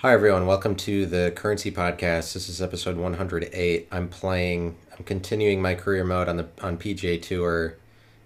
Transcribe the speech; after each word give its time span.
Hi, 0.00 0.12
everyone. 0.12 0.44
Welcome 0.44 0.76
to 0.76 1.06
the 1.06 1.32
Currency 1.34 1.72
Podcast. 1.72 2.34
This 2.34 2.50
is 2.50 2.60
episode 2.60 2.98
108. 2.98 3.88
I'm 3.90 4.08
playing, 4.08 4.76
I'm 4.92 5.02
continuing 5.06 5.62
my 5.62 5.74
career 5.74 6.04
mode 6.04 6.28
on 6.28 6.36
the 6.36 6.46
on 6.60 6.76
PGA 6.76 7.20
Tour 7.20 7.78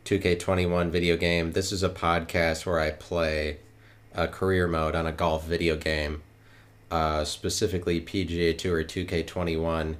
2K21 0.04 0.90
video 0.90 1.16
game. 1.16 1.52
This 1.52 1.70
is 1.70 1.84
a 1.84 1.88
podcast 1.88 2.66
where 2.66 2.80
I 2.80 2.90
play 2.90 3.58
a 4.12 4.26
career 4.26 4.66
mode 4.66 4.96
on 4.96 5.06
a 5.06 5.12
golf 5.12 5.46
video 5.46 5.76
game, 5.76 6.22
uh, 6.90 7.24
specifically 7.24 8.00
PGA 8.00 8.58
Tour 8.58 8.82
2K21. 8.82 9.94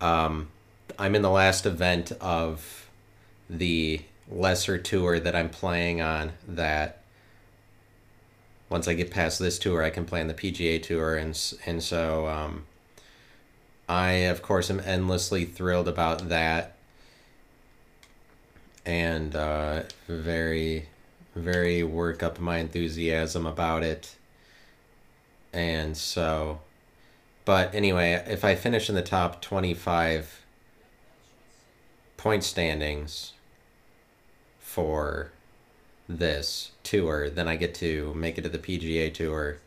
Um, 0.00 0.48
I'm 0.96 1.16
in 1.16 1.22
the 1.22 1.30
last 1.30 1.66
event 1.66 2.12
of 2.20 2.88
the 3.50 4.00
lesser 4.30 4.78
tour 4.78 5.18
that 5.18 5.34
I'm 5.34 5.48
playing 5.48 6.00
on 6.00 6.34
that 6.46 7.02
once 8.68 8.88
I 8.88 8.94
get 8.94 9.10
past 9.10 9.38
this 9.38 9.58
tour, 9.58 9.82
I 9.82 9.90
can 9.90 10.04
play 10.04 10.20
on 10.20 10.26
the 10.26 10.34
PGA 10.34 10.82
Tour, 10.82 11.16
and 11.16 11.38
and 11.64 11.82
so 11.82 12.26
um, 12.26 12.66
I 13.88 14.10
of 14.12 14.42
course 14.42 14.70
am 14.70 14.80
endlessly 14.80 15.44
thrilled 15.44 15.88
about 15.88 16.28
that, 16.28 16.76
and 18.84 19.34
uh, 19.36 19.82
very, 20.08 20.88
very 21.34 21.82
work 21.82 22.22
up 22.22 22.40
my 22.40 22.58
enthusiasm 22.58 23.46
about 23.46 23.82
it, 23.82 24.16
and 25.52 25.96
so, 25.96 26.60
but 27.44 27.72
anyway, 27.74 28.24
if 28.26 28.44
I 28.44 28.56
finish 28.56 28.88
in 28.88 28.96
the 28.96 29.02
top 29.02 29.40
twenty 29.40 29.74
five 29.74 30.42
point 32.16 32.42
standings 32.42 33.32
for 34.58 35.30
this 36.08 36.72
tour, 36.86 37.28
then 37.28 37.48
I 37.48 37.56
get 37.56 37.74
to 37.76 38.14
make 38.14 38.38
it 38.38 38.42
to 38.42 38.48
the 38.48 38.58
PGA 38.58 39.12
Tour. 39.12 39.58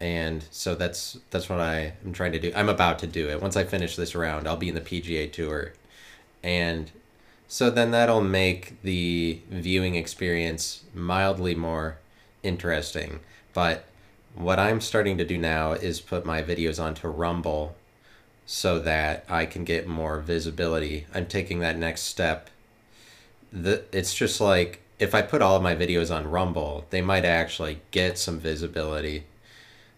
And 0.00 0.44
so 0.50 0.74
that's 0.74 1.18
that's 1.30 1.48
what 1.48 1.60
I 1.60 1.94
am 2.04 2.12
trying 2.12 2.32
to 2.32 2.40
do. 2.40 2.52
I'm 2.54 2.68
about 2.68 2.98
to 3.00 3.06
do 3.06 3.28
it. 3.28 3.42
Once 3.42 3.56
I 3.56 3.64
finish 3.64 3.96
this 3.96 4.14
round, 4.14 4.48
I'll 4.48 4.56
be 4.56 4.68
in 4.68 4.74
the 4.74 4.80
PGA 4.80 5.30
Tour. 5.32 5.72
And 6.42 6.90
so 7.48 7.70
then 7.70 7.90
that'll 7.90 8.20
make 8.20 8.80
the 8.82 9.40
viewing 9.50 9.94
experience 9.94 10.84
mildly 10.94 11.54
more 11.54 11.98
interesting. 12.42 13.20
But 13.52 13.84
what 14.34 14.58
I'm 14.58 14.80
starting 14.80 15.18
to 15.18 15.24
do 15.24 15.38
now 15.38 15.72
is 15.72 16.00
put 16.00 16.26
my 16.26 16.42
videos 16.42 16.82
onto 16.82 17.08
Rumble 17.08 17.76
so 18.46 18.78
that 18.80 19.24
I 19.28 19.46
can 19.46 19.64
get 19.64 19.86
more 19.86 20.20
visibility. 20.20 21.06
I'm 21.14 21.26
taking 21.26 21.60
that 21.60 21.78
next 21.78 22.02
step. 22.02 22.50
The 23.52 23.84
it's 23.92 24.14
just 24.14 24.40
like 24.40 24.80
if 24.98 25.14
I 25.14 25.22
put 25.22 25.42
all 25.42 25.56
of 25.56 25.62
my 25.62 25.74
videos 25.74 26.14
on 26.14 26.30
Rumble, 26.30 26.86
they 26.90 27.00
might 27.00 27.24
actually 27.24 27.80
get 27.90 28.18
some 28.18 28.38
visibility. 28.38 29.24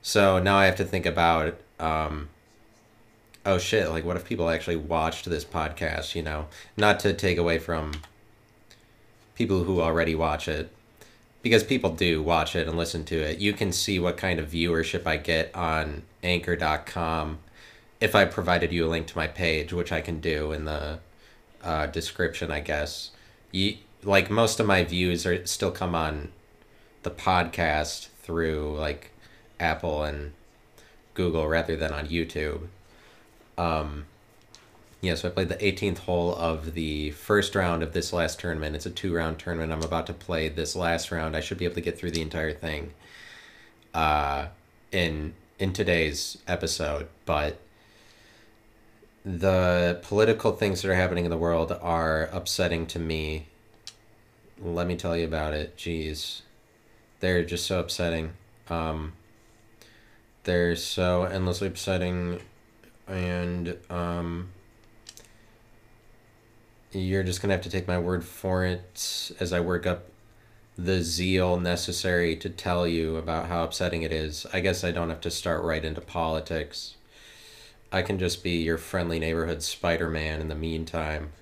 So 0.02 0.38
now 0.38 0.56
I 0.56 0.66
have 0.66 0.76
to 0.76 0.84
think 0.84 1.06
about, 1.06 1.56
um, 1.78 2.28
oh 3.44 3.58
shit, 3.58 3.90
like 3.90 4.04
what 4.04 4.16
if 4.16 4.24
people 4.24 4.48
actually 4.48 4.76
watched 4.76 5.28
this 5.28 5.44
podcast, 5.44 6.14
you 6.14 6.22
know? 6.22 6.46
Not 6.76 7.00
to 7.00 7.12
take 7.12 7.38
away 7.38 7.58
from 7.58 7.92
people 9.34 9.64
who 9.64 9.80
already 9.80 10.14
watch 10.14 10.48
it, 10.48 10.70
because 11.42 11.62
people 11.62 11.90
do 11.90 12.22
watch 12.22 12.56
it 12.56 12.66
and 12.66 12.76
listen 12.76 13.04
to 13.04 13.16
it. 13.16 13.38
You 13.38 13.52
can 13.52 13.70
see 13.70 14.00
what 14.00 14.16
kind 14.16 14.40
of 14.40 14.50
viewership 14.50 15.06
I 15.06 15.16
get 15.16 15.54
on 15.54 16.02
anchor.com 16.22 17.38
if 18.00 18.14
I 18.14 18.24
provided 18.24 18.72
you 18.72 18.86
a 18.86 18.88
link 18.88 19.06
to 19.08 19.16
my 19.16 19.28
page, 19.28 19.72
which 19.72 19.92
I 19.92 20.00
can 20.00 20.20
do 20.20 20.52
in 20.52 20.64
the 20.64 20.98
uh, 21.62 21.86
description, 21.86 22.50
I 22.50 22.60
guess. 22.60 23.10
You, 23.52 23.76
like 24.06 24.30
most 24.30 24.60
of 24.60 24.66
my 24.66 24.84
views 24.84 25.26
are 25.26 25.44
still 25.46 25.72
come 25.72 25.94
on 25.94 26.30
the 27.02 27.10
podcast 27.10 28.08
through 28.22 28.76
like 28.78 29.10
Apple 29.58 30.04
and 30.04 30.32
Google 31.14 31.48
rather 31.48 31.76
than 31.76 31.92
on 31.92 32.06
YouTube. 32.06 32.68
Um, 33.58 34.06
yeah, 35.00 35.14
so 35.16 35.28
I 35.28 35.32
played 35.32 35.48
the 35.48 35.56
18th 35.56 35.98
hole 35.98 36.34
of 36.34 36.74
the 36.74 37.10
first 37.12 37.54
round 37.54 37.82
of 37.82 37.92
this 37.92 38.12
last 38.12 38.38
tournament. 38.38 38.76
It's 38.76 38.86
a 38.86 38.90
two 38.90 39.14
round 39.14 39.38
tournament. 39.38 39.72
I'm 39.72 39.82
about 39.82 40.06
to 40.06 40.12
play 40.12 40.48
this 40.48 40.76
last 40.76 41.10
round. 41.10 41.36
I 41.36 41.40
should 41.40 41.58
be 41.58 41.64
able 41.64 41.74
to 41.74 41.80
get 41.80 41.98
through 41.98 42.12
the 42.12 42.22
entire 42.22 42.52
thing 42.52 42.92
uh, 43.92 44.46
in 44.92 45.34
in 45.58 45.72
today's 45.72 46.38
episode, 46.46 47.08
but 47.24 47.58
the 49.24 49.98
political 50.02 50.52
things 50.52 50.82
that 50.82 50.90
are 50.90 50.94
happening 50.94 51.24
in 51.24 51.30
the 51.30 51.36
world 51.36 51.72
are 51.80 52.28
upsetting 52.32 52.86
to 52.86 52.98
me 52.98 53.46
let 54.60 54.86
me 54.86 54.96
tell 54.96 55.16
you 55.16 55.24
about 55.24 55.54
it. 55.54 55.76
Jeez. 55.76 56.42
They're 57.20 57.44
just 57.44 57.66
so 57.66 57.80
upsetting. 57.80 58.32
Um, 58.68 59.14
they're 60.44 60.76
so 60.76 61.24
endlessly 61.24 61.68
upsetting, 61.68 62.40
and 63.08 63.76
um, 63.90 64.50
you're 66.92 67.22
just 67.22 67.42
gonna 67.42 67.54
have 67.54 67.62
to 67.62 67.70
take 67.70 67.88
my 67.88 67.98
word 67.98 68.24
for 68.24 68.64
it 68.64 69.32
as 69.40 69.52
I 69.52 69.60
work 69.60 69.86
up 69.86 70.08
the 70.78 71.02
zeal 71.02 71.58
necessary 71.58 72.36
to 72.36 72.50
tell 72.50 72.86
you 72.86 73.16
about 73.16 73.46
how 73.46 73.64
upsetting 73.64 74.02
it 74.02 74.12
is. 74.12 74.46
I 74.52 74.60
guess 74.60 74.84
I 74.84 74.90
don't 74.90 75.08
have 75.08 75.22
to 75.22 75.30
start 75.30 75.64
right 75.64 75.84
into 75.84 76.00
politics. 76.00 76.96
I 77.90 78.02
can 78.02 78.18
just 78.18 78.44
be 78.44 78.62
your 78.62 78.76
friendly 78.76 79.18
neighborhood 79.18 79.62
Spider 79.62 80.10
Man 80.10 80.40
in 80.40 80.48
the 80.48 80.54
meantime. 80.54 81.32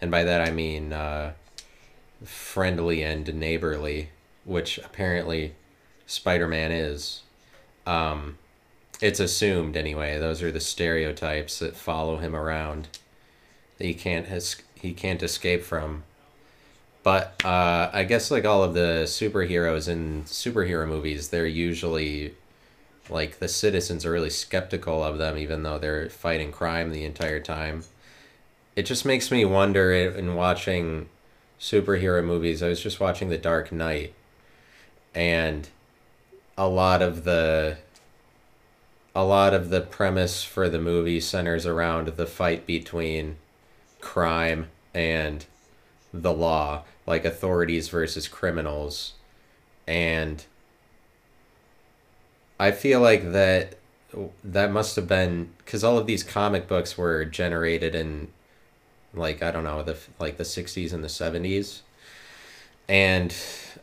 And 0.00 0.10
by 0.10 0.24
that 0.24 0.46
I 0.46 0.50
mean, 0.50 0.92
uh, 0.92 1.32
friendly 2.24 3.02
and 3.02 3.32
neighborly, 3.34 4.10
which 4.44 4.78
apparently 4.78 5.54
Spider 6.06 6.48
Man 6.48 6.72
is. 6.72 7.22
Um, 7.86 8.38
it's 9.00 9.20
assumed 9.20 9.76
anyway. 9.76 10.18
Those 10.18 10.42
are 10.42 10.52
the 10.52 10.60
stereotypes 10.60 11.58
that 11.58 11.76
follow 11.76 12.18
him 12.18 12.34
around. 12.34 12.88
That 13.78 13.86
he 13.86 13.94
can't 13.94 14.26
has 14.26 14.56
he 14.74 14.92
can't 14.92 15.22
escape 15.22 15.62
from. 15.62 16.04
But 17.02 17.44
uh, 17.44 17.90
I 17.92 18.04
guess 18.04 18.30
like 18.30 18.46
all 18.46 18.62
of 18.62 18.74
the 18.74 19.02
superheroes 19.04 19.88
in 19.88 20.24
superhero 20.24 20.88
movies, 20.88 21.28
they're 21.28 21.46
usually 21.46 22.34
like 23.10 23.38
the 23.38 23.48
citizens 23.48 24.06
are 24.06 24.10
really 24.10 24.30
skeptical 24.30 25.04
of 25.04 25.18
them, 25.18 25.36
even 25.36 25.62
though 25.62 25.78
they're 25.78 26.08
fighting 26.08 26.50
crime 26.50 26.90
the 26.90 27.04
entire 27.04 27.40
time. 27.40 27.84
It 28.76 28.84
just 28.84 29.04
makes 29.04 29.30
me 29.30 29.44
wonder 29.44 29.92
in 29.92 30.34
watching 30.34 31.08
superhero 31.64 32.22
movies. 32.22 32.62
I 32.62 32.68
was 32.68 32.80
just 32.82 33.00
watching 33.00 33.30
The 33.30 33.38
Dark 33.38 33.72
Knight, 33.72 34.12
and 35.14 35.66
a 36.58 36.68
lot 36.68 37.00
of 37.00 37.24
the 37.24 37.78
a 39.14 39.24
lot 39.24 39.54
of 39.54 39.70
the 39.70 39.80
premise 39.80 40.42
for 40.42 40.68
the 40.68 40.78
movie 40.78 41.20
centers 41.20 41.64
around 41.64 42.08
the 42.08 42.26
fight 42.26 42.66
between 42.66 43.36
crime 44.00 44.66
and 44.92 45.46
the 46.12 46.32
law, 46.32 46.82
like 47.06 47.24
authorities 47.24 47.88
versus 47.88 48.28
criminals. 48.28 49.14
And 49.86 50.44
I 52.60 52.72
feel 52.72 53.00
like 53.00 53.32
that 53.32 53.76
that 54.44 54.70
must 54.70 54.96
have 54.96 55.08
been 55.08 55.50
because 55.58 55.82
all 55.82 55.96
of 55.96 56.06
these 56.06 56.22
comic 56.22 56.68
books 56.68 56.98
were 56.98 57.24
generated 57.24 57.94
in 57.94 58.28
like 59.14 59.42
I 59.42 59.50
don't 59.50 59.64
know 59.64 59.82
the 59.82 59.96
like 60.18 60.36
the 60.36 60.44
60s 60.44 60.92
and 60.92 61.02
the 61.02 61.08
70s 61.08 61.80
and 62.88 63.34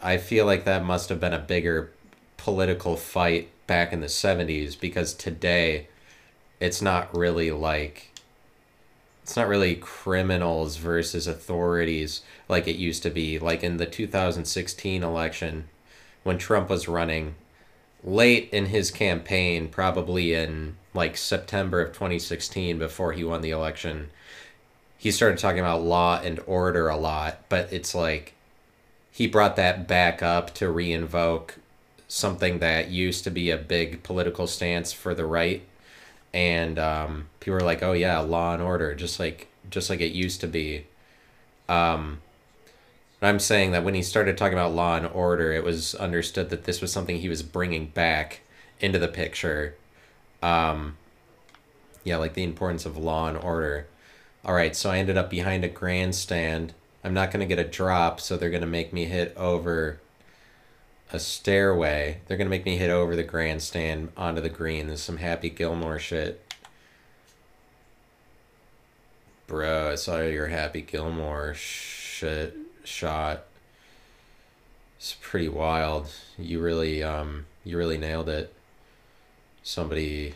I 0.01 0.17
feel 0.17 0.45
like 0.45 0.65
that 0.65 0.83
must 0.83 1.09
have 1.09 1.19
been 1.19 1.33
a 1.33 1.39
bigger 1.39 1.91
political 2.37 2.95
fight 2.97 3.49
back 3.67 3.93
in 3.93 4.01
the 4.01 4.07
70s 4.07 4.79
because 4.79 5.13
today 5.13 5.87
it's 6.59 6.81
not 6.81 7.15
really 7.15 7.51
like 7.51 8.11
it's 9.23 9.35
not 9.35 9.47
really 9.47 9.75
criminals 9.75 10.77
versus 10.77 11.27
authorities 11.27 12.21
like 12.49 12.67
it 12.67 12.75
used 12.75 13.03
to 13.03 13.09
be. 13.09 13.37
Like 13.39 13.63
in 13.63 13.77
the 13.77 13.85
2016 13.85 15.03
election 15.03 15.69
when 16.23 16.37
Trump 16.37 16.69
was 16.69 16.87
running 16.87 17.35
late 18.03 18.49
in 18.51 18.67
his 18.67 18.91
campaign 18.91 19.67
probably 19.67 20.33
in 20.33 20.75
like 20.93 21.15
September 21.15 21.81
of 21.81 21.93
2016 21.93 22.77
before 22.77 23.13
he 23.13 23.23
won 23.23 23.41
the 23.41 23.51
election 23.51 24.09
he 25.01 25.09
started 25.09 25.39
talking 25.39 25.61
about 25.61 25.81
law 25.81 26.21
and 26.23 26.39
order 26.45 26.87
a 26.87 26.95
lot, 26.95 27.39
but 27.49 27.73
it's 27.73 27.95
like 27.95 28.35
he 29.11 29.25
brought 29.25 29.55
that 29.55 29.87
back 29.87 30.21
up 30.21 30.53
to 30.53 30.65
reinvoke 30.65 31.53
something 32.07 32.59
that 32.59 32.91
used 32.91 33.23
to 33.23 33.31
be 33.31 33.49
a 33.49 33.57
big 33.57 34.03
political 34.03 34.45
stance 34.45 34.93
for 34.93 35.15
the 35.15 35.25
right. 35.25 35.63
And 36.35 36.77
um, 36.77 37.29
people 37.39 37.55
were 37.55 37.65
like 37.65 37.81
oh 37.81 37.93
yeah 37.93 38.19
law 38.19 38.53
and 38.53 38.61
order 38.61 38.93
just 38.93 39.19
like 39.19 39.47
just 39.71 39.89
like 39.89 40.01
it 40.01 40.11
used 40.11 40.39
to 40.41 40.47
be. 40.47 40.85
Um, 41.67 42.21
i'm 43.23 43.39
saying 43.39 43.71
that 43.71 43.83
when 43.83 43.95
he 43.95 44.03
started 44.03 44.37
talking 44.37 44.57
about 44.57 44.73
law 44.73 44.97
and 44.97 45.07
order 45.07 45.51
it 45.53 45.63
was 45.63 45.95
understood 45.95 46.49
that 46.49 46.65
this 46.65 46.81
was 46.81 46.91
something 46.91 47.17
he 47.17 47.29
was 47.29 47.41
bringing 47.41 47.87
back 47.87 48.41
into 48.79 48.99
the 48.99 49.07
picture. 49.07 49.73
Um, 50.43 50.97
yeah 52.03 52.17
like 52.17 52.35
the 52.35 52.43
importance 52.43 52.85
of 52.85 52.97
law 52.97 53.27
and 53.27 53.37
order 53.39 53.87
all 54.43 54.53
right, 54.53 54.75
so 54.75 54.89
I 54.89 54.97
ended 54.97 55.17
up 55.17 55.29
behind 55.29 55.63
a 55.63 55.69
grandstand. 55.69 56.73
I'm 57.03 57.13
not 57.13 57.31
going 57.31 57.47
to 57.47 57.55
get 57.55 57.63
a 57.63 57.69
drop, 57.69 58.19
so 58.19 58.37
they're 58.37 58.49
going 58.49 58.61
to 58.61 58.67
make 58.67 58.93
me 58.93 59.05
hit 59.05 59.35
over 59.37 59.99
a 61.13 61.19
stairway. 61.19 62.21
They're 62.27 62.37
gonna 62.37 62.49
make 62.49 62.65
me 62.65 62.77
hit 62.77 62.89
over 62.89 63.15
the 63.15 63.23
grandstand 63.23 64.11
onto 64.15 64.41
the 64.41 64.49
green. 64.49 64.87
There's 64.87 65.01
some 65.01 65.17
Happy 65.17 65.49
Gilmore 65.49 65.99
shit. 65.99 66.41
Bro, 69.47 69.91
I 69.91 69.95
saw 69.95 70.21
your 70.21 70.47
Happy 70.47 70.81
Gilmore 70.81 71.53
shit 71.53 72.55
shot. 72.83 73.43
It's 74.97 75.17
pretty 75.19 75.49
wild. 75.49 76.09
You 76.37 76.61
really 76.61 77.03
um 77.03 77.45
you 77.63 77.77
really 77.77 77.97
nailed 77.97 78.29
it. 78.29 78.53
Somebody 79.63 80.35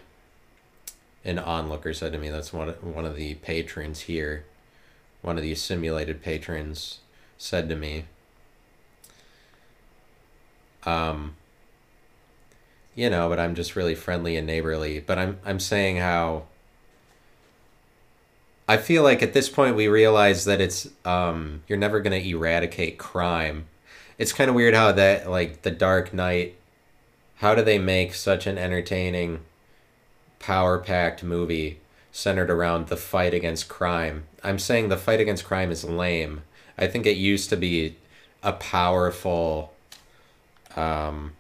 an 1.26 1.40
onlooker 1.40 1.94
said 1.94 2.14
to 2.14 2.18
me 2.18 2.30
that's 2.30 2.54
one 2.54 2.70
one 2.70 3.06
of 3.06 3.16
the 3.16 3.36
patrons 3.36 4.02
here. 4.02 4.46
One 5.22 5.38
of 5.38 5.44
these 5.44 5.62
simulated 5.62 6.22
patrons 6.22 7.00
said 7.38 7.68
to 7.70 7.76
me 7.76 8.06
um, 10.86 11.36
you 12.94 13.10
know, 13.10 13.28
but 13.28 13.40
I'm 13.40 13.56
just 13.56 13.76
really 13.76 13.96
friendly 13.96 14.38
and 14.38 14.48
neighborly. 14.48 15.00
But 15.00 15.18
I'm 15.20 15.40
I'm 15.46 15.60
saying 15.60 15.98
how 15.98 16.44
I 18.68 18.78
feel 18.78 19.04
like 19.04 19.22
at 19.22 19.34
this 19.34 19.50
point 19.50 19.76
we 19.76 19.88
realize 19.88 20.46
that 20.46 20.62
it's 20.62 20.88
um, 21.04 21.64
you're 21.68 21.78
never 21.78 22.00
gonna 22.00 22.18
eradicate 22.18 22.98
crime. 22.98 23.66
It's 24.18 24.32
kind 24.32 24.50
of 24.50 24.56
weird 24.56 24.74
how 24.74 24.92
that 24.94 25.30
like 25.30 25.64
the 25.64 25.72
Dark 25.72 26.14
Knight. 26.14 26.56
How 27.40 27.54
do 27.54 27.62
they 27.62 27.78
make 27.78 28.14
such 28.14 28.48
an 28.48 28.58
entertaining, 28.58 29.42
power-packed 30.40 31.24
movie 31.24 31.80
centered 32.12 32.50
around 32.50 32.88
the 32.88 32.98
fight 32.98 33.34
against 33.34 33.68
crime? 33.68 34.26
I'm 34.44 34.60
saying 34.60 34.90
the 34.90 34.98
fight 34.98 35.20
against 35.20 35.46
crime 35.46 35.72
is 35.72 35.84
lame. 35.84 36.42
I 36.78 36.88
think 36.88 37.06
it 37.06 37.18
used 37.18 37.50
to 37.50 37.58
be 37.58 37.98
a 38.44 38.54
powerful 38.54 39.74
um, 40.76 41.34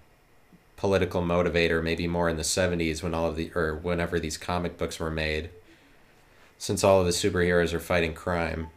political 0.78 1.22
motivator, 1.22 1.84
maybe 1.84 2.08
more 2.08 2.30
in 2.30 2.38
the 2.38 2.44
70s 2.44 3.02
when 3.02 3.14
all 3.14 3.28
of 3.28 3.36
the, 3.36 3.52
or 3.56 3.76
whenever 3.76 4.20
these 4.20 4.38
comic 4.38 4.78
books 4.78 5.00
were 5.00 5.12
made, 5.12 5.50
since 6.58 6.84
all 6.84 7.00
of 7.00 7.06
the 7.06 7.12
superheroes 7.12 7.74
are 7.74 7.80
fighting 7.80 8.14
crime. 8.14 8.68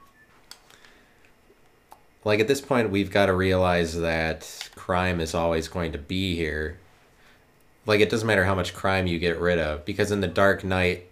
Like 2.25 2.41
at 2.41 2.49
this 2.49 2.61
point, 2.61 2.91
we've 2.91 3.11
got 3.11 3.26
to 3.26 3.32
realize 3.32 3.99
that 3.99 4.71
crime 4.75 5.21
is 5.21 5.35
always 5.35 5.69
going 5.69 5.93
to 5.93 5.99
be 5.99 6.35
here. 6.37 6.79
Like 7.88 8.00
it 8.00 8.11
doesn't 8.11 8.26
matter 8.26 8.44
how 8.44 8.55
much 8.55 8.75
crime 8.75 9.08
you 9.08 9.19
get 9.19 9.40
rid 9.40 9.58
of, 9.58 9.85
because 9.85 10.12
in 10.12 10.20
The 10.20 10.29
Dark 10.29 10.62
Knight, 10.62 11.06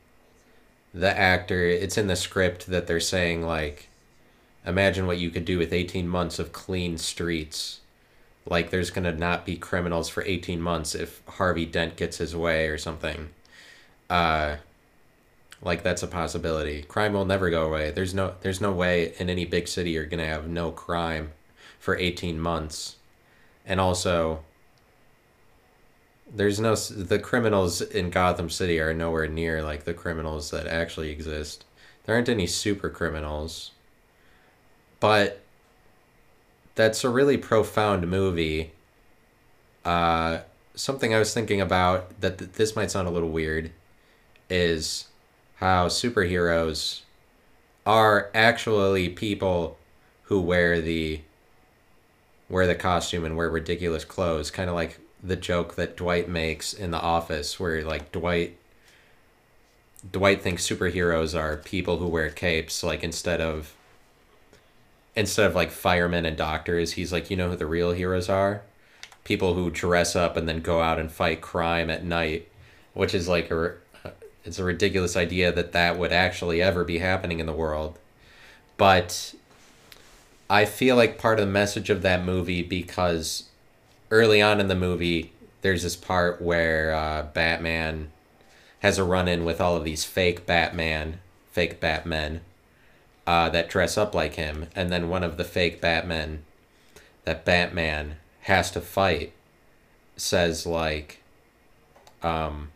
the 0.94 1.19
actor, 1.19 1.64
it's 1.64 1.99
in 1.99 2.06
the 2.06 2.17
script 2.17 2.69
that 2.69 2.87
they're 2.87 3.00
saying, 3.00 3.43
like, 3.43 3.88
imagine 4.64 5.06
what 5.06 5.19
you 5.19 5.31
could 5.31 5.44
do 5.44 5.58
with 5.58 5.73
18 5.73 6.06
months 6.06 6.38
of 6.38 6.52
clean 6.52 6.99
streets 6.99 7.81
like 8.49 8.70
there's 8.70 8.90
going 8.90 9.05
to 9.05 9.12
not 9.12 9.44
be 9.44 9.56
criminals 9.56 10.08
for 10.08 10.23
18 10.23 10.61
months 10.61 10.94
if 10.94 11.23
Harvey 11.26 11.67
Dent 11.67 11.96
gets 11.96 12.19
his 12.19 12.34
way 12.34 12.69
or 12.69 12.78
something. 12.78 13.31
Uh 14.08 14.56
like 15.62 15.82
that's 15.82 16.02
a 16.02 16.06
possibility. 16.06 16.82
Crime 16.82 17.12
will 17.12 17.25
never 17.25 17.50
go 17.50 17.67
away. 17.67 17.90
There's 17.90 18.14
no 18.14 18.34
there's 18.43 18.61
no 18.61 18.73
way 18.73 19.14
in 19.19 19.28
any 19.28 19.44
big 19.46 19.67
city 19.67 19.90
you're 19.90 20.05
going 20.05 20.20
to 20.20 20.26
have 20.26 20.46
no 20.46 20.70
crime 20.70 21.32
for 21.81 21.96
18 21.96 22.38
months. 22.38 22.96
And 23.64 23.81
also 23.81 24.44
there's 26.37 26.61
no 26.61 26.75
the 26.75 27.19
criminals 27.19 27.81
in 27.81 28.11
Gotham 28.11 28.50
City 28.50 28.79
are 28.79 28.93
nowhere 28.93 29.27
near 29.27 29.62
like 29.62 29.85
the 29.85 29.94
criminals 29.94 30.50
that 30.50 30.67
actually 30.67 31.11
exist. 31.11 31.65
There 32.05 32.15
aren't 32.15 32.29
any 32.29 32.47
super 32.47 32.91
criminals. 32.91 33.73
But 35.00 35.41
that's 36.75 37.05
a 37.05 37.11
really 37.11 37.37
profound 37.37 38.09
movie. 38.09 38.73
Uh, 39.85 40.41
something 40.75 41.15
I 41.15 41.19
was 41.19 41.33
thinking 41.33 41.61
about 41.61 42.21
that 42.21 42.38
th- 42.38 42.53
this 42.53 42.77
might 42.77 42.91
sound 42.91 43.09
a 43.09 43.11
little 43.11 43.31
weird 43.31 43.71
is 44.50 45.06
how 45.56 45.88
superheroes 45.88 47.00
are 47.87 48.31
actually 48.35 49.09
people 49.09 49.79
who 50.25 50.41
wear 50.41 50.81
the 50.81 51.21
wear 52.49 52.67
the 52.67 52.75
costume 52.75 53.25
and 53.25 53.37
wear 53.37 53.50
ridiculous 53.50 54.05
clothes, 54.05 54.50
kind 54.50 54.69
of 54.69 54.77
like 54.77 54.99
the 55.26 55.37
joke 55.37 55.75
that 55.75 55.96
Dwight 55.96 56.28
makes 56.28 56.73
in 56.73 56.90
The 56.90 57.00
Office, 57.00 57.58
where 57.58 57.82
like 57.84 58.12
Dwight 58.12 58.56
Dwight 60.11 60.43
thinks 60.43 60.67
superheroes 60.67 61.38
are 61.38 61.56
people 61.56 61.99
who 61.99 62.06
wear 62.06 62.31
capes, 62.31 62.82
like 62.82 63.02
instead 63.02 63.40
of 63.40 63.75
instead 65.17 65.46
of 65.46 65.55
like 65.55 65.70
firemen 65.70 66.26
and 66.26 66.37
doctors, 66.37 66.93
he's 66.93 67.12
like, 67.12 67.31
you 67.31 67.37
know 67.37 67.50
who 67.50 67.56
the 67.56 67.67
real 67.67 67.93
heroes 67.93 68.28
are? 68.28 68.62
People 69.25 69.55
who 69.55 69.70
dress 69.70 70.14
up 70.14 70.37
and 70.37 70.49
then 70.49 70.61
go 70.61 70.81
out 70.81 71.00
and 71.00 71.11
fight 71.11 71.40
crime 71.40 71.90
at 71.90 72.05
night, 72.05 72.49
which 72.94 73.14
is 73.14 73.26
like 73.26 73.50
a 73.50 73.75
uh, 74.05 74.11
it's 74.44 74.58
a 74.58 74.64
ridiculous 74.64 75.17
idea 75.17 75.50
that 75.50 75.73
that 75.73 75.99
would 75.99 76.12
actually 76.12 76.62
ever 76.62 76.84
be 76.84 76.99
happening 76.99 77.40
in 77.40 77.46
the 77.46 77.52
world. 77.52 77.99
But 78.76 79.34
I 80.49 80.67
feel 80.67 80.94
like 80.94 81.19
part 81.19 81.40
of 81.40 81.46
the 81.46 81.52
message 81.52 81.90
of 81.90 82.02
that 82.02 82.25
movie 82.25 82.62
because 82.62 83.44
early 84.16 84.40
on 84.40 84.60
in 84.60 84.68
the 84.68 84.74
movie 84.74 85.32
there's 85.66 85.82
this 85.82 85.96
part 85.96 86.40
where 86.40 86.94
uh, 86.94 87.22
Batman 87.34 88.12
has 88.78 88.98
a 88.98 89.04
run 89.04 89.26
in 89.26 89.44
with 89.44 89.60
all 89.60 89.76
of 89.76 89.82
these 89.82 90.04
fake 90.04 90.46
Batman, 90.46 91.18
fake 91.50 91.80
Batmen 91.80 92.40
uh, 93.26 93.48
that 93.48 93.68
dress 93.68 93.98
up 93.98 94.14
like 94.14 94.34
him, 94.34 94.68
and 94.76 94.92
then 94.92 95.08
one 95.08 95.24
of 95.24 95.36
the 95.36 95.44
fake 95.44 95.80
Batmen 95.80 96.44
that 97.24 97.44
Batman 97.44 98.14
has 98.42 98.70
to 98.70 98.80
fight 98.80 99.32
says 100.16 100.66
like, 100.66 101.20
um, 102.22 102.70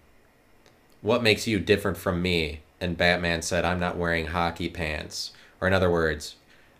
"What 1.01 1.23
makes 1.23 1.47
you 1.47 1.61
different 1.61 1.97
from 1.97 2.21
me?" 2.21 2.61
And 2.81 2.97
Batman 2.97 3.43
said, 3.43 3.65
"I'm 3.65 3.79
not 3.79 3.97
wearing 3.97 4.27
hockey 4.27 4.69
pants." 4.69 5.31
Or 5.61 5.69
in 5.69 5.75
other 5.75 5.91
words, 5.91 6.35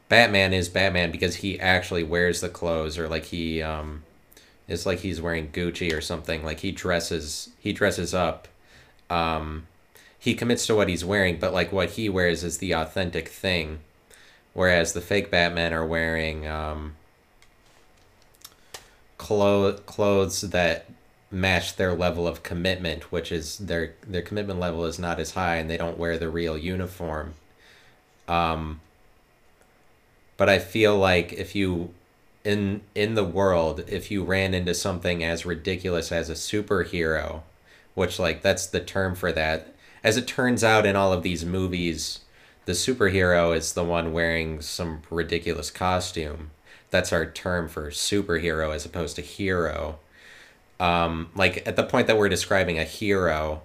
Batman 0.09 0.53
is 0.53 0.69
Batman 0.69 1.13
because 1.13 1.37
he 1.37 1.61
actually 1.61 2.03
wears 2.03 2.41
the 2.41 2.49
clothes, 2.49 2.99
or 2.99 3.09
like 3.09 3.27
he 3.27 3.63
um, 3.63 4.03
it's 4.71 4.87
like 4.87 5.01
he's 5.01 5.21
wearing 5.21 5.49
Gucci 5.49 5.93
or 5.93 6.01
something. 6.01 6.43
Like 6.45 6.61
he 6.61 6.73
dresses 6.73 7.51
he 7.59 7.73
dresses 7.73 8.15
up 8.15 8.49
um, 9.11 9.67
he 10.19 10.35
commits 10.35 10.67
to 10.67 10.75
what 10.75 10.89
he's 10.89 11.05
wearing, 11.05 11.39
but 11.39 11.53
like 11.53 11.73
what 11.73 11.91
he 11.91 12.09
wears 12.09 12.45
is 12.45 12.59
the 12.59 12.73
authentic 12.73 13.29
thing, 13.29 13.81
whereas 14.55 14.93
the 14.93 15.01
fake 15.01 15.31
Batmen 15.31 15.73
are 15.73 15.85
wearing 15.85 16.47
um, 16.47 16.95
clo- 19.19 19.73
clothes 19.73 20.43
that 20.43 20.87
match 21.31 21.77
their 21.77 21.93
level 21.95 22.29
of 22.29 22.43
commitment, 22.43 23.11
which 23.11 23.33
is 23.33 23.59
their 23.59 23.95
their 24.07 24.23
commitment 24.23 24.61
level 24.61 24.85
is 24.85 24.99
not 24.99 25.19
as 25.19 25.33
high, 25.33 25.57
and 25.57 25.69
they 25.69 25.77
don't 25.77 25.99
wear 25.99 26.17
the 26.17 26.31
real 26.31 26.57
uniform. 26.57 27.35
Um, 28.29 28.81
but 30.37 30.49
I 30.49 30.61
feel 30.61 30.97
like 30.97 31.33
if 31.33 31.57
you 31.57 31.93
in 32.45 32.83
in 32.95 33.15
the 33.15 33.25
world, 33.25 33.85
if 33.89 34.11
you 34.11 34.25
ran 34.25 34.55
into 34.55 34.75
something 34.75 35.23
as 35.23 35.47
ridiculous 35.47 36.11
as 36.13 36.31
a 36.31 36.35
superhero, 36.35 37.43
which 37.95 38.19
like 38.19 38.43
that's 38.43 38.67
the 38.67 38.81
term 38.81 39.15
for 39.15 39.33
that 39.33 39.75
as 40.03 40.17
it 40.17 40.27
turns 40.27 40.65
out 40.65 40.87
in 40.87 40.97
all 40.97 41.13
of 41.13 41.23
these 41.23 41.45
movies, 41.45 42.21
the 42.65 42.73
superhero 42.73 43.55
is 43.55 43.73
the 43.73 43.85
one 43.85 44.13
wearing 44.13 44.61
some 44.61 45.03
ridiculous 45.11 45.71
costume. 45.71 46.51
That's 46.91 47.13
our 47.13 47.27
term 47.27 47.69
for 47.69 47.91
superhero 47.91 48.75
as 48.75 48.85
opposed 48.85 49.17
to 49.17 49.23
hero. 49.23 49.99
Um, 50.79 51.31
like 51.35 51.67
at 51.67 51.77
the 51.77 51.83
point 51.83 52.07
that 52.07 52.17
we're 52.17 52.31
describing 52.31 52.79
a 52.79 52.85
hero, 52.85 53.63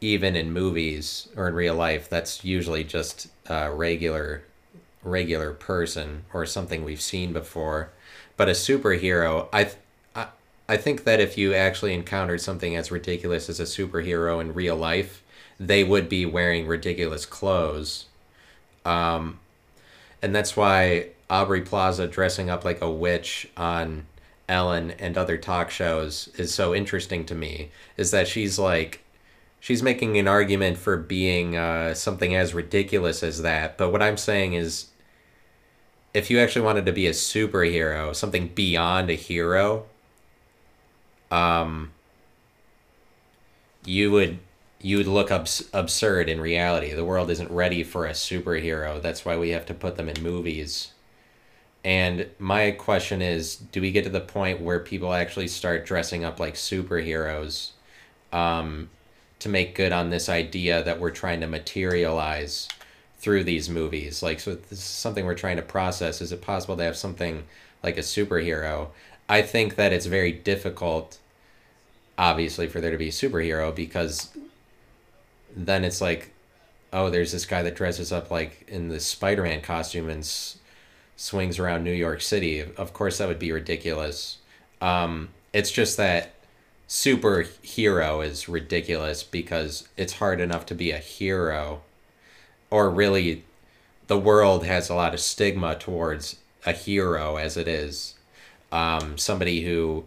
even 0.00 0.36
in 0.36 0.52
movies 0.52 1.28
or 1.36 1.48
in 1.48 1.54
real 1.54 1.74
life, 1.74 2.08
that's 2.08 2.44
usually 2.44 2.84
just 2.84 3.28
a 3.46 3.70
regular, 3.70 4.42
regular 5.02 5.52
person 5.52 6.24
or 6.32 6.46
something 6.46 6.84
we've 6.84 7.00
seen 7.00 7.32
before. 7.32 7.90
But 8.36 8.48
a 8.48 8.52
superhero, 8.52 9.48
I 9.52 9.70
I 10.70 10.76
think 10.76 11.02
that 11.02 11.18
if 11.18 11.36
you 11.36 11.52
actually 11.52 11.94
encountered 11.94 12.40
something 12.40 12.76
as 12.76 12.92
ridiculous 12.92 13.48
as 13.48 13.58
a 13.58 13.64
superhero 13.64 14.40
in 14.40 14.54
real 14.54 14.76
life, 14.76 15.20
they 15.58 15.82
would 15.82 16.08
be 16.08 16.24
wearing 16.24 16.68
ridiculous 16.68 17.26
clothes. 17.26 18.04
Um, 18.84 19.40
and 20.22 20.32
that's 20.32 20.56
why 20.56 21.08
Aubrey 21.28 21.62
Plaza 21.62 22.06
dressing 22.06 22.50
up 22.50 22.64
like 22.64 22.80
a 22.80 22.88
witch 22.88 23.48
on 23.56 24.06
Ellen 24.48 24.92
and 24.92 25.18
other 25.18 25.36
talk 25.36 25.72
shows 25.72 26.28
is 26.38 26.54
so 26.54 26.72
interesting 26.72 27.24
to 27.26 27.34
me. 27.34 27.72
Is 27.96 28.12
that 28.12 28.28
she's 28.28 28.56
like, 28.56 29.02
she's 29.58 29.82
making 29.82 30.18
an 30.18 30.28
argument 30.28 30.78
for 30.78 30.96
being 30.96 31.56
uh, 31.56 31.94
something 31.94 32.32
as 32.32 32.54
ridiculous 32.54 33.24
as 33.24 33.42
that. 33.42 33.76
But 33.76 33.90
what 33.90 34.02
I'm 34.02 34.16
saying 34.16 34.52
is, 34.52 34.86
if 36.12 36.30
you 36.30 36.38
actually 36.38 36.62
wanted 36.62 36.86
to 36.86 36.92
be 36.92 37.06
a 37.06 37.12
superhero, 37.12 38.14
something 38.14 38.48
beyond 38.48 39.10
a 39.10 39.14
hero, 39.14 39.86
um, 41.30 41.92
you 43.84 44.10
would 44.10 44.38
you 44.82 44.96
would 44.96 45.06
look 45.06 45.30
abs- 45.30 45.68
absurd 45.72 46.28
in 46.28 46.40
reality. 46.40 46.94
The 46.94 47.04
world 47.04 47.30
isn't 47.30 47.50
ready 47.50 47.82
for 47.82 48.06
a 48.06 48.12
superhero. 48.12 49.00
That's 49.00 49.24
why 49.24 49.36
we 49.36 49.50
have 49.50 49.66
to 49.66 49.74
put 49.74 49.96
them 49.96 50.08
in 50.08 50.22
movies. 50.22 50.92
And 51.84 52.28
my 52.38 52.72
question 52.72 53.22
is 53.22 53.56
do 53.56 53.80
we 53.80 53.92
get 53.92 54.04
to 54.04 54.10
the 54.10 54.20
point 54.20 54.60
where 54.60 54.80
people 54.80 55.12
actually 55.12 55.48
start 55.48 55.86
dressing 55.86 56.24
up 56.24 56.40
like 56.40 56.54
superheroes 56.54 57.70
um, 58.32 58.90
to 59.38 59.48
make 59.48 59.74
good 59.74 59.92
on 59.92 60.10
this 60.10 60.28
idea 60.28 60.82
that 60.82 61.00
we're 61.00 61.10
trying 61.10 61.40
to 61.40 61.46
materialize 61.46 62.68
through 63.20 63.44
these 63.44 63.68
movies? 63.68 64.22
Like, 64.22 64.40
so 64.40 64.54
this 64.54 64.72
is 64.72 64.80
something 64.80 65.24
we're 65.24 65.34
trying 65.34 65.56
to 65.56 65.62
process. 65.62 66.20
Is 66.20 66.32
it 66.32 66.42
possible 66.42 66.76
to 66.76 66.82
have 66.82 66.96
something 66.96 67.44
like 67.82 67.96
a 67.96 68.02
superhero? 68.02 68.88
I 69.28 69.42
think 69.42 69.76
that 69.76 69.92
it's 69.92 70.06
very 70.06 70.32
difficult, 70.32 71.18
obviously, 72.18 72.66
for 72.66 72.80
there 72.80 72.90
to 72.90 72.98
be 72.98 73.08
a 73.08 73.12
superhero 73.12 73.74
because 73.74 74.30
then 75.54 75.84
it's 75.84 76.00
like, 76.00 76.32
oh, 76.92 77.10
there's 77.10 77.32
this 77.32 77.46
guy 77.46 77.62
that 77.62 77.76
dresses 77.76 78.10
up 78.10 78.30
like 78.30 78.64
in 78.68 78.88
the 78.88 79.00
Spider 79.00 79.44
Man 79.44 79.60
costume 79.60 80.08
and 80.08 80.20
s- 80.20 80.58
swings 81.16 81.58
around 81.58 81.84
New 81.84 81.92
York 81.92 82.20
City. 82.22 82.60
Of 82.60 82.92
course, 82.92 83.18
that 83.18 83.28
would 83.28 83.38
be 83.38 83.52
ridiculous. 83.52 84.38
Um, 84.80 85.28
it's 85.52 85.70
just 85.70 85.96
that 85.98 86.34
superhero 86.88 88.24
is 88.26 88.48
ridiculous 88.48 89.22
because 89.22 89.88
it's 89.96 90.14
hard 90.14 90.40
enough 90.40 90.66
to 90.66 90.74
be 90.74 90.90
a 90.90 90.98
hero, 90.98 91.82
or 92.70 92.90
really, 92.90 93.44
the 94.06 94.18
world 94.18 94.64
has 94.64 94.88
a 94.88 94.94
lot 94.94 95.14
of 95.14 95.20
stigma 95.20 95.74
towards 95.76 96.36
a 96.64 96.72
hero 96.72 97.36
as 97.36 97.56
it 97.56 97.68
is. 97.68 98.14
Um, 98.72 99.18
somebody 99.18 99.62
who 99.62 100.04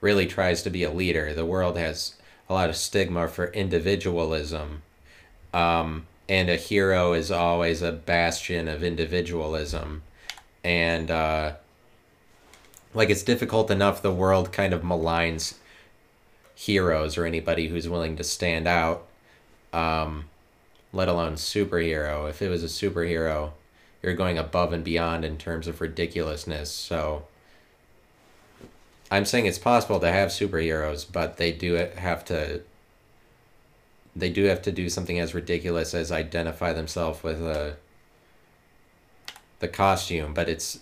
really 0.00 0.26
tries 0.26 0.62
to 0.62 0.70
be 0.70 0.82
a 0.82 0.90
leader. 0.90 1.34
The 1.34 1.44
world 1.44 1.76
has 1.76 2.14
a 2.48 2.54
lot 2.54 2.70
of 2.70 2.76
stigma 2.76 3.28
for 3.28 3.46
individualism. 3.48 4.82
Um, 5.52 6.06
and 6.28 6.48
a 6.48 6.56
hero 6.56 7.12
is 7.12 7.30
always 7.30 7.82
a 7.82 7.92
bastion 7.92 8.68
of 8.68 8.82
individualism 8.82 10.02
and 10.64 11.10
uh, 11.10 11.52
like 12.92 13.08
it's 13.08 13.22
difficult 13.22 13.70
enough 13.70 14.02
the 14.02 14.12
world 14.12 14.52
kind 14.52 14.74
of 14.74 14.82
maligns 14.82 15.54
heroes 16.54 17.16
or 17.16 17.24
anybody 17.24 17.68
who's 17.68 17.88
willing 17.88 18.16
to 18.16 18.24
stand 18.24 18.66
out 18.66 19.06
um, 19.72 20.24
let 20.96 21.08
alone 21.08 21.34
superhero. 21.34 22.28
If 22.28 22.42
it 22.42 22.48
was 22.48 22.64
a 22.64 22.66
superhero 22.66 23.52
you're 24.02 24.14
going 24.14 24.38
above 24.38 24.72
and 24.72 24.84
beyond 24.84 25.24
in 25.24 25.36
terms 25.36 25.66
of 25.66 25.80
ridiculousness. 25.80 26.70
So 26.70 27.26
i'm 29.08 29.24
saying 29.24 29.46
it's 29.46 29.58
possible 29.58 30.00
to 30.00 30.10
have 30.10 30.30
superheroes 30.30 31.06
but 31.10 31.36
they 31.36 31.52
do 31.52 31.74
have 31.74 32.24
to 32.24 32.60
they 34.16 34.30
do 34.30 34.44
have 34.44 34.62
to 34.62 34.72
do 34.72 34.88
something 34.88 35.20
as 35.20 35.32
ridiculous 35.32 35.94
as 35.94 36.10
identify 36.10 36.72
themselves 36.72 37.22
with 37.22 37.40
a 37.40 37.76
the 39.58 39.68
costume, 39.68 40.34
but 40.34 40.48
it's 40.48 40.80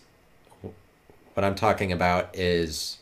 what 1.34 1.44
I'm 1.44 1.54
talking 1.54 1.92
about 1.92 2.34
is 2.34 2.98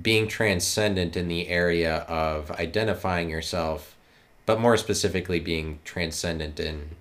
being 0.00 0.26
transcendent 0.26 1.16
in 1.16 1.28
the 1.28 1.48
area 1.48 1.98
of 2.08 2.50
identifying 2.52 3.28
yourself, 3.28 3.96
but 4.46 4.60
more 4.60 4.76
specifically 4.76 5.40
being 5.40 5.78
transcendent 5.84 6.58
in 6.58 6.96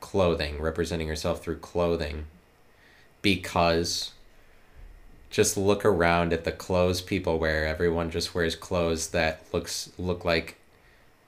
clothing, 0.00 0.60
representing 0.60 1.08
yourself 1.08 1.42
through 1.42 1.58
clothing. 1.58 2.26
Because 3.22 4.12
just 5.28 5.56
look 5.56 5.84
around 5.84 6.32
at 6.32 6.44
the 6.44 6.52
clothes 6.52 7.00
people 7.00 7.38
wear. 7.38 7.66
Everyone 7.66 8.10
just 8.10 8.34
wears 8.34 8.56
clothes 8.56 9.08
that 9.08 9.42
looks 9.52 9.90
look 9.98 10.24
like 10.24 10.56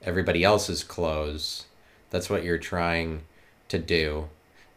everybody 0.03 0.43
else's 0.43 0.83
clothes. 0.83 1.67
That's 2.11 2.31
what 2.31 2.45
you're 2.45 2.59
trying 2.59 3.23
to 3.69 3.79
do 3.79 4.29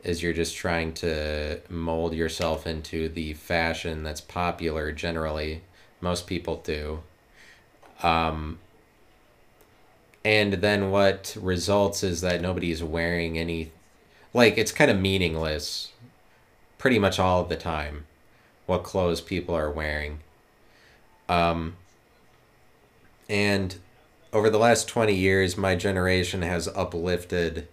is 0.04 0.22
you're 0.22 0.34
just 0.34 0.56
trying 0.56 0.94
to 0.94 1.60
mold 1.68 2.14
yourself 2.14 2.68
into 2.68 3.10
the 3.10 3.34
fashion 3.34 4.04
that's 4.04 4.22
popular 4.22 4.92
generally 4.92 5.64
most 6.00 6.28
people 6.28 6.62
do 6.64 7.02
um, 8.04 8.60
and 10.26 10.56
then 10.56 10.92
what 10.92 11.38
results 11.40 12.04
is 12.04 12.20
that 12.20 12.42
nobody's 12.42 12.84
wearing 12.84 13.38
any 13.38 13.72
like 14.34 14.58
it's 14.58 14.74
kind 14.74 14.92
of 14.92 15.00
meaningless 15.00 15.94
pretty 16.78 17.00
much 17.00 17.18
all 17.18 17.42
of 17.42 17.48
the 17.48 17.56
time 17.56 18.06
what 18.66 18.84
clothes 18.84 19.22
people 19.22 19.56
are 19.56 19.72
wearing 19.72 20.20
um, 21.30 21.78
and 23.30 23.78
over 24.34 24.50
the 24.50 24.58
last 24.58 24.90
20 24.90 25.16
years 25.16 25.56
my 25.56 25.76
generation 25.76 26.42
has 26.42 26.68
uplifted 26.70 27.68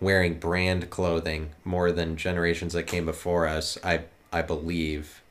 wearing 0.00 0.38
brand 0.38 0.90
clothing 0.90 1.50
more 1.64 1.90
than 1.90 2.16
generations 2.16 2.74
that 2.74 2.84
came 2.84 3.06
before 3.06 3.46
us. 3.46 3.78
I 3.82 4.02
I 4.32 4.42
believe, 4.42 5.22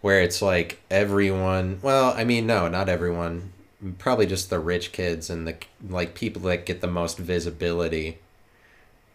where 0.00 0.20
it's 0.20 0.42
like 0.42 0.80
everyone. 0.90 1.78
Well, 1.82 2.12
I 2.16 2.24
mean, 2.24 2.46
no, 2.46 2.68
not 2.68 2.88
everyone. 2.88 3.52
Probably 3.98 4.26
just 4.26 4.50
the 4.50 4.58
rich 4.58 4.92
kids 4.92 5.28
and 5.28 5.46
the 5.46 5.56
like 5.86 6.14
people 6.14 6.42
that 6.42 6.66
get 6.66 6.80
the 6.80 6.86
most 6.86 7.18
visibility. 7.18 8.18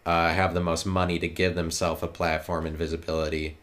Uh, 0.04 0.32
have 0.32 0.52
the 0.52 0.60
most 0.60 0.84
money 0.84 1.18
to 1.20 1.28
give 1.28 1.54
themselves 1.54 2.02
a 2.02 2.08
platform 2.08 2.66
and 2.66 2.76
visibility. 2.76 3.56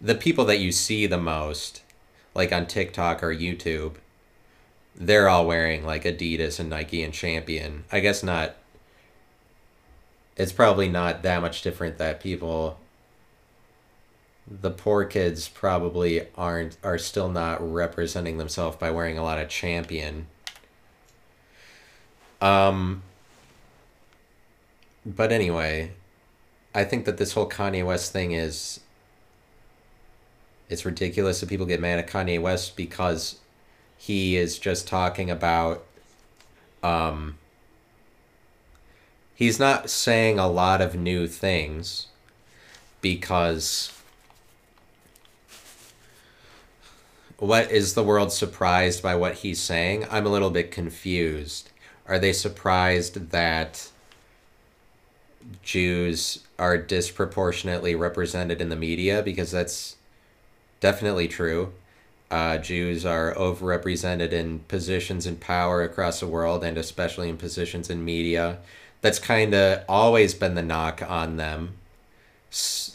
The 0.00 0.14
people 0.14 0.46
that 0.46 0.60
you 0.60 0.72
see 0.72 1.06
the 1.06 1.18
most, 1.18 1.82
like 2.34 2.52
on 2.52 2.66
TikTok 2.66 3.22
or 3.22 3.34
YouTube, 3.34 3.96
they're 4.96 5.28
all 5.28 5.46
wearing 5.46 5.84
like 5.84 6.04
Adidas 6.04 6.58
and 6.58 6.70
Nike 6.70 7.02
and 7.02 7.12
Champion. 7.12 7.84
I 7.92 8.00
guess 8.00 8.22
not 8.22 8.56
it's 10.36 10.52
probably 10.52 10.88
not 10.88 11.22
that 11.22 11.42
much 11.42 11.62
different 11.62 11.98
that 11.98 12.20
people 12.20 12.78
the 14.46 14.70
poor 14.70 15.04
kids 15.04 15.48
probably 15.48 16.26
aren't 16.36 16.76
are 16.82 16.98
still 16.98 17.28
not 17.28 17.58
representing 17.60 18.38
themselves 18.38 18.76
by 18.76 18.90
wearing 18.90 19.18
a 19.18 19.22
lot 19.22 19.38
of 19.38 19.48
champion. 19.48 20.26
Um 22.40 23.02
but 25.04 25.32
anyway 25.32 25.92
i 26.74 26.84
think 26.84 27.04
that 27.04 27.16
this 27.16 27.32
whole 27.32 27.48
kanye 27.48 27.84
west 27.84 28.12
thing 28.12 28.32
is 28.32 28.80
it's 30.68 30.84
ridiculous 30.84 31.40
that 31.40 31.48
people 31.48 31.66
get 31.66 31.80
mad 31.80 31.98
at 31.98 32.08
kanye 32.08 32.40
west 32.40 32.76
because 32.76 33.40
he 33.96 34.36
is 34.36 34.58
just 34.58 34.86
talking 34.86 35.30
about 35.30 35.84
um 36.82 37.36
he's 39.34 39.58
not 39.58 39.90
saying 39.90 40.38
a 40.38 40.48
lot 40.48 40.80
of 40.80 40.94
new 40.94 41.26
things 41.26 42.06
because 43.00 43.92
what 47.42 47.72
is 47.72 47.94
the 47.94 48.04
world 48.04 48.32
surprised 48.32 49.02
by 49.02 49.16
what 49.16 49.34
he's 49.34 49.60
saying? 49.60 50.06
I'm 50.08 50.26
a 50.26 50.28
little 50.28 50.50
bit 50.50 50.70
confused. 50.70 51.70
Are 52.06 52.20
they 52.20 52.32
surprised 52.32 53.30
that 53.30 53.90
Jews 55.60 56.44
are 56.56 56.78
disproportionately 56.78 57.96
represented 57.96 58.60
in 58.60 58.68
the 58.68 58.76
media? 58.76 59.24
Because 59.24 59.50
that's 59.50 59.96
definitely 60.78 61.26
true. 61.26 61.72
Uh, 62.30 62.58
Jews 62.58 63.04
are 63.04 63.34
overrepresented 63.34 64.30
in 64.30 64.60
positions 64.60 65.26
in 65.26 65.34
power 65.34 65.82
across 65.82 66.20
the 66.20 66.28
world 66.28 66.62
and 66.62 66.78
especially 66.78 67.28
in 67.28 67.38
positions 67.38 67.90
in 67.90 68.04
media 68.04 68.58
that's 69.00 69.18
kind 69.18 69.52
of 69.52 69.82
always 69.88 70.32
been 70.32 70.54
the 70.54 70.62
knock 70.62 71.02
on 71.02 71.38
them. 71.38 71.74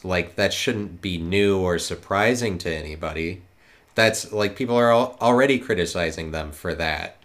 Like 0.04 0.38
that 0.38 0.54
shouldn't 0.54 1.02
be 1.02 1.18
new 1.18 1.60
or 1.60 1.78
surprising 1.80 2.58
to 2.60 2.74
anybody. 2.74 3.42
That's 3.98 4.32
like 4.32 4.56
people 4.56 4.76
are 4.76 4.94
already 4.94 5.58
criticizing 5.58 6.30
them 6.30 6.52
for 6.52 6.76
that. 6.76 7.18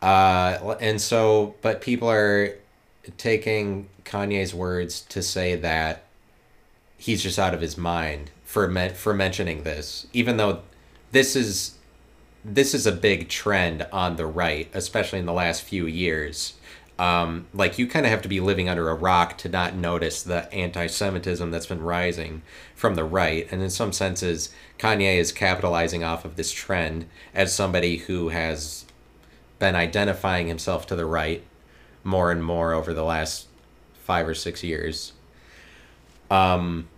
Uh, 0.00 0.76
and 0.80 1.00
so, 1.00 1.56
but 1.62 1.80
people 1.80 2.08
are 2.08 2.54
taking 3.18 3.88
Kanye's 4.04 4.54
words 4.54 5.00
to 5.00 5.20
say 5.20 5.56
that 5.56 6.04
he's 6.96 7.24
just 7.24 7.40
out 7.40 7.54
of 7.54 7.60
his 7.60 7.76
mind 7.76 8.30
for 8.44 8.72
for 8.90 9.12
mentioning 9.12 9.64
this, 9.64 10.06
even 10.12 10.36
though 10.36 10.60
this 11.10 11.34
is 11.34 11.74
this 12.44 12.72
is 12.72 12.86
a 12.86 12.92
big 12.92 13.28
trend 13.28 13.84
on 13.90 14.14
the 14.14 14.26
right, 14.26 14.70
especially 14.74 15.18
in 15.18 15.26
the 15.26 15.32
last 15.32 15.62
few 15.62 15.86
years 15.86 16.52
um, 16.98 17.46
like 17.52 17.78
you 17.78 17.86
kind 17.86 18.06
of 18.06 18.10
have 18.10 18.22
to 18.22 18.28
be 18.28 18.40
living 18.40 18.68
under 18.68 18.88
a 18.88 18.94
rock 18.94 19.36
to 19.38 19.48
not 19.48 19.74
notice 19.74 20.22
the 20.22 20.52
anti-Semitism 20.52 21.50
that's 21.50 21.66
been 21.66 21.82
rising 21.82 22.42
from 22.74 22.94
the 22.94 23.04
right. 23.04 23.48
And 23.50 23.62
in 23.62 23.70
some 23.70 23.92
senses, 23.92 24.50
Kanye 24.78 25.16
is 25.16 25.32
capitalizing 25.32 26.04
off 26.04 26.24
of 26.24 26.36
this 26.36 26.52
trend 26.52 27.06
as 27.34 27.54
somebody 27.54 27.96
who 27.96 28.28
has 28.28 28.84
been 29.58 29.74
identifying 29.74 30.46
himself 30.46 30.86
to 30.86 30.96
the 30.96 31.06
right 31.06 31.42
more 32.04 32.30
and 32.30 32.44
more 32.44 32.72
over 32.72 32.94
the 32.94 33.04
last 33.04 33.48
five 33.94 34.28
or 34.28 34.34
six 34.34 34.62
years. 34.62 35.14
Um, 36.30 36.88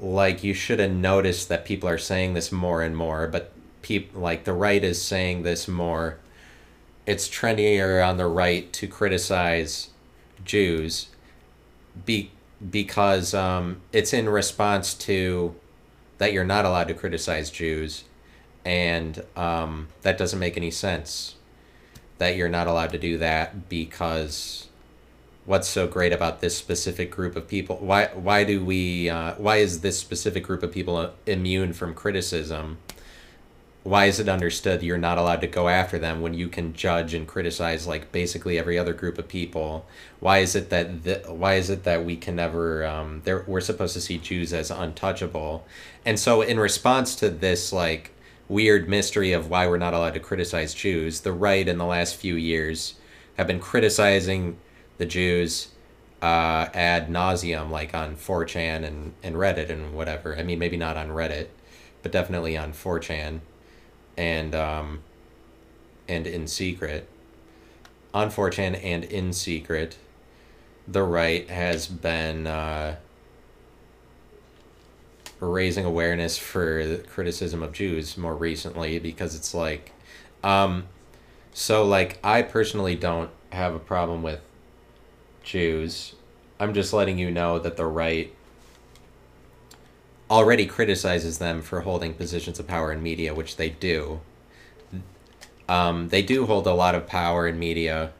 like 0.00 0.42
you 0.42 0.54
should 0.54 0.78
have 0.78 0.92
noticed 0.92 1.48
that 1.48 1.64
people 1.64 1.88
are 1.88 1.98
saying 1.98 2.34
this 2.34 2.52
more 2.52 2.82
and 2.82 2.96
more, 2.96 3.26
but 3.28 3.52
people 3.82 4.20
like 4.20 4.44
the 4.44 4.52
right 4.52 4.82
is 4.82 5.02
saying 5.02 5.42
this 5.42 5.68
more 5.68 6.18
it's 7.08 7.26
trendier 7.26 8.06
on 8.06 8.18
the 8.18 8.26
right 8.26 8.70
to 8.74 8.86
criticize 8.86 9.88
Jews 10.44 11.08
be 12.04 12.30
because 12.70 13.32
um, 13.32 13.80
it's 13.94 14.12
in 14.12 14.28
response 14.28 14.92
to 14.92 15.54
that 16.18 16.34
you're 16.34 16.44
not 16.44 16.66
allowed 16.66 16.88
to 16.88 16.94
criticize 16.94 17.50
Jews, 17.50 18.04
and 18.62 19.24
um, 19.36 19.88
that 20.02 20.18
doesn't 20.18 20.38
make 20.38 20.58
any 20.58 20.70
sense. 20.70 21.36
That 22.18 22.36
you're 22.36 22.48
not 22.48 22.66
allowed 22.66 22.90
to 22.90 22.98
do 22.98 23.16
that 23.18 23.70
because 23.70 24.68
what's 25.46 25.68
so 25.68 25.86
great 25.86 26.12
about 26.12 26.40
this 26.40 26.58
specific 26.58 27.10
group 27.10 27.36
of 27.36 27.48
people? 27.48 27.76
Why 27.76 28.10
why 28.12 28.44
do 28.44 28.62
we 28.62 29.08
uh, 29.08 29.34
why 29.36 29.56
is 29.56 29.80
this 29.80 29.98
specific 29.98 30.44
group 30.44 30.62
of 30.62 30.72
people 30.72 31.12
immune 31.24 31.72
from 31.72 31.94
criticism? 31.94 32.76
Why 33.88 34.04
is 34.04 34.20
it 34.20 34.28
understood 34.28 34.82
you're 34.82 34.98
not 34.98 35.16
allowed 35.16 35.40
to 35.40 35.46
go 35.46 35.66
after 35.66 35.98
them 35.98 36.20
when 36.20 36.34
you 36.34 36.46
can 36.46 36.74
judge 36.74 37.14
and 37.14 37.26
criticize 37.26 37.86
like 37.86 38.12
basically 38.12 38.58
every 38.58 38.78
other 38.78 38.92
group 38.92 39.16
of 39.16 39.26
people? 39.26 39.86
Why 40.20 40.38
is 40.38 40.54
it 40.54 40.68
that 40.68 41.04
the, 41.04 41.22
why 41.26 41.54
is 41.54 41.70
it 41.70 41.84
that 41.84 42.04
we 42.04 42.14
can 42.16 42.36
never 42.36 42.84
um 42.84 43.22
there 43.24 43.44
we're 43.46 43.62
supposed 43.62 43.94
to 43.94 44.00
see 44.02 44.18
jews 44.18 44.52
as 44.52 44.70
untouchable? 44.70 45.66
And 46.04 46.20
so 46.20 46.42
in 46.42 46.60
response 46.60 47.16
to 47.16 47.30
this 47.30 47.72
like 47.72 48.12
weird 48.46 48.90
mystery 48.90 49.32
of 49.32 49.48
why 49.48 49.66
we're 49.66 49.78
not 49.78 49.94
allowed 49.94 50.14
to 50.14 50.20
criticize 50.20 50.74
jews 50.74 51.20
the 51.20 51.32
right 51.32 51.66
in 51.66 51.78
the 51.78 51.86
last 51.86 52.16
few 52.16 52.34
years 52.34 52.94
have 53.38 53.46
been 53.46 53.60
criticizing 53.60 54.58
the 54.98 55.06
jews 55.06 55.68
uh, 56.20 56.68
ad 56.74 57.08
nauseum 57.08 57.70
like 57.70 57.94
on 57.94 58.16
4chan 58.16 58.84
and, 58.84 59.14
and 59.22 59.36
reddit 59.36 59.70
and 59.70 59.94
whatever. 59.94 60.36
I 60.36 60.42
mean 60.42 60.58
maybe 60.58 60.76
not 60.76 60.98
on 60.98 61.08
reddit 61.08 61.46
but 62.02 62.12
definitely 62.12 62.54
on 62.54 62.72
4chan 62.72 63.40
and 64.18 64.54
um, 64.54 65.00
and 66.08 66.26
in 66.26 66.46
secret, 66.46 67.08
on 68.12 68.30
4chan 68.30 68.82
and 68.82 69.04
in 69.04 69.32
secret, 69.32 69.96
the 70.86 71.02
right 71.02 71.48
has 71.48 71.86
been 71.86 72.46
uh, 72.46 72.96
raising 75.40 75.84
awareness 75.84 76.36
for 76.36 76.98
criticism 77.08 77.62
of 77.62 77.72
Jews 77.72 78.18
more 78.18 78.34
recently 78.34 78.98
because 78.98 79.34
it's 79.36 79.54
like, 79.54 79.92
um, 80.42 80.88
so 81.52 81.84
like 81.84 82.18
I 82.24 82.42
personally 82.42 82.96
don't 82.96 83.30
have 83.50 83.74
a 83.74 83.78
problem 83.78 84.22
with 84.22 84.40
Jews. 85.44 86.14
I'm 86.58 86.74
just 86.74 86.92
letting 86.92 87.18
you 87.18 87.30
know 87.30 87.60
that 87.60 87.76
the 87.76 87.86
right 87.86 88.34
already 90.30 90.66
criticizes 90.66 91.38
them 91.38 91.62
for 91.62 91.80
holding 91.80 92.14
positions 92.14 92.58
of 92.58 92.66
power 92.66 92.92
in 92.92 93.02
media, 93.02 93.34
which 93.34 93.56
they 93.56 93.70
do. 93.70 94.20
Um, 95.68 96.08
they 96.08 96.22
do 96.22 96.46
hold 96.46 96.66
a 96.66 96.72
lot 96.72 96.94
of 96.94 97.06
power 97.06 97.46
in 97.46 97.58
media. 97.58 98.12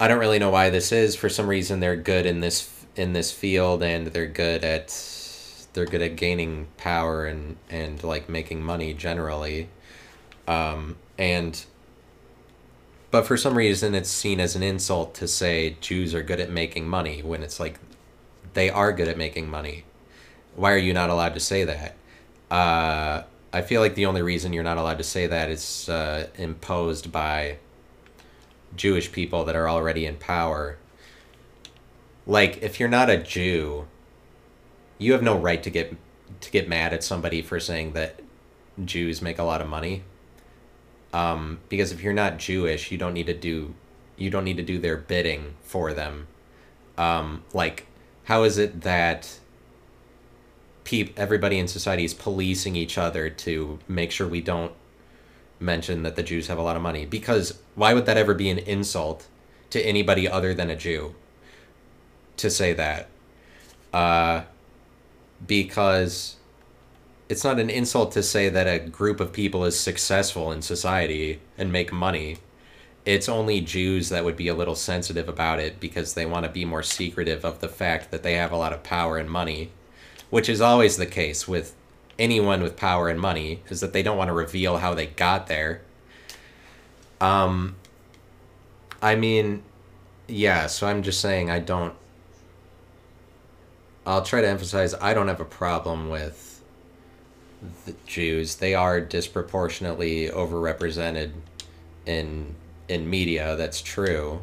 I 0.00 0.08
don't 0.08 0.18
really 0.18 0.38
know 0.38 0.50
why 0.50 0.70
this 0.70 0.92
is. 0.92 1.16
For 1.16 1.28
some 1.28 1.48
reason, 1.48 1.80
they're 1.80 1.96
good 1.96 2.26
in 2.26 2.40
this 2.40 2.74
in 2.96 3.12
this 3.12 3.30
field, 3.32 3.82
and 3.82 4.08
they're 4.08 4.26
good 4.26 4.64
at 4.64 4.88
they're 5.74 5.86
good 5.86 6.02
at 6.02 6.16
gaining 6.16 6.68
power 6.76 7.26
and 7.26 7.56
and 7.68 8.02
like 8.02 8.28
making 8.28 8.62
money 8.62 8.94
generally. 8.94 9.68
Um, 10.46 10.96
and 11.18 11.64
but 13.10 13.26
for 13.26 13.36
some 13.36 13.56
reason, 13.56 13.94
it's 13.94 14.10
seen 14.10 14.40
as 14.40 14.56
an 14.56 14.62
insult 14.62 15.14
to 15.16 15.28
say 15.28 15.76
Jews 15.80 16.14
are 16.14 16.22
good 16.22 16.40
at 16.40 16.50
making 16.50 16.88
money 16.88 17.22
when 17.22 17.42
it's 17.42 17.60
like 17.60 17.78
they 18.54 18.70
are 18.70 18.92
good 18.92 19.08
at 19.08 19.18
making 19.18 19.50
money 19.50 19.84
why 20.58 20.72
are 20.72 20.78
you 20.78 20.92
not 20.92 21.08
allowed 21.08 21.34
to 21.34 21.40
say 21.40 21.64
that? 21.64 21.94
Uh, 22.50 23.22
I 23.52 23.62
feel 23.62 23.80
like 23.80 23.94
the 23.94 24.06
only 24.06 24.22
reason 24.22 24.52
you're 24.52 24.64
not 24.64 24.76
allowed 24.76 24.98
to 24.98 25.04
say 25.04 25.28
that 25.28 25.50
is 25.50 25.88
uh, 25.88 26.26
imposed 26.36 27.12
by 27.12 27.58
Jewish 28.74 29.12
people 29.12 29.44
that 29.44 29.54
are 29.54 29.68
already 29.68 30.04
in 30.04 30.16
power. 30.16 30.76
Like, 32.26 32.60
if 32.60 32.80
you're 32.80 32.88
not 32.88 33.08
a 33.08 33.16
Jew, 33.16 33.86
you 34.98 35.12
have 35.12 35.22
no 35.22 35.38
right 35.38 35.62
to 35.62 35.70
get 35.70 35.96
to 36.40 36.50
get 36.50 36.68
mad 36.68 36.92
at 36.92 37.02
somebody 37.02 37.40
for 37.40 37.58
saying 37.58 37.92
that 37.92 38.20
Jews 38.84 39.22
make 39.22 39.38
a 39.38 39.44
lot 39.44 39.62
of 39.62 39.68
money. 39.68 40.02
Um, 41.12 41.60
because 41.68 41.92
if 41.92 42.02
you're 42.02 42.12
not 42.12 42.38
Jewish, 42.38 42.90
you 42.90 42.98
don't 42.98 43.14
need 43.14 43.28
to 43.28 43.34
do 43.34 43.74
you 44.16 44.28
don't 44.28 44.44
need 44.44 44.56
to 44.56 44.64
do 44.64 44.78
their 44.78 44.96
bidding 44.96 45.54
for 45.62 45.94
them. 45.94 46.26
Um, 46.98 47.44
like, 47.54 47.86
how 48.24 48.42
is 48.42 48.58
it 48.58 48.80
that 48.82 49.38
everybody 51.16 51.58
in 51.58 51.68
society 51.68 52.04
is 52.04 52.14
policing 52.14 52.76
each 52.76 52.98
other 52.98 53.28
to 53.30 53.78
make 53.88 54.10
sure 54.10 54.26
we 54.26 54.40
don't 54.40 54.72
mention 55.60 56.02
that 56.02 56.16
the 56.16 56.22
Jews 56.22 56.46
have 56.46 56.58
a 56.58 56.62
lot 56.62 56.76
of 56.76 56.82
money. 56.82 57.06
Because 57.06 57.58
why 57.74 57.94
would 57.94 58.06
that 58.06 58.16
ever 58.16 58.34
be 58.34 58.50
an 58.50 58.58
insult 58.58 59.26
to 59.70 59.80
anybody 59.80 60.28
other 60.28 60.54
than 60.54 60.70
a 60.70 60.76
Jew 60.76 61.14
to 62.36 62.50
say 62.50 62.72
that? 62.74 63.08
Uh, 63.92 64.42
because 65.46 66.36
it's 67.28 67.44
not 67.44 67.58
an 67.58 67.70
insult 67.70 68.12
to 68.12 68.22
say 68.22 68.48
that 68.48 68.66
a 68.66 68.78
group 68.78 69.20
of 69.20 69.32
people 69.32 69.64
is 69.64 69.78
successful 69.78 70.50
in 70.52 70.62
society 70.62 71.40
and 71.56 71.72
make 71.72 71.92
money. 71.92 72.38
It's 73.04 73.28
only 73.28 73.60
Jews 73.60 74.08
that 74.10 74.24
would 74.24 74.36
be 74.36 74.48
a 74.48 74.54
little 74.54 74.74
sensitive 74.74 75.28
about 75.28 75.60
it 75.60 75.80
because 75.80 76.14
they 76.14 76.26
want 76.26 76.44
to 76.44 76.50
be 76.50 76.64
more 76.64 76.82
secretive 76.82 77.44
of 77.44 77.60
the 77.60 77.68
fact 77.68 78.10
that 78.10 78.22
they 78.22 78.34
have 78.34 78.52
a 78.52 78.56
lot 78.56 78.72
of 78.72 78.82
power 78.82 79.16
and 79.16 79.30
money 79.30 79.70
which 80.30 80.48
is 80.48 80.60
always 80.60 80.96
the 80.96 81.06
case 81.06 81.48
with 81.48 81.74
anyone 82.18 82.62
with 82.62 82.76
power 82.76 83.08
and 83.08 83.20
money, 83.20 83.62
is 83.68 83.80
that 83.80 83.92
they 83.92 84.02
don't 84.02 84.16
want 84.16 84.28
to 84.28 84.34
reveal 84.34 84.78
how 84.78 84.94
they 84.94 85.06
got 85.06 85.46
there. 85.46 85.80
Um, 87.20 87.76
I 89.00 89.14
mean, 89.14 89.62
yeah, 90.26 90.66
so 90.66 90.86
I'm 90.86 91.02
just 91.02 91.20
saying 91.20 91.50
I 91.50 91.58
don't. 91.58 91.94
I'll 94.06 94.22
try 94.22 94.40
to 94.40 94.48
emphasize 94.48 94.94
I 94.94 95.14
don't 95.14 95.28
have 95.28 95.40
a 95.40 95.44
problem 95.44 96.08
with 96.08 96.62
the 97.86 97.94
Jews. 98.06 98.56
They 98.56 98.74
are 98.74 99.00
disproportionately 99.00 100.28
overrepresented 100.28 101.32
in 102.06 102.54
in 102.88 103.08
media. 103.08 103.56
That's 103.56 103.80
true. 103.80 104.42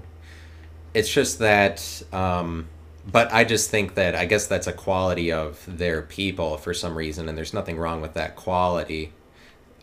It's 0.93 1.11
just 1.11 1.39
that 1.39 2.03
um, 2.13 2.67
but 3.11 3.31
I 3.31 3.43
just 3.43 3.69
think 3.69 3.95
that 3.95 4.15
I 4.15 4.25
guess 4.25 4.47
that's 4.47 4.67
a 4.67 4.73
quality 4.73 5.31
of 5.31 5.63
their 5.67 6.01
people 6.01 6.57
for 6.57 6.73
some 6.73 6.97
reason, 6.97 7.29
and 7.29 7.37
there's 7.37 7.53
nothing 7.53 7.77
wrong 7.77 8.01
with 8.01 8.13
that 8.15 8.35
quality. 8.35 9.13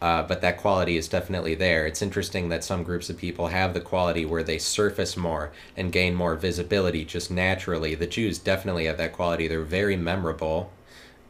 Uh, 0.00 0.22
but 0.24 0.40
that 0.40 0.58
quality 0.58 0.96
is 0.96 1.06
definitely 1.08 1.54
there. 1.54 1.86
It's 1.86 2.02
interesting 2.02 2.48
that 2.48 2.64
some 2.64 2.82
groups 2.82 3.08
of 3.08 3.16
people 3.16 3.48
have 3.48 3.72
the 3.72 3.80
quality 3.80 4.24
where 4.24 4.42
they 4.42 4.58
surface 4.58 5.16
more 5.16 5.52
and 5.76 5.92
gain 5.92 6.16
more 6.16 6.34
visibility 6.34 7.04
just 7.04 7.30
naturally. 7.30 7.94
The 7.94 8.08
Jews 8.08 8.38
definitely 8.38 8.86
have 8.86 8.98
that 8.98 9.12
quality. 9.12 9.46
They're 9.46 9.62
very 9.62 9.96
memorable, 9.96 10.72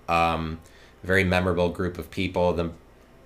um, 0.08 0.60
very 1.04 1.24
memorable 1.24 1.68
group 1.70 1.98
of 1.98 2.10
people. 2.10 2.52
The 2.54 2.70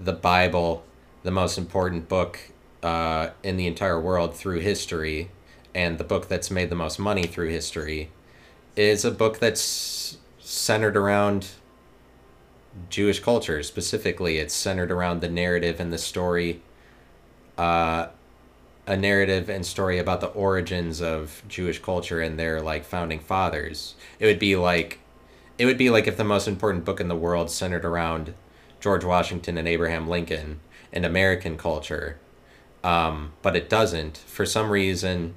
the 0.01 0.13
Bible, 0.13 0.85
the 1.23 1.31
most 1.31 1.59
important 1.59 2.09
book 2.09 2.41
uh, 2.83 3.31
in 3.43 3.57
the 3.57 3.67
entire 3.67 4.01
world 4.01 4.35
through 4.37 4.61
history, 4.61 5.31
and 5.75 5.99
the 5.99 6.05
book 6.05 6.29
that's 6.29 6.51
made 6.51 6.71
the 6.71 6.77
most 6.77 6.99
money 6.99 7.25
through 7.25 7.49
history 7.51 8.11
is 8.77 9.05
a 9.05 9.11
book 9.11 9.39
that's 9.39 10.19
centered 10.39 10.97
around 10.97 11.49
Jewish 12.91 13.21
culture. 13.21 13.63
Specifically, 13.63 14.39
it's 14.39 14.55
centered 14.55 14.93
around 14.93 15.21
the 15.21 15.29
narrative 15.29 15.81
and 15.81 15.93
the 15.93 15.99
story, 15.99 16.63
uh, 17.57 18.09
a 18.87 18.97
narrative 18.97 19.49
and 19.49 19.65
story 19.65 19.99
about 19.99 20.21
the 20.21 20.29
origins 20.29 21.01
of 21.01 21.43
Jewish 21.49 21.81
culture 21.81 22.21
and 22.21 22.39
their 22.39 22.61
like 22.61 22.85
founding 22.85 23.19
fathers. 23.19 23.95
It 24.21 24.27
would 24.27 24.39
be 24.39 24.57
like, 24.57 25.01
it 25.59 25.65
would 25.65 25.79
be 25.79 25.91
like 25.91 26.07
if 26.07 26.17
the 26.17 26.25
most 26.25 26.47
important 26.47 26.85
book 26.85 27.01
in 27.01 27.09
the 27.09 27.17
world 27.17 27.51
centered 27.51 27.85
around 27.85 28.35
George 28.79 29.05
Washington 29.05 29.57
and 29.57 29.67
Abraham 29.67 30.07
Lincoln 30.07 30.61
and 30.93 31.05
American 31.05 31.57
culture, 31.57 32.19
um, 32.85 33.33
but 33.43 33.57
it 33.57 33.69
doesn't. 33.69 34.19
For 34.19 34.47
some 34.47 34.71
reason, 34.71 35.35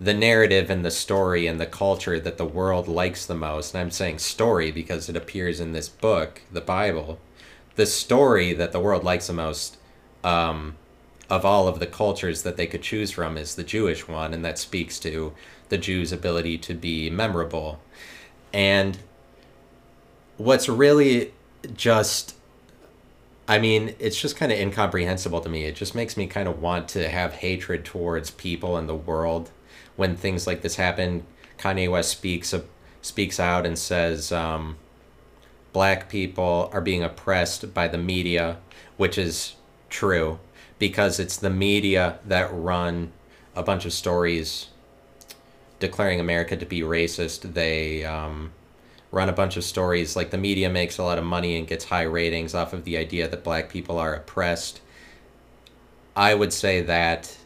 the 0.00 0.14
narrative 0.14 0.70
and 0.70 0.84
the 0.84 0.90
story 0.90 1.46
and 1.46 1.60
the 1.60 1.66
culture 1.66 2.20
that 2.20 2.38
the 2.38 2.44
world 2.44 2.86
likes 2.86 3.26
the 3.26 3.34
most. 3.34 3.74
And 3.74 3.80
I'm 3.80 3.90
saying 3.90 4.18
story 4.18 4.70
because 4.70 5.08
it 5.08 5.16
appears 5.16 5.60
in 5.60 5.72
this 5.72 5.88
book, 5.88 6.42
the 6.52 6.60
Bible. 6.60 7.18
The 7.74 7.86
story 7.86 8.52
that 8.52 8.72
the 8.72 8.80
world 8.80 9.04
likes 9.04 9.26
the 9.26 9.32
most 9.32 9.76
um, 10.22 10.76
of 11.28 11.44
all 11.44 11.68
of 11.68 11.80
the 11.80 11.86
cultures 11.86 12.42
that 12.42 12.56
they 12.56 12.66
could 12.66 12.82
choose 12.82 13.10
from 13.10 13.36
is 13.36 13.54
the 13.54 13.64
Jewish 13.64 14.06
one, 14.08 14.32
and 14.32 14.44
that 14.44 14.58
speaks 14.58 14.98
to 15.00 15.32
the 15.68 15.78
Jews' 15.78 16.12
ability 16.12 16.58
to 16.58 16.74
be 16.74 17.10
memorable. 17.10 17.80
And 18.52 18.98
what's 20.36 20.68
really 20.68 21.32
just 21.74 22.34
I 23.50 23.58
mean, 23.58 23.94
it's 23.98 24.20
just 24.20 24.36
kind 24.36 24.52
of 24.52 24.58
incomprehensible 24.58 25.40
to 25.40 25.48
me. 25.48 25.64
It 25.64 25.74
just 25.74 25.94
makes 25.94 26.18
me 26.18 26.26
kind 26.26 26.46
of 26.46 26.60
want 26.60 26.86
to 26.90 27.08
have 27.08 27.32
hatred 27.32 27.82
towards 27.82 28.30
people 28.30 28.76
in 28.76 28.86
the 28.86 28.94
world 28.94 29.50
when 29.98 30.14
things 30.14 30.46
like 30.46 30.62
this 30.62 30.76
happen, 30.76 31.26
Kanye 31.58 31.90
West 31.90 32.10
speaks 32.12 32.54
speaks 33.02 33.40
out 33.40 33.66
and 33.66 33.76
says 33.76 34.30
um, 34.30 34.76
black 35.72 36.08
people 36.08 36.70
are 36.72 36.80
being 36.80 37.02
oppressed 37.02 37.74
by 37.74 37.88
the 37.88 37.98
media, 37.98 38.58
which 38.96 39.18
is 39.18 39.56
true 39.90 40.38
because 40.78 41.18
it's 41.18 41.36
the 41.36 41.50
media 41.50 42.20
that 42.24 42.48
run 42.52 43.10
a 43.56 43.62
bunch 43.64 43.84
of 43.84 43.92
stories 43.92 44.68
declaring 45.80 46.20
America 46.20 46.56
to 46.56 46.66
be 46.66 46.80
racist. 46.80 47.54
They 47.54 48.04
um, 48.04 48.52
run 49.10 49.28
a 49.28 49.32
bunch 49.32 49.56
of 49.56 49.64
stories. 49.64 50.14
Like 50.14 50.30
the 50.30 50.38
media 50.38 50.70
makes 50.70 50.98
a 50.98 51.02
lot 51.02 51.18
of 51.18 51.24
money 51.24 51.58
and 51.58 51.66
gets 51.66 51.86
high 51.86 52.02
ratings 52.02 52.54
off 52.54 52.72
of 52.72 52.84
the 52.84 52.96
idea 52.96 53.26
that 53.28 53.42
black 53.42 53.68
people 53.68 53.98
are 53.98 54.14
oppressed. 54.14 54.80
I 56.14 56.34
would 56.34 56.52
say 56.52 56.82
that 56.82 57.36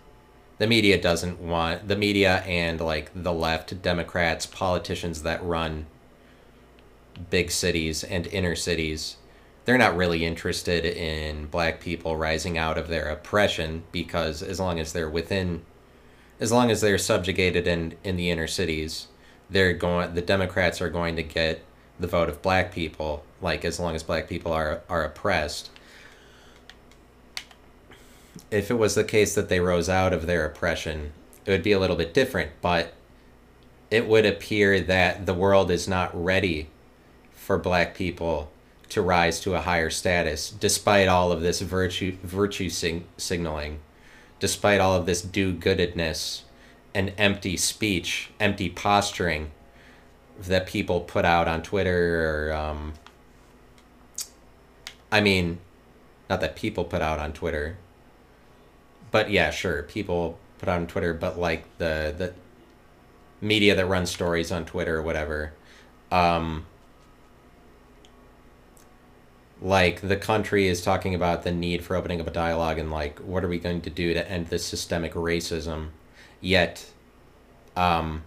the 0.63 0.69
media 0.69 0.97
doesn't 0.97 1.41
want 1.41 1.89
the 1.89 1.97
media 1.97 2.37
and 2.43 2.81
like 2.81 3.11
the 3.17 3.33
left 3.33 3.83
Democrats, 3.83 4.47
politicians 4.47 5.25
that 5.25 5.43
run 5.43 5.87
big 7.31 7.51
cities 7.51 8.05
and 8.05 8.29
inner 8.29 8.55
cities 8.55 9.17
they're 9.65 9.77
not 9.77 9.97
really 9.97 10.25
interested 10.25 10.85
in 10.85 11.47
black 11.47 11.81
people 11.81 12.17
rising 12.17 12.57
out 12.57 12.79
of 12.79 12.87
their 12.87 13.09
oppression 13.09 13.83
because 13.91 14.41
as 14.41 14.61
long 14.61 14.79
as 14.79 14.93
they're 14.93 15.11
within 15.11 15.63
as 16.39 16.53
long 16.53 16.71
as 16.71 16.81
they're 16.81 16.97
subjugated 16.97 17.67
in 17.67 17.97
in 18.05 18.15
the 18.15 18.31
inner 18.31 18.47
cities 18.47 19.09
they're 19.51 19.73
going 19.73 20.15
the 20.15 20.23
democrats 20.23 20.81
are 20.81 20.91
going 20.91 21.17
to 21.17 21.25
get 21.25 21.61
the 21.99 22.07
vote 22.07 22.29
of 22.29 22.41
black 22.41 22.73
people 22.73 23.25
like 23.41 23.65
as 23.65 23.81
long 23.81 23.97
as 23.97 24.05
black 24.05 24.29
people 24.29 24.53
are 24.53 24.81
are 24.89 25.03
oppressed 25.03 25.71
if 28.51 28.71
it 28.71 28.75
was 28.75 28.95
the 28.95 29.05
case 29.05 29.35
that 29.35 29.49
they 29.49 29.61
rose 29.61 29.89
out 29.89 30.13
of 30.13 30.27
their 30.27 30.45
oppression 30.45 31.13
it 31.45 31.51
would 31.51 31.63
be 31.63 31.73
a 31.73 31.79
little 31.79 31.97
bit 31.97 32.15
different 32.15 32.51
but 32.61 32.95
it 33.91 34.09
would 34.09 34.25
appear 34.25 34.81
that 34.81 35.27
the 35.27 35.35
world 35.35 35.71
is 35.71 35.87
not 35.87 36.11
ready 36.15 36.69
for 37.35 37.59
black 37.59 37.95
people 37.95 38.51
to 38.89 39.03
rise 39.03 39.41
to 39.41 39.55
a 39.55 39.61
higher 39.61 39.91
status, 39.91 40.51
despite 40.51 41.09
all 41.09 41.33
of 41.33 41.41
this 41.41 41.61
virtue 41.61 42.17
virtue 42.23 42.69
sing- 42.69 43.07
signaling, 43.17 43.81
despite 44.39 44.81
all 44.81 44.95
of 44.95 45.07
this 45.07 45.23
do-goodedness 45.23 46.45
and 46.95 47.13
empty 47.19 47.57
speech, 47.57 48.31
empty 48.39 48.69
posturing 48.69 49.51
that 50.39 50.67
people 50.67 51.01
put 51.01 51.25
out 51.25 51.49
on 51.49 51.63
Twitter 51.63 52.49
or 52.49 52.53
um, 52.55 52.95
I 55.11 55.21
mean, 55.21 55.59
not 56.31 56.41
that 56.41 56.57
people 56.57 56.85
put 56.85 57.03
out 57.03 57.19
on 57.19 57.33
Twitter, 57.33 57.77
but 59.13 59.31
yeah, 59.31 59.51
sure, 59.51 59.85
people 59.85 60.39
put 60.59 60.69
on 60.69 60.89
Twitter, 60.89 61.15
but 61.15 61.39
like 61.39 61.65
the 61.79 62.13
the 62.17 62.35
media 63.41 63.77
that 63.77 63.87
runs 63.87 64.11
stories 64.11 64.51
on 64.51 64.65
Twitter 64.65 64.99
or 64.99 65.03
whatever. 65.03 65.53
Um, 66.11 66.67
like 69.63 70.01
the 70.01 70.17
country 70.17 70.67
is 70.67 70.83
talking 70.83 71.15
about 71.15 71.45
the 71.45 71.53
need 71.53 71.85
for 71.85 71.95
opening 71.95 72.21
up 72.21 72.27
a 72.27 72.33
dialogue 72.33 72.79
and 72.79 72.91
like 72.91 73.19
what 73.21 73.45
are 73.45 73.49
we 73.49 73.59
going 73.59 73.81
to 73.81 73.91
do 73.91 74.13
to 74.13 74.31
end 74.31 74.49
this 74.49 74.65
systemic 74.65 75.15
racism 75.15 75.89
yet 76.41 76.91
um 77.77 78.23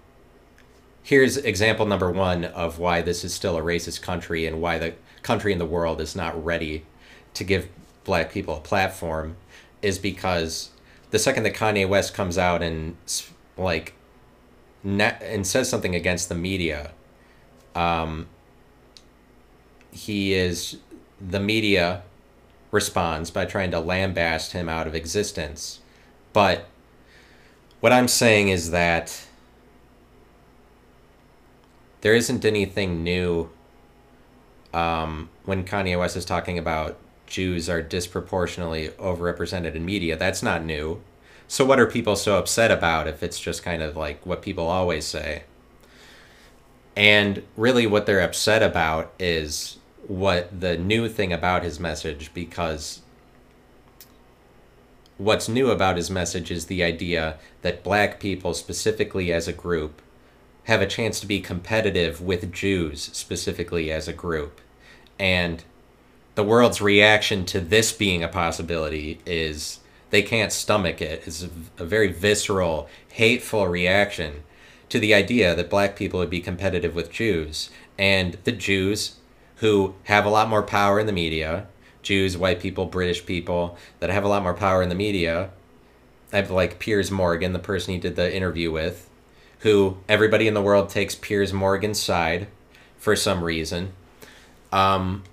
here's 1.04 1.36
example 1.36 1.86
number 1.86 2.10
one 2.10 2.45
of 2.45 2.80
why 2.80 3.02
this 3.02 3.26
is 3.26 3.34
still 3.34 3.58
a 3.58 3.62
racist 3.62 4.02
country 4.02 4.45
and 4.45 4.62
why 4.62 4.80
the 4.80 4.93
country 5.24 5.52
in 5.52 5.60
the 5.60 5.65
world 5.65 6.00
is 6.00 6.15
not 6.15 6.41
ready 6.43 6.86
to 7.34 7.43
give 7.43 7.67
black 8.06 8.32
people 8.32 8.56
a 8.56 8.62
platform 8.62 9.36
is 9.82 10.00
because 10.00 10.69
the 11.15 11.19
second 11.19 11.43
that 11.43 11.54
Kanye 11.54 11.88
West 11.88 12.13
comes 12.13 12.38
out 12.38 12.62
and 12.62 12.97
like 13.58 13.93
net 14.84 15.21
and 15.25 15.47
says 15.47 15.69
something 15.69 15.95
against 15.95 16.28
the 16.30 16.36
media 16.36 16.91
um 17.73 18.28
he 19.91 20.34
is 20.34 20.78
the 21.21 21.39
media 21.39 22.04
responds 22.75 23.32
by 23.32 23.45
trying 23.45 23.71
to 23.71 23.80
lambaste 23.80 24.51
him 24.51 24.67
out 24.67 24.86
of 24.86 24.93
existence. 24.93 25.80
But 26.34 26.65
what 27.80 27.93
I'm 27.93 28.10
saying 28.10 28.49
is 28.49 28.71
that 28.71 29.25
there 32.01 32.13
isn't 32.13 32.43
anything 32.43 33.04
new 33.04 33.49
um, 34.73 35.30
when 35.45 35.63
Kanye 35.63 35.97
West 35.97 36.17
is 36.17 36.25
talking 36.25 36.58
about 36.58 36.97
Jews 37.36 37.67
are 37.69 37.82
disproportionately 37.82 38.88
overrepresented 38.98 39.76
in 39.76 39.84
media. 39.84 40.15
That's 40.15 40.41
not 40.41 40.63
new. 40.63 41.02
So, 41.50 41.65
what 41.65 41.82
are 41.82 41.86
people 41.86 42.15
so 42.15 42.38
upset 42.38 42.71
about 42.71 43.10
if 43.10 43.21
it's 43.21 43.41
just 43.41 43.62
kind 43.62 43.82
of 43.82 43.98
like 43.98 44.26
what 44.26 44.41
people 44.41 44.67
always 44.67 45.04
say? 45.04 45.43
And 46.95 47.43
really, 47.58 47.88
what 47.88 48.06
they're 48.06 48.21
upset 48.21 48.63
about 48.63 49.12
is 49.19 49.80
what 50.08 50.62
the 50.62 50.78
new 50.78 51.10
thing 51.10 51.34
about 51.34 51.63
his 51.63 51.78
message 51.78 52.34
because 52.34 53.02
what's 55.17 55.50
new 55.50 55.69
about 55.69 55.98
his 55.98 56.10
message 56.10 56.50
is 56.50 56.67
the 56.67 56.86
idea 56.86 57.38
that 57.63 57.84
black 57.84 58.17
people 58.17 58.54
specifically 58.54 59.34
as 59.34 59.45
a 59.45 59.54
group 59.54 60.02
have 60.65 60.82
a 60.82 60.88
chance 60.88 61.19
to 61.19 61.28
be 61.28 61.41
competitive 61.41 62.21
with 62.21 62.54
Jews 62.54 63.10
specifically 63.12 63.91
as 63.91 64.08
a 64.08 64.13
group 64.13 64.62
and 65.19 65.65
the 66.36 66.43
world's 66.43 66.82
reaction 66.82 67.45
to 67.45 67.60
this 67.60 67.91
being 67.91 68.24
a 68.24 68.28
possibility 68.28 69.19
is 69.26 69.80
they 70.10 70.21
can't 70.21 70.52
stomach 70.52 71.02
it 71.02 71.24
it's 71.26 71.43
a, 71.43 71.50
a 71.80 71.86
very 71.86 72.12
visceral 72.12 72.88
hateful 73.10 73.67
reaction 73.67 74.43
to 74.89 75.00
the 75.00 75.13
idea 75.13 75.56
that 75.56 75.69
black 75.69 75.95
people 75.95 76.19
would 76.19 76.30
be 76.30 76.39
competitive 76.39 76.93
with 76.93 77.12
Jews 77.12 77.69
and 77.98 78.38
the 78.43 78.52
Jews 78.52 79.15
who 79.58 79.95
have 80.04 80.26
a 80.26 80.30
lot 80.30 80.50
more 80.50 80.62
power 80.62 81.00
in 81.00 81.08
the 81.08 81.13
media 81.13 81.67
Jews, 82.06 82.38
white 82.38 82.60
people, 82.60 82.86
British 82.86 83.26
people 83.26 83.78
that 84.00 84.12
have 84.12 84.24
a 84.24 84.28
lot 84.28 84.43
more 84.43 84.54
power 84.54 84.84
in 84.84 84.89
the 84.89 84.95
media. 84.95 85.50
I 86.32 86.38
have 86.38 86.52
like 86.52 86.78
Piers 86.78 87.10
Morgan, 87.10 87.52
the 87.52 87.60
person 87.60 87.95
he 87.95 88.00
did 88.00 88.15
the 88.15 88.34
interview 88.34 88.71
with, 88.71 89.10
who 89.60 89.98
everybody 90.08 90.48
in 90.48 90.54
the 90.54 90.62
world 90.62 90.89
takes 90.89 91.15
Piers 91.15 91.52
Morgan's 91.52 92.00
side 92.00 92.48
for 93.00 93.15
some 93.15 93.43
reason. 93.43 93.93
Um, 94.71 95.24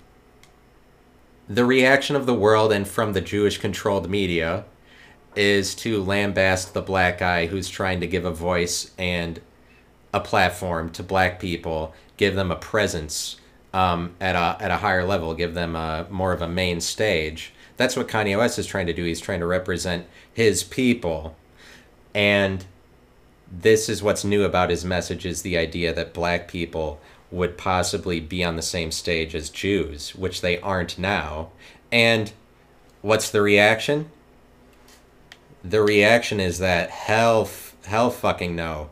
the 1.48 1.64
reaction 1.64 2.16
of 2.16 2.26
the 2.26 2.34
world 2.34 2.72
and 2.72 2.86
from 2.86 3.12
the 3.12 3.20
Jewish 3.20 3.58
controlled 3.58 4.08
media 4.08 4.64
is 5.34 5.74
to 5.76 6.02
lambaste 6.02 6.72
the 6.72 6.82
black 6.82 7.18
guy 7.18 7.46
who's 7.46 7.68
trying 7.68 8.00
to 8.00 8.06
give 8.06 8.24
a 8.24 8.32
voice 8.32 8.90
and 8.98 9.40
a 10.12 10.20
platform 10.20 10.90
to 10.90 11.02
black 11.02 11.40
people, 11.40 11.94
give 12.16 12.34
them 12.34 12.50
a 12.50 12.56
presence 12.56 13.36
um, 13.72 14.14
at 14.20 14.36
a 14.36 14.62
at 14.62 14.70
a 14.70 14.76
higher 14.76 15.04
level, 15.04 15.34
give 15.34 15.54
them 15.54 15.74
a, 15.74 16.06
more 16.10 16.32
of 16.32 16.42
a 16.42 16.48
main 16.48 16.80
stage. 16.80 17.52
That's 17.76 17.96
what 17.96 18.08
Kanye 18.08 18.36
West 18.36 18.58
is 18.58 18.66
trying 18.66 18.86
to 18.86 18.92
do. 18.92 19.04
He's 19.04 19.20
trying 19.20 19.40
to 19.40 19.46
represent 19.46 20.06
his 20.32 20.62
people, 20.62 21.36
and 22.14 22.66
this 23.50 23.88
is 23.88 24.02
what's 24.02 24.24
new 24.24 24.44
about 24.44 24.70
his 24.70 24.84
message: 24.84 25.24
is 25.24 25.42
the 25.42 25.56
idea 25.56 25.94
that 25.94 26.12
black 26.12 26.48
people 26.48 27.00
would 27.32 27.58
possibly 27.58 28.20
be 28.20 28.44
on 28.44 28.56
the 28.56 28.62
same 28.62 28.92
stage 28.92 29.34
as 29.34 29.50
Jews, 29.50 30.14
which 30.14 30.40
they 30.40 30.60
aren't 30.60 30.98
now. 30.98 31.50
And 31.90 32.32
what's 33.00 33.30
the 33.30 33.42
reaction? 33.42 34.10
The 35.64 35.82
reaction 35.82 36.40
is 36.40 36.58
that 36.58 36.90
hell, 36.90 37.48
hell, 37.84 38.10
fucking 38.10 38.54
no 38.54 38.90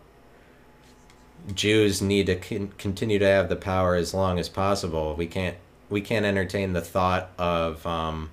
Jews 1.55 2.01
need 2.03 2.27
to 2.27 2.37
con- 2.37 2.73
continue 2.79 3.19
to 3.19 3.27
have 3.27 3.49
the 3.49 3.57
power 3.57 3.95
as 3.95 4.15
long 4.15 4.39
as 4.39 4.49
possible. 4.49 5.15
We 5.17 5.27
can't 5.27 5.57
we 5.89 6.01
can't 6.01 6.25
entertain 6.25 6.73
the 6.73 6.81
thought 6.81 7.31
of 7.37 7.85
um, 7.87 8.31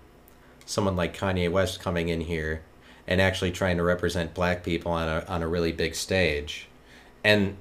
someone 0.66 0.96
like 0.96 1.18
Kanye 1.18 1.52
West 1.52 1.80
coming 1.80 2.10
in 2.10 2.22
here 2.22 2.62
and 3.08 3.20
actually 3.20 3.52
trying 3.52 3.78
to 3.78 3.84
represent 3.84 4.34
black 4.34 4.64
people 4.64 4.92
on 4.92 5.08
a 5.08 5.26
on 5.28 5.42
a 5.42 5.48
really 5.48 5.72
big 5.72 5.96
stage, 5.96 6.68
and 7.24 7.58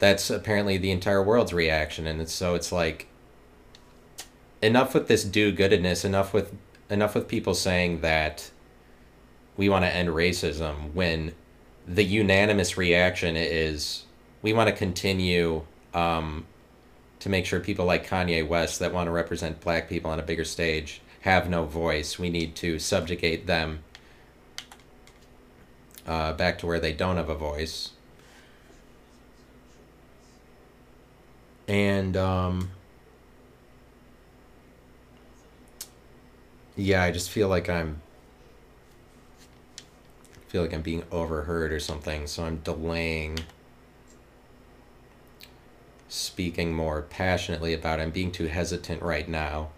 that's 0.00 0.30
apparently 0.30 0.76
the 0.76 0.90
entire 0.90 1.22
world's 1.22 1.52
reaction. 1.52 2.06
And 2.06 2.20
it's, 2.20 2.32
so 2.32 2.54
it's 2.54 2.72
like 2.72 3.06
enough 4.60 4.94
with 4.94 5.06
this 5.06 5.22
do-goodedness. 5.22 6.04
Enough 6.04 6.34
with 6.34 6.52
enough 6.90 7.14
with 7.14 7.28
people 7.28 7.54
saying 7.54 8.00
that 8.00 8.50
we 9.56 9.68
want 9.68 9.84
to 9.84 9.94
end 9.94 10.08
racism 10.08 10.92
when 10.92 11.32
the 11.86 12.02
unanimous 12.02 12.76
reaction 12.76 13.36
is 13.36 14.04
we 14.42 14.52
want 14.52 14.68
to 14.68 14.74
continue 14.74 15.62
um, 15.94 16.46
to 17.20 17.28
make 17.28 17.46
sure 17.46 17.60
people 17.60 17.84
like 17.84 18.06
Kanye 18.06 18.46
West 18.46 18.78
that 18.80 18.92
want 18.92 19.06
to 19.06 19.10
represent 19.10 19.60
black 19.60 19.88
people 19.88 20.10
on 20.10 20.18
a 20.18 20.22
bigger 20.22 20.44
stage 20.44 21.00
have 21.20 21.48
no 21.48 21.64
voice. 21.64 22.18
We 22.18 22.30
need 22.30 22.56
to 22.56 22.78
subjugate 22.78 23.46
them 23.46 23.80
uh, 26.06 26.32
back 26.32 26.58
to 26.58 26.66
where 26.66 26.80
they 26.80 26.92
don't 26.92 27.16
have 27.16 27.28
a 27.28 27.34
voice. 27.34 27.90
And 31.70 32.16
um, 32.16 32.72
yeah, 36.74 37.04
I 37.04 37.12
just 37.12 37.30
feel 37.30 37.46
like 37.46 37.68
I'm 37.68 38.02
feel 40.48 40.62
like 40.62 40.74
I'm 40.74 40.82
being 40.82 41.04
overheard 41.12 41.72
or 41.72 41.78
something, 41.78 42.26
so 42.26 42.42
I'm 42.42 42.56
delaying 42.56 43.38
speaking 46.08 46.72
more 46.74 47.02
passionately 47.02 47.72
about 47.72 48.00
it. 48.00 48.02
I'm 48.02 48.10
being 48.10 48.32
too 48.32 48.48
hesitant 48.48 49.00
right 49.00 49.28
now. 49.28 49.68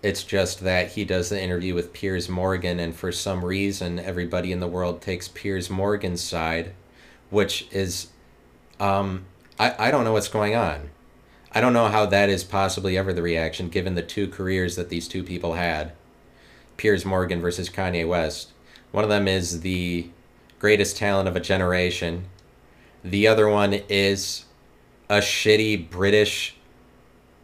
It's 0.00 0.22
just 0.22 0.60
that 0.60 0.92
he 0.92 1.04
does 1.04 1.30
the 1.30 1.42
interview 1.42 1.74
with 1.74 1.92
Piers 1.92 2.28
Morgan, 2.28 2.78
and 2.78 2.94
for 2.94 3.10
some 3.10 3.44
reason, 3.44 3.98
everybody 3.98 4.52
in 4.52 4.60
the 4.60 4.68
world 4.68 5.02
takes 5.02 5.26
Piers 5.26 5.68
Morgan's 5.68 6.22
side, 6.22 6.72
which 7.30 7.66
is, 7.72 8.10
um, 8.78 9.24
I, 9.60 9.88
I 9.88 9.90
don't 9.90 10.04
know 10.04 10.14
what's 10.14 10.28
going 10.28 10.56
on. 10.56 10.88
I 11.52 11.60
don't 11.60 11.74
know 11.74 11.88
how 11.88 12.06
that 12.06 12.30
is 12.30 12.44
possibly 12.44 12.96
ever 12.96 13.12
the 13.12 13.22
reaction 13.22 13.68
given 13.68 13.94
the 13.94 14.02
two 14.02 14.26
careers 14.26 14.74
that 14.76 14.88
these 14.88 15.06
two 15.06 15.22
people 15.22 15.54
had 15.54 15.92
Piers 16.78 17.04
Morgan 17.04 17.42
versus 17.42 17.68
Kanye 17.68 18.08
West. 18.08 18.52
One 18.90 19.04
of 19.04 19.10
them 19.10 19.28
is 19.28 19.60
the 19.60 20.08
greatest 20.58 20.96
talent 20.96 21.28
of 21.28 21.36
a 21.36 21.40
generation, 21.40 22.24
the 23.04 23.26
other 23.26 23.48
one 23.48 23.74
is 23.88 24.46
a 25.08 25.18
shitty 25.18 25.90
British 25.90 26.56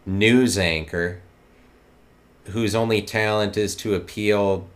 news 0.07 0.57
anchor 0.57 1.21
whose 2.45 2.75
only 2.75 3.03
talent 3.03 3.57
is 3.57 3.75
to 3.77 3.95
appeal 3.95 4.69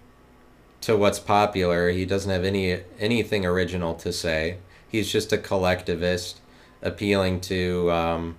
to 0.81 0.97
what's 0.97 1.19
popular. 1.19 1.91
He 1.91 2.05
doesn't 2.05 2.31
have 2.31 2.45
any 2.45 2.81
anything 2.99 3.47
original 3.47 3.95
to 3.97 4.13
say. 4.13 4.59
He's 4.89 5.13
just 5.13 5.33
a 5.33 5.39
collectivist 5.39 6.41
appealing 6.83 7.41
to 7.43 7.91
um, 7.91 8.37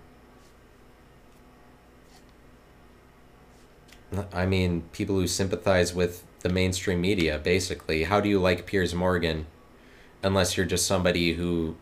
I 4.33 4.45
mean 4.45 4.83
people 4.91 5.15
who 5.15 5.27
sympathize 5.27 5.93
with 5.93 6.23
the 6.41 6.49
mainstream 6.49 7.01
media 7.01 7.37
basically. 7.37 8.03
How 8.03 8.19
do 8.19 8.29
you 8.29 8.39
like 8.39 8.65
Piers 8.65 8.93
Morgan 8.93 9.45
unless 10.23 10.57
you're 10.57 10.65
just 10.65 10.85
somebody 10.85 11.33
who 11.33 11.75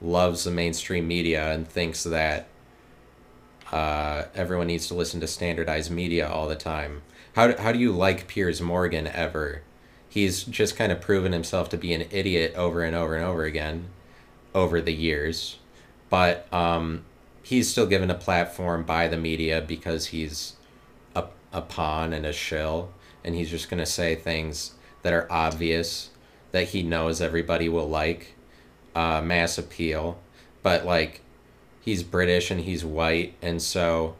loves 0.00 0.44
the 0.44 0.50
mainstream 0.50 1.06
media 1.06 1.52
and 1.52 1.68
thinks 1.68 2.04
that 2.04 2.48
uh, 3.72 4.24
everyone 4.34 4.66
needs 4.66 4.86
to 4.88 4.94
listen 4.94 5.20
to 5.20 5.26
standardized 5.26 5.90
media 5.90 6.28
all 6.28 6.48
the 6.48 6.56
time. 6.56 7.02
How 7.34 7.48
do, 7.48 7.62
how 7.62 7.72
do 7.72 7.78
you 7.78 7.92
like 7.92 8.26
Piers 8.26 8.60
Morgan 8.60 9.06
ever? 9.06 9.62
He's 10.08 10.42
just 10.42 10.76
kind 10.76 10.90
of 10.90 11.00
proven 11.00 11.32
himself 11.32 11.68
to 11.68 11.76
be 11.76 11.94
an 11.94 12.06
idiot 12.10 12.54
over 12.56 12.82
and 12.82 12.96
over 12.96 13.14
and 13.14 13.24
over 13.24 13.44
again 13.44 13.90
over 14.54 14.80
the 14.80 14.92
years. 14.92 15.59
But 16.10 16.52
um, 16.52 17.04
he's 17.42 17.70
still 17.70 17.86
given 17.86 18.10
a 18.10 18.14
platform 18.14 18.82
by 18.82 19.08
the 19.08 19.16
media 19.16 19.62
because 19.66 20.06
he's 20.06 20.54
a, 21.14 21.24
a 21.52 21.62
pawn 21.62 22.12
and 22.12 22.26
a 22.26 22.32
shill. 22.32 22.92
And 23.24 23.34
he's 23.34 23.50
just 23.50 23.70
going 23.70 23.78
to 23.80 23.86
say 23.86 24.14
things 24.14 24.72
that 25.02 25.12
are 25.12 25.30
obvious 25.30 26.10
that 26.52 26.68
he 26.68 26.82
knows 26.82 27.20
everybody 27.20 27.68
will 27.68 27.88
like 27.88 28.34
uh, 28.94 29.20
mass 29.22 29.58
appeal, 29.58 30.18
but 30.62 30.84
like 30.84 31.20
he's 31.80 32.02
British 32.02 32.50
and 32.50 32.60
he's 32.60 32.84
white, 32.84 33.34
and 33.40 33.62
so 33.62 34.16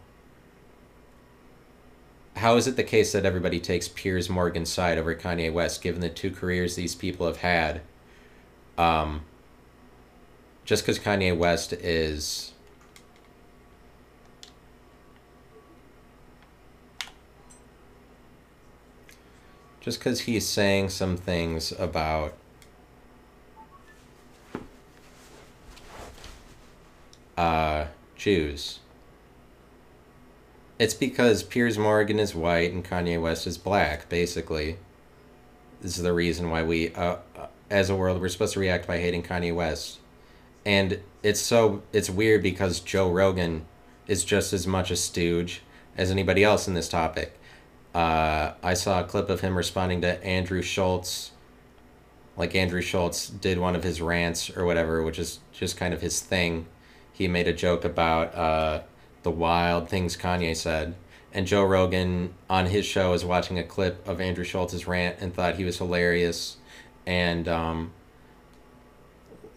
how 2.36 2.56
is 2.56 2.66
it 2.66 2.76
the 2.76 2.84
case 2.84 3.12
that 3.12 3.26
everybody 3.26 3.60
takes 3.60 3.88
Piers 3.88 4.30
Morgan's 4.30 4.72
side 4.72 4.96
over 4.96 5.14
Kanye 5.14 5.52
West, 5.52 5.82
given 5.82 6.00
the 6.00 6.08
two 6.08 6.30
careers 6.30 6.76
these 6.76 6.94
people 6.94 7.26
have 7.26 7.38
had? 7.38 7.82
Um, 8.78 9.22
just 10.70 10.84
because 10.84 11.00
Kanye 11.00 11.36
West 11.36 11.72
is. 11.72 12.52
Just 19.80 19.98
because 19.98 20.20
he's 20.20 20.46
saying 20.46 20.90
some 20.90 21.16
things 21.16 21.72
about 21.72 22.34
uh, 27.36 27.86
Jews. 28.14 28.78
It's 30.78 30.94
because 30.94 31.42
Piers 31.42 31.78
Morgan 31.78 32.20
is 32.20 32.32
white 32.32 32.72
and 32.72 32.84
Kanye 32.84 33.20
West 33.20 33.44
is 33.44 33.58
black, 33.58 34.08
basically. 34.08 34.76
This 35.80 35.96
is 35.96 36.04
the 36.04 36.12
reason 36.12 36.48
why 36.48 36.62
we, 36.62 36.94
uh, 36.94 37.16
uh, 37.36 37.46
as 37.68 37.90
a 37.90 37.96
world, 37.96 38.20
we're 38.20 38.28
supposed 38.28 38.52
to 38.52 38.60
react 38.60 38.86
by 38.86 38.98
hating 38.98 39.24
Kanye 39.24 39.52
West. 39.52 39.99
And 40.70 41.00
it's 41.24 41.40
so, 41.40 41.82
it's 41.92 42.08
weird 42.08 42.44
because 42.44 42.78
Joe 42.78 43.10
Rogan 43.10 43.66
is 44.06 44.24
just 44.24 44.52
as 44.52 44.68
much 44.68 44.92
a 44.92 44.96
stooge 44.96 45.62
as 45.96 46.12
anybody 46.12 46.44
else 46.44 46.68
in 46.68 46.74
this 46.74 46.88
topic. 46.88 47.36
Uh, 47.92 48.52
I 48.62 48.74
saw 48.74 49.00
a 49.00 49.04
clip 49.04 49.28
of 49.30 49.40
him 49.40 49.56
responding 49.56 50.00
to 50.02 50.24
Andrew 50.24 50.62
Schulz, 50.62 51.32
like 52.36 52.54
Andrew 52.54 52.82
Schulz 52.82 53.26
did 53.26 53.58
one 53.58 53.74
of 53.74 53.82
his 53.82 54.00
rants 54.00 54.48
or 54.56 54.64
whatever, 54.64 55.02
which 55.02 55.18
is 55.18 55.40
just 55.50 55.76
kind 55.76 55.92
of 55.92 56.02
his 56.02 56.20
thing 56.20 56.66
he 57.12 57.26
made 57.26 57.48
a 57.48 57.52
joke 57.52 57.84
about 57.84 58.32
uh, 58.36 58.82
the 59.24 59.30
wild 59.32 59.88
things 59.88 60.16
Kanye 60.16 60.54
said. 60.54 60.94
And 61.32 61.48
Joe 61.48 61.64
Rogan 61.64 62.32
on 62.48 62.66
his 62.66 62.86
show 62.86 63.10
was 63.10 63.24
watching 63.24 63.58
a 63.58 63.64
clip 63.64 64.06
of 64.06 64.20
Andrew 64.20 64.44
Schulz's 64.44 64.86
rant 64.86 65.16
and 65.18 65.34
thought 65.34 65.56
he 65.56 65.64
was 65.64 65.78
hilarious. 65.78 66.58
And 67.06 67.48
um, 67.48 67.92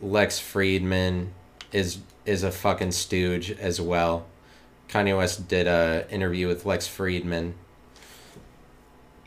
Lex 0.03 0.39
Fridman 0.39 1.29
is 1.71 1.99
is 2.25 2.43
a 2.43 2.51
fucking 2.51 2.91
stooge 2.91 3.51
as 3.51 3.81
well. 3.81 4.25
Kanye 4.89 5.17
West 5.17 5.47
did 5.47 5.67
a 5.67 6.05
interview 6.09 6.47
with 6.47 6.65
Lex 6.65 6.87
Fridman, 6.87 7.53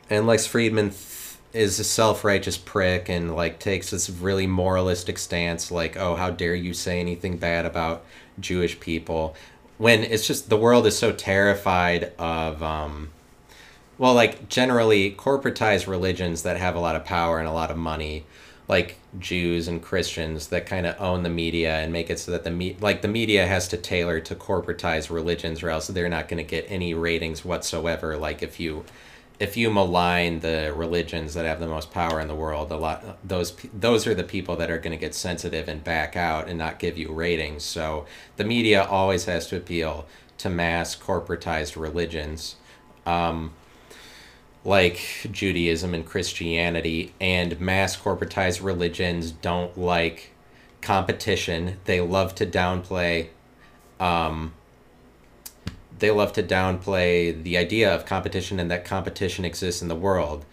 and 0.09 0.25
Lex 0.25 0.47
Fridman 0.47 0.89
th- 0.91 1.37
is 1.53 1.79
a 1.79 1.83
self-righteous 1.83 2.57
prick 2.57 3.09
and 3.09 3.35
like 3.35 3.59
takes 3.59 3.89
this 3.89 4.09
really 4.09 4.47
moralistic 4.47 5.17
stance, 5.17 5.71
like, 5.71 5.97
"Oh, 5.97 6.15
how 6.15 6.29
dare 6.29 6.55
you 6.55 6.73
say 6.73 6.99
anything 6.99 7.37
bad 7.37 7.65
about 7.65 8.05
Jewish 8.39 8.79
people 8.79 9.35
when 9.77 10.03
it's 10.03 10.25
just 10.25 10.49
the 10.49 10.57
world 10.57 10.85
is 10.87 10.97
so 10.97 11.11
terrified 11.11 12.11
of 12.17 12.61
um, 12.63 13.11
well 13.97 14.13
like 14.13 14.49
generally 14.49 15.11
corporatized 15.11 15.87
religions 15.87 16.43
that 16.43 16.57
have 16.57 16.75
a 16.75 16.79
lot 16.79 16.95
of 16.95 17.05
power 17.05 17.39
and 17.39 17.47
a 17.47 17.51
lot 17.51 17.71
of 17.71 17.77
money 17.77 18.25
like 18.67 18.97
Jews 19.17 19.67
and 19.67 19.81
Christians 19.81 20.47
that 20.47 20.65
kind 20.65 20.85
of 20.85 20.99
own 20.99 21.23
the 21.23 21.29
media 21.29 21.77
and 21.77 21.93
make 21.93 22.09
it 22.09 22.19
so 22.19 22.31
that 22.31 22.43
the 22.43 22.51
me- 22.51 22.77
like 22.81 23.01
the 23.01 23.07
media 23.07 23.47
has 23.47 23.67
to 23.69 23.77
tailor 23.77 24.19
to 24.21 24.35
corporatized 24.35 25.09
religions 25.09 25.63
or 25.63 25.69
else 25.69 25.87
they're 25.87 26.09
not 26.09 26.27
going 26.27 26.43
to 26.43 26.49
get 26.49 26.65
any 26.67 26.93
ratings 26.93 27.45
whatsoever 27.45 28.17
like 28.17 28.43
if 28.43 28.59
you 28.59 28.83
if 29.39 29.55
you 29.55 29.69
malign 29.69 30.39
the 30.39 30.73
religions 30.75 31.33
that 31.35 31.45
have 31.45 31.59
the 31.59 31.67
most 31.67 31.91
power 31.91 32.19
in 32.19 32.27
the 32.27 32.35
world, 32.35 32.71
a 32.71 32.75
lot 32.75 33.17
those 33.23 33.55
those 33.73 34.07
are 34.07 34.15
the 34.15 34.23
people 34.23 34.55
that 34.55 34.71
are 34.71 34.79
going 34.79 34.91
to 34.91 34.97
get 34.97 35.13
sensitive 35.13 35.67
and 35.67 35.83
back 35.83 36.15
out 36.15 36.47
and 36.47 36.57
not 36.57 36.79
give 36.79 36.97
you 36.97 37.11
ratings. 37.11 37.63
So 37.63 38.05
the 38.37 38.43
media 38.43 38.83
always 38.83 39.25
has 39.25 39.47
to 39.47 39.57
appeal 39.57 40.07
to 40.39 40.49
mass 40.49 40.95
corporatized 40.95 41.79
religions, 41.79 42.55
um, 43.05 43.53
like 44.67 45.25
Judaism 45.31 45.93
and 45.93 46.05
Christianity, 46.05 47.13
and 47.21 47.57
mass 47.57 47.95
corporatized 47.95 48.61
religions 48.61 49.31
don't 49.31 49.77
like 49.77 50.31
competition. 50.81 51.79
They 51.85 52.01
love 52.01 52.35
to 52.35 52.45
downplay. 52.45 53.29
Um, 53.97 54.53
they 55.99 56.11
love 56.11 56.33
to 56.33 56.43
downplay 56.43 57.41
the 57.41 57.57
idea 57.57 57.95
of 57.95 58.05
competition 58.05 58.59
and 58.59 58.69
that 58.69 58.83
competition 58.83 59.45
exists 59.45 59.81
in 59.81 59.87
the 59.87 59.95
world. 59.95 60.43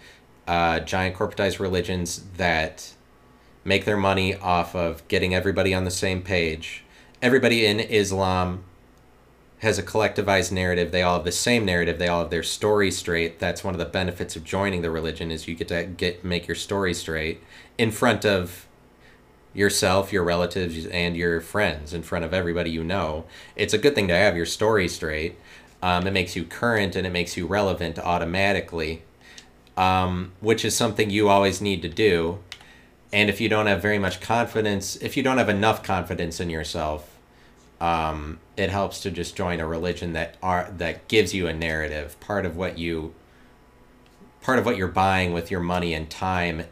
Uh, 0.47 0.79
giant 0.79 1.17
corporatized 1.17 1.59
religions 1.59 2.23
that 2.37 2.95
make 3.65 3.85
their 3.85 3.97
money 3.97 4.37
off 4.37 4.77
of 4.77 5.07
getting 5.09 5.35
everybody 5.35 5.75
on 5.75 5.83
the 5.83 5.91
same 5.91 6.23
page. 6.23 6.85
Everybody 7.21 7.67
in 7.67 7.81
Islam 7.81 8.63
has 9.65 9.79
a 9.79 9.83
collectivized 9.83 10.53
narrative. 10.53 10.93
They 10.93 11.03
all 11.03 11.17
have 11.17 11.25
the 11.25 11.33
same 11.33 11.65
narrative. 11.65 11.99
They 11.99 12.07
all 12.07 12.21
have 12.21 12.31
their 12.31 12.43
story 12.43 12.91
straight. 12.91 13.39
That's 13.39 13.65
one 13.65 13.75
of 13.75 13.79
the 13.79 13.87
benefits 13.87 14.37
of 14.37 14.45
joining 14.45 14.83
the 14.83 14.91
religion 14.91 15.31
is 15.31 15.49
you 15.49 15.55
get 15.55 15.69
to 15.69 15.85
get 15.85 16.23
make 16.23 16.47
your 16.47 16.55
story 16.55 16.95
straight 16.95 17.43
in 17.79 17.91
front 17.91 18.25
of 18.25 18.67
yourself, 19.55 20.13
your 20.13 20.23
relatives, 20.23 20.87
and 20.87 21.17
your 21.17 21.41
friends 21.41 21.95
in 21.95 22.03
front 22.03 22.25
of 22.25 22.35
everybody 22.35 22.71
you 22.71 22.85
know. 22.85 23.25
It's 23.57 23.73
a 23.73 23.79
good 23.79 23.95
thing 23.95 24.09
to 24.09 24.15
have 24.15 24.37
your 24.37 24.47
story 24.47 24.87
straight. 24.87 25.39
Um, 25.83 26.07
it 26.07 26.13
makes 26.13 26.37
you 26.37 26.45
current 26.45 26.97
and 26.97 27.07
it 27.07 27.11
makes 27.11 27.37
you 27.37 27.47
relevant 27.47 27.99
automatically, 27.99 29.03
um, 29.77 30.33
which 30.41 30.65
is 30.65 30.77
something 30.77 31.11
you 31.11 31.29
always 31.29 31.61
need 31.61 31.83
to 31.83 31.89
do. 31.89 32.39
And 33.13 33.31
if 33.31 33.41
you 33.41 33.49
don't 33.49 33.67
have 33.67 33.81
very 33.81 33.99
much 33.99 34.21
confidence, 34.21 34.97
if 34.97 35.17
you 35.17 35.23
don't 35.23 35.39
have 35.39 35.49
enough 35.49 35.83
confidence 35.83 36.41
in 36.41 36.51
yourself, 36.51 37.09
um, 37.81 38.41
it 38.57 38.71
helps 38.71 39.01
to 39.01 39.11
just 39.11 39.37
join 39.37 39.61
a 39.61 39.67
religion 39.67 40.13
that 40.13 40.37
are 40.43 40.73
that 40.77 41.09
gives 41.09 41.35
you 41.35 41.47
a 41.47 41.53
narrative. 41.53 42.19
Part 42.21 42.47
of 42.47 42.57
what 42.57 42.79
you, 42.79 43.15
part 44.43 44.59
of 44.59 44.65
what 44.65 44.77
you're 44.77 44.89
buying 44.89 45.33
with 45.33 45.51
your 45.51 45.61
money 45.61 45.95
and 45.95 46.09
time 46.09 46.65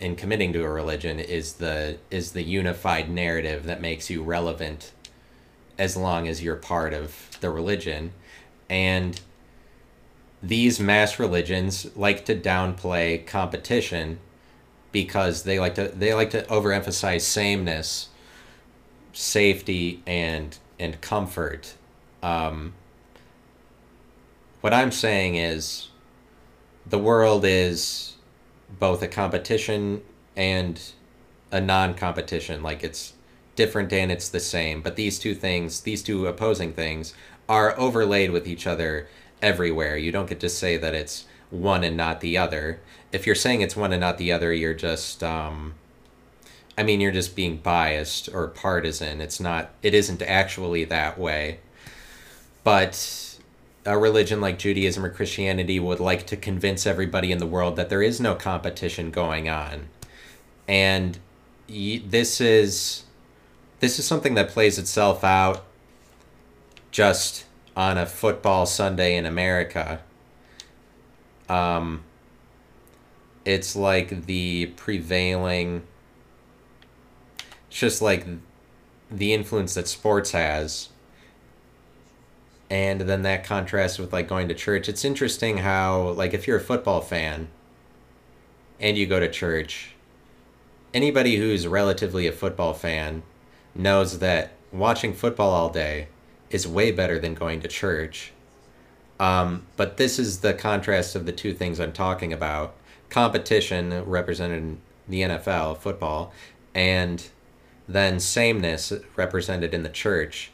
in 0.00 0.16
committing 0.16 0.52
to 0.54 0.64
a 0.64 0.70
religion 0.70 1.20
is 1.20 1.54
the 1.54 1.98
is 2.10 2.32
the 2.32 2.42
unified 2.42 3.10
narrative 3.10 3.64
that 3.64 3.80
makes 3.80 4.08
you 4.08 4.22
relevant 4.22 4.92
as 5.78 5.96
long 5.96 6.26
as 6.26 6.42
you're 6.42 6.56
part 6.56 6.92
of 6.92 7.38
the 7.40 7.50
religion 7.50 8.12
and 8.68 9.20
these 10.42 10.80
mass 10.80 11.18
religions 11.18 11.94
like 11.96 12.24
to 12.24 12.34
downplay 12.34 13.26
competition 13.26 14.18
because 14.90 15.42
they 15.42 15.60
like 15.60 15.74
to 15.74 15.88
they 15.88 16.14
like 16.14 16.30
to 16.30 16.42
overemphasize 16.44 17.20
sameness 17.20 18.08
safety 19.12 20.02
and 20.06 20.58
and 20.80 21.00
comfort 21.00 21.74
um, 22.22 22.72
what 24.60 24.74
i'm 24.74 24.90
saying 24.90 25.36
is 25.36 25.88
the 26.86 26.98
world 26.98 27.44
is 27.44 28.16
both 28.78 29.02
a 29.02 29.08
competition 29.08 30.02
and 30.36 30.92
a 31.50 31.60
non-competition. 31.60 32.62
Like 32.62 32.84
it's 32.84 33.14
different 33.56 33.92
and 33.92 34.10
it's 34.10 34.28
the 34.28 34.40
same. 34.40 34.80
But 34.80 34.96
these 34.96 35.18
two 35.18 35.34
things 35.34 35.80
these 35.80 36.02
two 36.02 36.26
opposing 36.26 36.72
things 36.72 37.14
are 37.48 37.78
overlaid 37.78 38.30
with 38.30 38.46
each 38.46 38.66
other 38.66 39.08
everywhere. 39.42 39.96
You 39.96 40.12
don't 40.12 40.28
get 40.28 40.40
to 40.40 40.48
say 40.48 40.76
that 40.76 40.94
it's 40.94 41.26
one 41.50 41.82
and 41.82 41.96
not 41.96 42.20
the 42.20 42.38
other. 42.38 42.80
If 43.12 43.26
you're 43.26 43.34
saying 43.34 43.60
it's 43.60 43.76
one 43.76 43.92
and 43.92 44.00
not 44.00 44.18
the 44.18 44.32
other 44.32 44.52
you're 44.52 44.74
just 44.74 45.22
um, 45.22 45.74
i 46.76 46.82
mean 46.82 47.00
you're 47.00 47.12
just 47.12 47.36
being 47.36 47.56
biased 47.56 48.28
or 48.32 48.48
partisan 48.48 49.20
it's 49.20 49.40
not 49.40 49.70
it 49.82 49.94
isn't 49.94 50.22
actually 50.22 50.84
that 50.84 51.18
way 51.18 51.58
but 52.64 53.30
a 53.86 53.96
religion 53.98 54.40
like 54.40 54.58
Judaism 54.58 55.04
or 55.04 55.10
Christianity 55.10 55.80
would 55.80 56.00
like 56.00 56.26
to 56.26 56.36
convince 56.36 56.86
everybody 56.86 57.32
in 57.32 57.38
the 57.38 57.46
world 57.46 57.76
that 57.76 57.88
there 57.88 58.02
is 58.02 58.20
no 58.20 58.34
competition 58.34 59.10
going 59.10 59.48
on. 59.48 59.88
And 60.68 61.18
this 61.68 62.40
is 62.40 63.04
this 63.80 63.98
is 63.98 64.06
something 64.06 64.34
that 64.34 64.50
plays 64.50 64.78
itself 64.78 65.24
out 65.24 65.64
just 66.90 67.46
on 67.76 67.96
a 67.96 68.04
football 68.04 68.66
Sunday 68.66 69.16
in 69.16 69.24
America. 69.24 70.02
Um, 71.48 72.02
it's 73.44 73.74
like 73.74 74.26
the 74.26 74.66
prevailing, 74.76 75.82
just 77.70 78.02
like 78.02 78.26
the 79.10 79.32
influence 79.32 79.74
that 79.74 79.88
sports 79.88 80.32
has 80.32 80.90
and 82.70 83.00
then 83.00 83.22
that 83.22 83.42
contrasts 83.42 83.98
with 83.98 84.12
like 84.12 84.28
going 84.28 84.48
to 84.48 84.54
church. 84.54 84.88
It's 84.88 85.04
interesting 85.04 85.58
how 85.58 86.10
like 86.10 86.32
if 86.32 86.46
you're 86.46 86.58
a 86.58 86.62
football 86.62 87.00
fan 87.00 87.48
and 88.78 88.96
you 88.96 89.06
go 89.06 89.18
to 89.18 89.28
church, 89.28 89.94
anybody 90.94 91.36
who's 91.36 91.66
relatively 91.66 92.28
a 92.28 92.32
football 92.32 92.72
fan 92.72 93.24
knows 93.74 94.20
that 94.20 94.52
watching 94.72 95.12
football 95.12 95.50
all 95.50 95.70
day 95.70 96.08
is 96.50 96.66
way 96.66 96.92
better 96.92 97.18
than 97.18 97.34
going 97.34 97.60
to 97.60 97.68
church. 97.68 98.32
Um, 99.18 99.66
but 99.76 99.96
this 99.96 100.18
is 100.18 100.40
the 100.40 100.54
contrast 100.54 101.14
of 101.14 101.26
the 101.26 101.32
two 101.32 101.52
things 101.52 101.80
I'm 101.80 101.92
talking 101.92 102.32
about 102.32 102.74
competition 103.10 104.04
represented 104.04 104.58
in 104.58 104.80
the 105.08 105.22
NFL, 105.22 105.78
football, 105.78 106.32
and 106.74 107.28
then 107.92 108.20
sameness 108.20 108.92
represented 109.16 109.74
in 109.74 109.82
the 109.82 109.88
church 109.88 110.50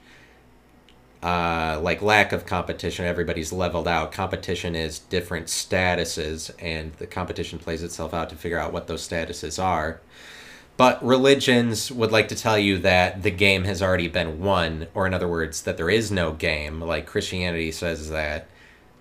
uh, 1.23 1.81
like 1.83 2.03
lack 2.03 2.33
of 2.33 2.47
competition. 2.47 3.05
Everybody's 3.05 3.53
leveled 3.53 3.89
out. 3.89 4.13
Competition 4.13 4.77
is 4.77 5.01
different 5.01 5.47
statuses, 5.47 6.51
and 6.61 6.93
the 6.95 7.07
competition 7.07 7.59
plays 7.59 7.83
itself 7.83 8.15
out 8.15 8.31
to 8.31 8.37
figure 8.37 8.59
out 8.59 8.73
what 8.73 8.87
those 8.87 9.07
statuses 9.07 9.61
are. 9.63 10.01
But 10.77 11.05
religions 11.05 11.91
would 11.91 12.13
like 12.13 12.29
to 12.29 12.37
tell 12.37 12.59
you 12.59 12.79
that 12.79 13.23
the 13.23 13.31
game 13.31 13.65
has 13.65 13.83
already 13.83 14.09
been 14.09 14.41
won, 14.41 14.89
or 14.95 15.07
in 15.07 15.15
other 15.15 15.27
words, 15.27 15.63
that 15.63 15.79
there 15.79 15.91
is 15.91 16.13
no 16.13 16.33
game. 16.33 16.81
Like 16.81 17.07
Christianity 17.07 17.73
says 17.73 18.11
that 18.11 18.47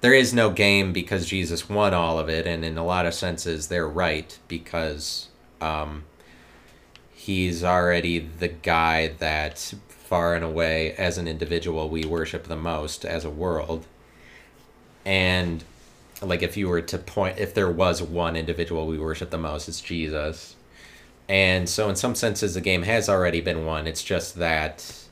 there 0.02 0.13
is 0.13 0.34
no 0.34 0.50
game 0.50 0.93
because 0.93 1.28
Jesus 1.28 1.69
won 1.69 1.93
all 1.93 2.17
of 2.17 2.30
it, 2.30 2.48
and 2.48 2.63
in 2.63 2.78
a 2.78 2.86
lot 2.86 3.06
of 3.06 3.13
senses, 3.13 3.67
they're 3.67 3.88
right 3.88 4.39
because 4.48 5.28
um, 5.60 6.06
he's 7.15 7.63
already 7.63 8.19
the 8.19 8.49
guy 8.49 9.08
that 9.08 9.73
far 9.88 10.36
and 10.36 10.43
away 10.43 10.91
as 10.93 11.17
an 11.17 11.28
individual 11.28 11.89
we 11.89 12.04
worship 12.06 12.43
the 12.43 12.56
most 12.56 13.06
as 13.06 13.23
a 13.23 13.30
world. 13.30 13.86
And 15.06 15.63
like 16.21 16.43
if 16.43 16.58
you 16.58 16.67
were 16.67 16.82
to 16.82 16.97
point 16.97 17.39
if 17.39 17.54
there 17.54 17.71
was 17.71 18.01
one 18.01 18.36
individual 18.36 18.86
we 18.86 18.99
worship 18.99 19.30
the 19.30 19.38
most 19.38 19.67
it's 19.69 19.82
jesus. 19.82 20.56
And 21.28 21.67
so 21.67 21.89
in 21.89 21.95
some 21.95 22.15
senses 22.15 22.54
the 22.54 22.62
game 22.62 22.84
has 22.84 23.08
already 23.10 23.41
been 23.41 23.65
won. 23.65 23.88
It's 23.88 24.04
just 24.04 24.36
that 24.36 25.06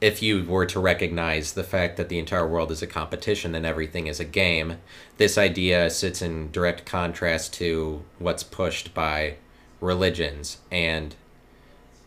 if 0.00 0.22
you 0.22 0.44
were 0.44 0.66
to 0.66 0.80
recognize 0.80 1.52
the 1.52 1.64
fact 1.64 1.96
that 1.96 2.08
the 2.08 2.18
entire 2.18 2.46
world 2.46 2.70
is 2.70 2.80
a 2.80 2.86
competition 2.86 3.54
and 3.54 3.66
everything 3.66 4.06
is 4.06 4.20
a 4.20 4.24
game 4.24 4.78
this 5.18 5.36
idea 5.36 5.90
sits 5.90 6.22
in 6.22 6.50
direct 6.52 6.86
contrast 6.86 7.52
to 7.54 8.02
what's 8.18 8.42
pushed 8.42 8.94
by 8.94 9.34
religions 9.80 10.58
and 10.70 11.14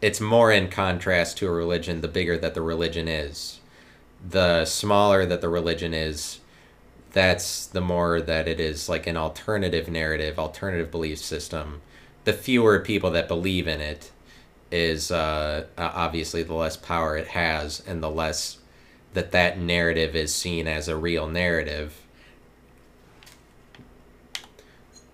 it's 0.02 0.20
more 0.20 0.52
in 0.52 0.70
contrast 0.70 1.38
to 1.38 1.48
a 1.48 1.52
religion 1.52 2.02
the 2.02 2.08
bigger 2.08 2.38
that 2.38 2.54
the 2.54 2.62
religion 2.62 3.08
is. 3.08 3.62
The 4.30 4.66
smaller 4.66 5.26
that 5.26 5.40
the 5.40 5.50
religion 5.50 5.94
is 5.94 6.40
that's 7.14 7.68
the 7.68 7.80
more 7.80 8.20
that 8.20 8.48
it 8.48 8.60
is 8.60 8.90
like 8.90 9.08
an 9.08 9.16
alternative 9.16 9.88
narrative 9.88 10.38
alternative 10.38 10.92
belief 10.92 11.20
system. 11.20 11.82
The 12.26 12.34
fewer 12.34 12.80
people 12.80 13.12
that 13.12 13.28
believe 13.28 13.68
in 13.68 13.80
it 13.80 14.12
is 14.72 15.12
uh, 15.12 15.68
obviously 15.78 16.44
the 16.44 16.54
less 16.54 16.76
power 16.76 17.16
it 17.16 17.28
has 17.28 17.82
and 17.88 18.02
the 18.02 18.10
less 18.10 18.58
that 19.14 19.32
that 19.32 19.60
narrative 19.60 20.16
is 20.16 20.34
seen 20.34 20.68
as 20.68 20.88
a 20.88 20.98
real 20.98 21.28
narrative. 21.28 22.02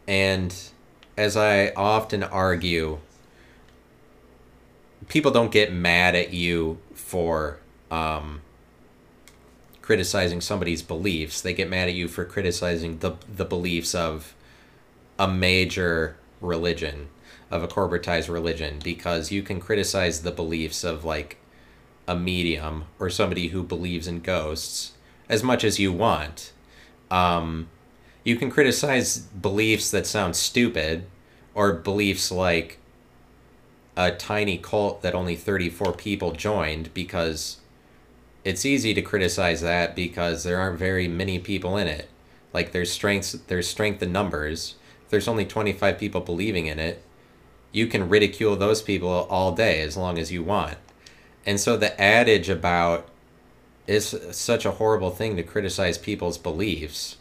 And 0.07 0.55
as 1.19 1.35
i 1.35 1.69
often 1.75 2.23
argue 2.23 2.99
people 5.09 5.31
don't 5.31 5.51
get 5.51 5.73
mad 5.73 6.15
at 6.15 6.33
you 6.33 6.77
for 6.93 7.59
um, 7.91 8.41
criticizing 9.81 10.39
somebody's 10.39 10.81
beliefs. 10.81 11.41
They 11.41 11.53
get 11.53 11.69
mad 11.69 11.89
at 11.89 11.95
you 11.95 12.07
for 12.07 12.23
criticizing 12.23 12.99
the 12.99 13.13
the 13.27 13.45
beliefs 13.45 13.93
of 13.93 14.35
a 15.17 15.27
major 15.27 16.15
religion, 16.39 17.09
of 17.51 17.63
a 17.63 17.67
corporatized 17.67 18.29
religion, 18.29 18.79
because 18.83 19.31
you 19.31 19.41
can 19.41 19.59
criticize 19.59 20.21
the 20.21 20.31
beliefs 20.31 20.83
of 20.83 21.03
like 21.03 21.37
a 22.07 22.15
medium 22.15 22.85
or 22.99 23.09
somebody 23.09 23.49
who 23.49 23.61
believes 23.63 24.07
in 24.07 24.19
ghosts 24.19 24.93
as 25.27 25.43
much 25.43 25.63
as 25.63 25.79
you 25.79 25.91
want. 25.91 26.53
Um, 27.11 27.69
you 28.23 28.35
can 28.35 28.51
criticize 28.51 29.17
beliefs 29.17 29.91
that 29.91 30.05
sound 30.05 30.35
stupid 30.35 31.05
or 31.53 31.73
beliefs 31.73 32.31
like 32.31 32.79
a 33.95 34.11
tiny 34.11 34.57
cult 34.57 35.01
that 35.01 35.15
only 35.15 35.35
34 35.35 35.93
people 35.93 36.31
joined 36.31 36.93
because 36.93 37.57
it's 38.43 38.65
easy 38.65 38.93
to 38.93 39.01
criticize 39.01 39.61
that 39.61 39.95
because 39.95 40.43
there 40.43 40.59
aren't 40.59 40.79
very 40.79 41.07
many 41.07 41.39
people 41.39 41.77
in 41.77 41.87
it. 41.87 42.09
Like 42.53 42.71
there's 42.71 42.91
strengths 42.91 43.33
there's 43.33 43.67
strength 43.67 44.01
in 44.01 44.11
numbers. 44.11 44.75
If 45.03 45.09
there's 45.09 45.27
only 45.27 45.45
25 45.45 45.97
people 45.97 46.21
believing 46.21 46.67
in 46.67 46.79
it, 46.79 47.03
you 47.71 47.87
can 47.87 48.09
ridicule 48.09 48.55
those 48.55 48.81
people 48.81 49.09
all 49.09 49.51
day 49.51 49.81
as 49.81 49.97
long 49.97 50.17
as 50.17 50.31
you 50.31 50.43
want. 50.43 50.77
And 51.45 51.59
so 51.59 51.77
the 51.77 51.99
adage 51.99 52.49
about 52.49 53.07
is 53.87 54.15
such 54.31 54.65
a 54.65 54.71
horrible 54.71 55.11
thing 55.11 55.35
to 55.35 55.43
criticize 55.43 55.97
people's 55.97 56.37
beliefs. 56.37 57.17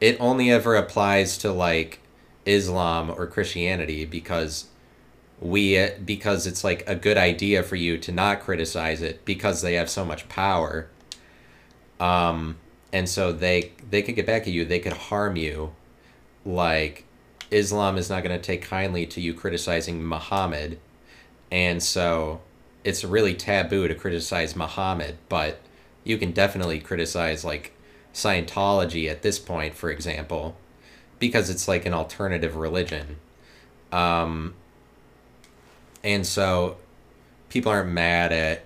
It 0.00 0.16
only 0.20 0.50
ever 0.50 0.74
applies 0.76 1.38
to 1.38 1.52
like 1.52 2.00
Islam 2.46 3.10
or 3.10 3.26
Christianity 3.26 4.04
because 4.04 4.66
we 5.40 5.88
because 6.04 6.46
it's 6.46 6.64
like 6.64 6.82
a 6.88 6.94
good 6.94 7.16
idea 7.16 7.62
for 7.62 7.76
you 7.76 7.98
to 7.98 8.12
not 8.12 8.40
criticize 8.40 9.02
it 9.02 9.24
because 9.24 9.62
they 9.62 9.74
have 9.74 9.90
so 9.90 10.04
much 10.04 10.28
power. 10.28 10.88
Um 12.00 12.56
and 12.92 13.08
so 13.08 13.32
they 13.32 13.72
they 13.90 14.02
could 14.02 14.16
get 14.16 14.26
back 14.26 14.42
at 14.42 14.48
you. 14.48 14.64
They 14.64 14.80
could 14.80 14.94
harm 14.94 15.36
you. 15.36 15.72
Like 16.44 17.04
islam 17.50 17.96
is 17.96 18.10
not 18.10 18.22
going 18.22 18.38
to 18.38 18.44
take 18.44 18.62
kindly 18.62 19.06
to 19.06 19.20
you 19.20 19.32
criticizing 19.34 20.04
muhammad. 20.04 20.78
And 21.50 21.82
so 21.82 22.40
it's 22.84 23.04
really 23.04 23.34
taboo 23.34 23.88
to 23.88 23.94
criticize 23.94 24.54
muhammad 24.54 25.16
but 25.28 25.60
you 26.04 26.16
can 26.18 26.32
definitely 26.32 26.78
criticize 26.78 27.44
like 27.44 27.72
scientology 28.18 29.10
at 29.10 29.22
this 29.22 29.38
point 29.38 29.74
for 29.74 29.90
example 29.90 30.56
because 31.18 31.48
it's 31.50 31.68
like 31.68 31.86
an 31.86 31.94
alternative 31.94 32.56
religion 32.56 33.16
um 33.92 34.54
and 36.04 36.26
so 36.26 36.76
people 37.48 37.70
aren't 37.72 37.90
mad 37.90 38.32
at 38.32 38.62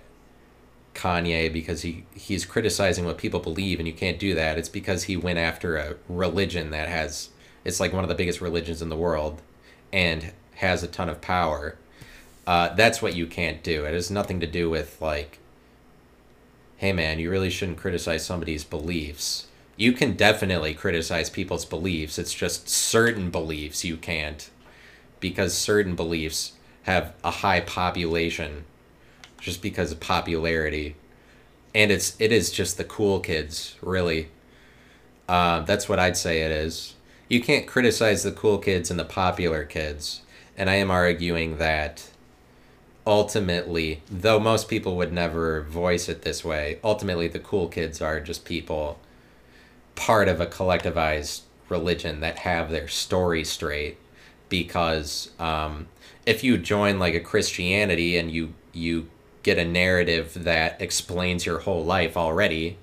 Kanye 0.94 1.52
because 1.52 1.82
he 1.82 2.04
he's 2.14 2.44
criticizing 2.44 3.04
what 3.04 3.18
people 3.18 3.40
believe 3.40 3.78
and 3.78 3.88
you 3.88 3.94
can't 3.94 4.18
do 4.18 4.34
that. 4.34 4.58
It's 4.58 4.68
because 4.68 5.04
he 5.04 5.16
went 5.16 5.38
after 5.38 5.76
a 5.76 5.96
religion 6.08 6.70
that 6.70 6.88
has 6.88 7.30
it's 7.64 7.80
like 7.80 7.92
one 7.92 8.04
of 8.04 8.08
the 8.08 8.14
biggest 8.14 8.40
religions 8.40 8.82
in 8.82 8.88
the 8.88 8.96
world 8.96 9.40
and 9.92 10.32
has 10.56 10.82
a 10.82 10.88
ton 10.88 11.08
of 11.08 11.20
power. 11.20 11.76
Uh, 12.46 12.74
that's 12.74 13.00
what 13.00 13.14
you 13.14 13.26
can't 13.26 13.62
do. 13.62 13.84
It 13.84 13.94
has 13.94 14.10
nothing 14.10 14.40
to 14.40 14.46
do 14.46 14.68
with 14.68 15.00
like, 15.00 15.38
hey 16.82 16.92
man, 16.92 17.18
you 17.18 17.30
really 17.30 17.50
shouldn't 17.50 17.78
criticize 17.78 18.26
somebody's 18.26 18.64
beliefs. 18.64 19.46
You 19.76 19.92
can 19.92 20.14
definitely 20.14 20.74
criticize 20.74 21.30
people's 21.30 21.64
beliefs. 21.64 22.18
It's 22.18 22.34
just 22.34 22.68
certain 22.68 23.30
beliefs 23.30 23.84
you 23.84 23.96
can't, 23.96 24.50
because 25.20 25.54
certain 25.54 25.96
beliefs 25.96 26.54
have 26.84 27.14
a 27.24 27.30
high 27.30 27.60
population 27.60 28.64
just 29.40 29.62
because 29.62 29.92
of 29.92 30.00
popularity 30.00 30.96
and 31.74 31.90
it's 31.92 32.16
it 32.20 32.32
is 32.32 32.52
just 32.52 32.78
the 32.78 32.84
cool 32.84 33.20
kids 33.20 33.76
really 33.82 34.30
Uh, 35.28 35.60
that's 35.62 35.88
what 35.88 35.98
I'd 35.98 36.16
say 36.16 36.42
it 36.42 36.50
is. 36.50 36.94
You 37.28 37.40
can't 37.42 37.66
criticize 37.66 38.22
the 38.22 38.32
cool 38.32 38.58
kids 38.58 38.90
and 38.90 38.98
the 39.00 39.04
popular 39.04 39.64
kids. 39.64 40.22
And 40.56 40.68
I 40.68 40.74
am 40.76 40.90
arguing 40.90 41.58
that 41.58 42.10
ultimately, 43.06 44.02
though 44.10 44.38
most 44.38 44.68
people 44.68 44.96
would 44.96 45.12
never 45.12 45.62
voice 45.62 46.08
it 46.08 46.22
this 46.22 46.44
way, 46.44 46.78
ultimately 46.84 47.28
the 47.28 47.38
cool 47.38 47.68
kids 47.68 48.00
are 48.00 48.20
just 48.20 48.44
people 48.44 48.98
part 49.94 50.28
of 50.28 50.40
a 50.40 50.46
collectivized 50.46 51.42
religion 51.68 52.20
that 52.20 52.38
have 52.38 52.70
their 52.70 52.88
story 52.88 53.44
straight 53.44 53.98
because 54.48 55.30
um, 55.38 55.88
if 56.26 56.44
you 56.44 56.58
join 56.58 56.98
like 56.98 57.14
a 57.14 57.20
Christianity 57.20 58.16
and 58.16 58.30
you 58.30 58.52
you 58.72 59.08
get 59.42 59.58
a 59.58 59.64
narrative 59.64 60.44
that 60.44 60.80
explains 60.80 61.44
your 61.44 61.60
whole 61.60 61.84
life 61.84 62.16
already, 62.16 62.78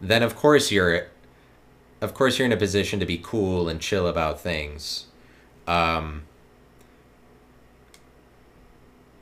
then 0.00 0.22
of 0.22 0.34
course 0.34 0.70
you're 0.72 1.06
of 2.00 2.14
course 2.14 2.38
you're 2.38 2.46
in 2.46 2.52
a 2.52 2.56
position 2.56 2.98
to 2.98 3.06
be 3.06 3.20
cool 3.22 3.68
and 3.68 3.80
chill 3.80 4.06
about 4.06 4.40
things. 4.40 5.06
Um, 5.66 6.22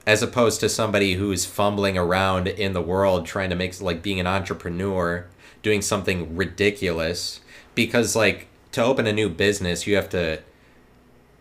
as 0.09 0.23
opposed 0.23 0.59
to 0.59 0.71
somebody 0.71 1.13
who's 1.13 1.45
fumbling 1.45 1.99
around 1.99 2.49
in 2.49 2.73
the 2.73 2.81
world 2.81 3.27
trying 3.27 3.51
to 3.51 3.55
make 3.55 3.79
like 3.79 4.01
being 4.01 4.19
an 4.19 4.27
entrepreneur, 4.27 5.27
doing 5.63 5.83
something 5.83 6.35
ridiculous 6.35 7.43
because 7.75 8.17
like 8.17 8.49
to 8.73 8.83
open 8.83 9.07
a 9.07 9.13
new 9.13 9.29
business, 9.29 9.87
you 9.87 9.97
have 9.97 10.09
to 10.09 10.41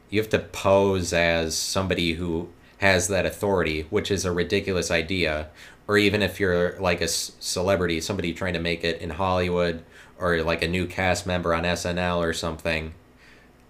you 0.09 0.19
have 0.19 0.29
to 0.29 0.39
pose 0.39 1.13
as 1.13 1.55
somebody 1.55 2.15
who 2.15 2.49
has 2.79 3.07
that 3.07 3.25
authority, 3.25 3.83
which 3.89 4.11
is 4.11 4.25
a 4.25 4.33
ridiculous 4.33 4.91
idea. 4.91 5.47
Or 5.87 5.97
even 5.97 6.21
if 6.21 6.37
you're 6.37 6.77
like 6.77 6.99
a 6.99 7.07
celebrity, 7.07 8.01
somebody 8.01 8.33
trying 8.33 8.51
to 8.51 8.59
make 8.59 8.83
it 8.83 9.01
in 9.01 9.11
Hollywood, 9.11 9.81
or 10.19 10.43
like 10.43 10.61
a 10.61 10.67
new 10.67 10.87
cast 10.87 11.25
member 11.25 11.53
on 11.53 11.63
SNL 11.63 12.17
or 12.17 12.33
something. 12.33 12.93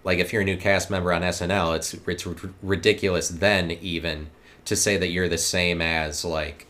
Like 0.02 0.18
if 0.18 0.32
you're 0.32 0.42
a 0.42 0.44
new 0.44 0.56
cast 0.56 0.90
member 0.90 1.12
on 1.12 1.22
SNL, 1.22 1.76
it's 1.76 1.94
it's 1.94 2.26
ridiculous 2.64 3.28
then 3.28 3.70
even 3.70 4.30
to 4.68 4.76
say 4.76 4.96
that 4.96 5.08
you're 5.08 5.28
the 5.28 5.38
same 5.38 5.82
as 5.82 6.24
like 6.24 6.66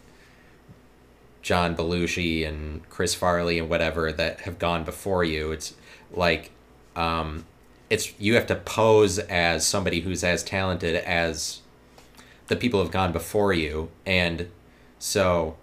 John 1.42 1.76
Belushi 1.76 2.46
and 2.46 2.88
Chris 2.88 3.14
Farley 3.14 3.59
and 3.59 3.68
whatever 3.68 4.12
that 4.12 4.40
have 4.40 4.59
gone 4.59 4.84
before 4.84 5.24
you. 5.24 5.53
It's 5.53 5.74
like 6.11 6.51
um, 6.96 7.44
it's 7.90 8.12
you 8.18 8.34
have 8.34 8.46
to 8.46 8.55
pose 8.55 9.18
as 9.18 9.66
somebody 9.66 10.01
who's 10.01 10.24
as 10.24 10.42
talented 10.42 10.96
as 10.96 11.61
the 12.49 12.57
people 12.57 12.82
have 12.82 12.90
gone 12.90 13.12
before 13.12 13.53
you 13.53 13.90
and 14.07 14.49
so 14.99 15.57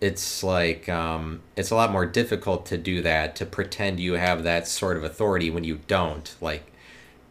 it's 0.00 0.42
like 0.42 0.88
um, 0.88 1.40
it's 1.56 1.70
a 1.70 1.74
lot 1.74 1.90
more 1.90 2.04
difficult 2.04 2.66
to 2.66 2.76
do 2.76 3.00
that 3.02 3.34
to 3.36 3.46
pretend 3.46 3.98
you 3.98 4.14
have 4.14 4.42
that 4.44 4.68
sort 4.68 4.96
of 4.96 5.04
authority 5.04 5.50
when 5.50 5.64
you 5.64 5.80
don't 5.86 6.36
like 6.40 6.72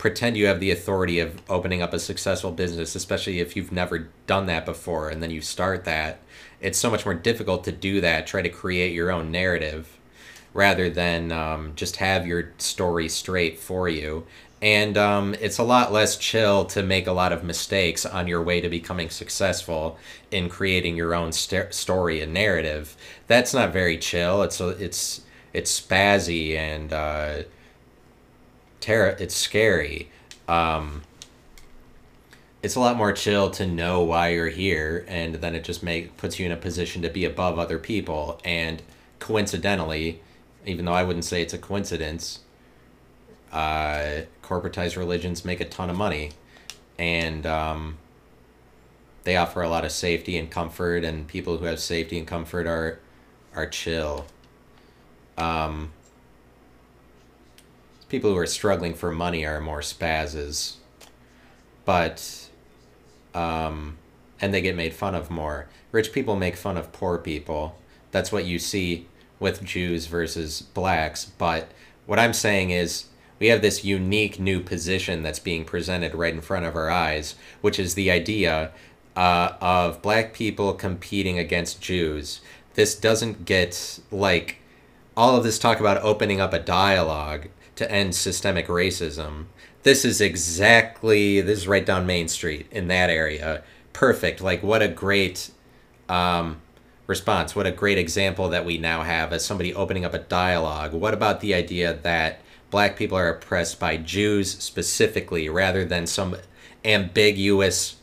pretend 0.06 0.38
you 0.38 0.45
have 0.45 0.60
the 0.60 0.70
authority 0.70 1.20
of 1.20 1.41
opening 1.49 1.82
up 1.82 1.91
a 1.91 1.97
successful 1.97 2.51
business 2.51 2.93
especially 2.95 3.39
if 3.39 3.56
you've 3.56 3.72
never 3.72 4.08
done 4.28 4.45
that 4.45 4.64
before 4.64 5.10
and 5.10 5.24
then 5.24 5.32
you 5.32 5.41
start 5.41 5.84
that 5.84 6.20
it's 6.62 6.78
so 6.78 6.91
much 6.91 7.06
more 7.06 7.16
difficult 7.16 7.64
to 7.64 7.72
do 7.72 7.99
that 7.99 8.28
try 8.28 8.39
to 8.39 8.49
create 8.49 8.93
your 8.93 9.10
own 9.10 9.32
narrative 9.32 9.97
rather 10.53 10.91
than 10.91 11.32
um, 11.32 11.74
just 11.76 11.95
have 11.95 12.28
your 12.28 12.53
story 12.60 13.10
straight 13.10 13.58
for 13.58 13.89
you 13.89 14.24
and 14.62 14.95
um, 14.95 15.34
it's 15.41 15.58
a 15.58 15.64
lot 15.64 15.91
less 15.91 16.18
chill 16.18 16.66
to 16.66 16.84
make 16.84 17.08
a 17.08 17.12
lot 17.12 17.34
of 17.34 17.43
mistakes 17.43 18.06
on 18.06 18.28
your 18.28 18.43
way 18.43 18.62
to 18.62 18.70
becoming 18.70 19.10
successful 19.10 19.97
in 20.30 20.49
creating 20.49 20.95
your 20.95 21.16
own 21.16 21.32
st- 21.32 21.74
story 21.74 22.22
and 22.22 22.34
narrative. 22.34 22.95
That's 23.28 23.53
not 23.53 23.74
very 23.74 23.97
chill. 23.97 24.43
It's 24.43 24.62
a, 24.62 24.70
it's 24.70 25.22
it's 25.53 25.80
spazzy 25.80 26.58
and 26.58 26.91
uh, 26.93 27.43
terror. 28.86 29.16
It's 29.20 29.36
scary. 29.36 30.10
Um, 30.48 31.02
it's 32.62 32.76
a 32.76 32.80
lot 32.80 32.96
more 32.98 33.12
chill 33.14 33.50
to 33.52 33.66
know 33.66 34.04
why 34.04 34.30
you're 34.30 34.50
here, 34.50 35.06
and 35.08 35.36
then 35.36 35.56
it 35.56 35.64
just 35.64 35.82
make 35.82 36.18
puts 36.18 36.40
you 36.40 36.46
in 36.46 36.52
a 36.52 36.58
position 36.58 37.02
to 37.02 37.10
be 37.10 37.26
above 37.26 37.58
other 37.58 37.80
people. 37.80 38.40
And 38.46 38.84
coincidentally, 39.20 40.22
even 40.66 40.86
though 40.86 40.94
I 40.94 41.04
wouldn't 41.04 41.26
say 41.26 41.42
it's 41.42 41.54
a 41.54 41.58
coincidence, 41.58 42.40
uh, 43.52 44.22
corporatized 44.44 44.98
religions 44.98 45.44
make 45.44 45.62
a 45.62 45.66
ton 45.66 45.90
of 45.90 45.98
money, 45.98 46.32
and 47.00 47.46
um, 47.46 47.98
they 49.24 49.36
offer 49.36 49.64
a 49.64 49.70
lot 49.70 49.84
of 49.84 49.92
safety 49.92 50.38
and 50.38 50.50
comfort. 50.52 51.04
And 51.04 51.28
people 51.28 51.58
who 51.58 51.66
have 51.66 51.80
safety 51.80 52.20
and 52.20 52.28
comfort 52.28 52.68
are 52.68 53.00
are 53.56 53.66
chill. 53.66 54.26
Um, 55.38 55.92
people 58.10 58.32
who 58.32 58.38
are 58.38 58.47
struggling 58.47 58.93
for 58.93 59.12
money 59.12 59.45
are 59.45 59.60
more 59.60 59.82
spazzes, 59.82 60.76
but 61.86 62.49
um, 63.34 63.97
and 64.39 64.53
they 64.53 64.62
get 64.62 64.76
made 64.76 64.93
fun 64.93 65.16
of 65.16 65.30
more. 65.30 65.68
Rich 65.91 66.12
people 66.14 66.36
make 66.36 66.56
fun 66.56 66.78
of 66.78 66.91
poor 66.91 67.18
people. 67.18 67.78
That's 68.12 68.32
what 68.32 68.45
you 68.45 68.60
see 68.60 69.08
with 69.39 69.64
Jews 69.64 70.08
versus 70.08 70.62
blacks. 70.62 71.26
But 71.26 71.70
what 72.06 72.20
I'm 72.20 72.34
saying 72.34 72.72
is 72.72 73.06
we 73.39 73.47
have 73.47 73.62
this 73.62 73.84
unique 73.84 74.39
new 74.39 74.60
position 74.62 75.24
that's 75.24 75.39
being 75.39 75.66
presented 75.66 76.16
right 76.16 76.34
in 76.34 76.41
front 76.41 76.66
of 76.66 76.76
our 76.76 76.89
eyes, 76.89 77.36
which 77.62 77.80
is 77.80 77.95
the 77.95 78.12
idea 78.12 78.72
uh, 79.16 79.53
of 79.62 80.01
black 80.01 80.34
people 80.34 80.74
competing 80.74 81.38
against 81.39 81.82
Jews. 81.82 82.41
This 82.76 82.95
doesn't 82.95 83.45
get 83.45 83.99
like 84.12 84.58
all 85.18 85.36
of 85.36 85.43
this 85.43 85.60
talk 85.60 85.80
about 85.80 86.01
opening 86.01 86.41
up 86.41 86.53
a 86.53 86.60
dialogue 86.60 87.47
to 87.76 87.90
end 87.92 88.16
systemic 88.16 88.68
racism. 88.68 89.46
This 89.84 90.06
is 90.06 90.22
exactly 90.22 91.42
this 91.42 91.60
is 91.60 91.68
right 91.68 91.86
down 91.86 92.06
Main 92.06 92.28
Street 92.28 92.68
in 92.72 92.88
that 92.88 93.10
area. 93.10 93.64
Perfect. 93.94 94.42
Like 94.42 94.64
what 94.64 94.82
a 94.82 94.88
great 94.88 95.52
um, 96.10 96.62
response. 97.08 97.56
What 97.56 97.68
a 97.68 97.72
great 97.72 97.98
example 97.98 98.50
that 98.50 98.66
we 98.66 98.78
now 98.78 99.04
have 99.04 99.32
as 99.32 99.46
somebody 99.46 99.74
opening 99.74 100.06
up 100.06 100.14
a 100.14 100.20
dialogue. 100.20 100.94
What 100.94 101.14
about 101.14 101.42
the 101.42 101.54
idea 101.54 101.94
that 101.94 102.42
black 102.72 102.98
people 102.98 103.18
are 103.18 103.30
oppressed 103.30 103.80
by 103.80 103.98
Jews 103.98 104.58
specifically 104.58 105.48
rather 105.50 105.86
than 105.86 106.08
some 106.08 106.36
ambiguous 106.84 107.98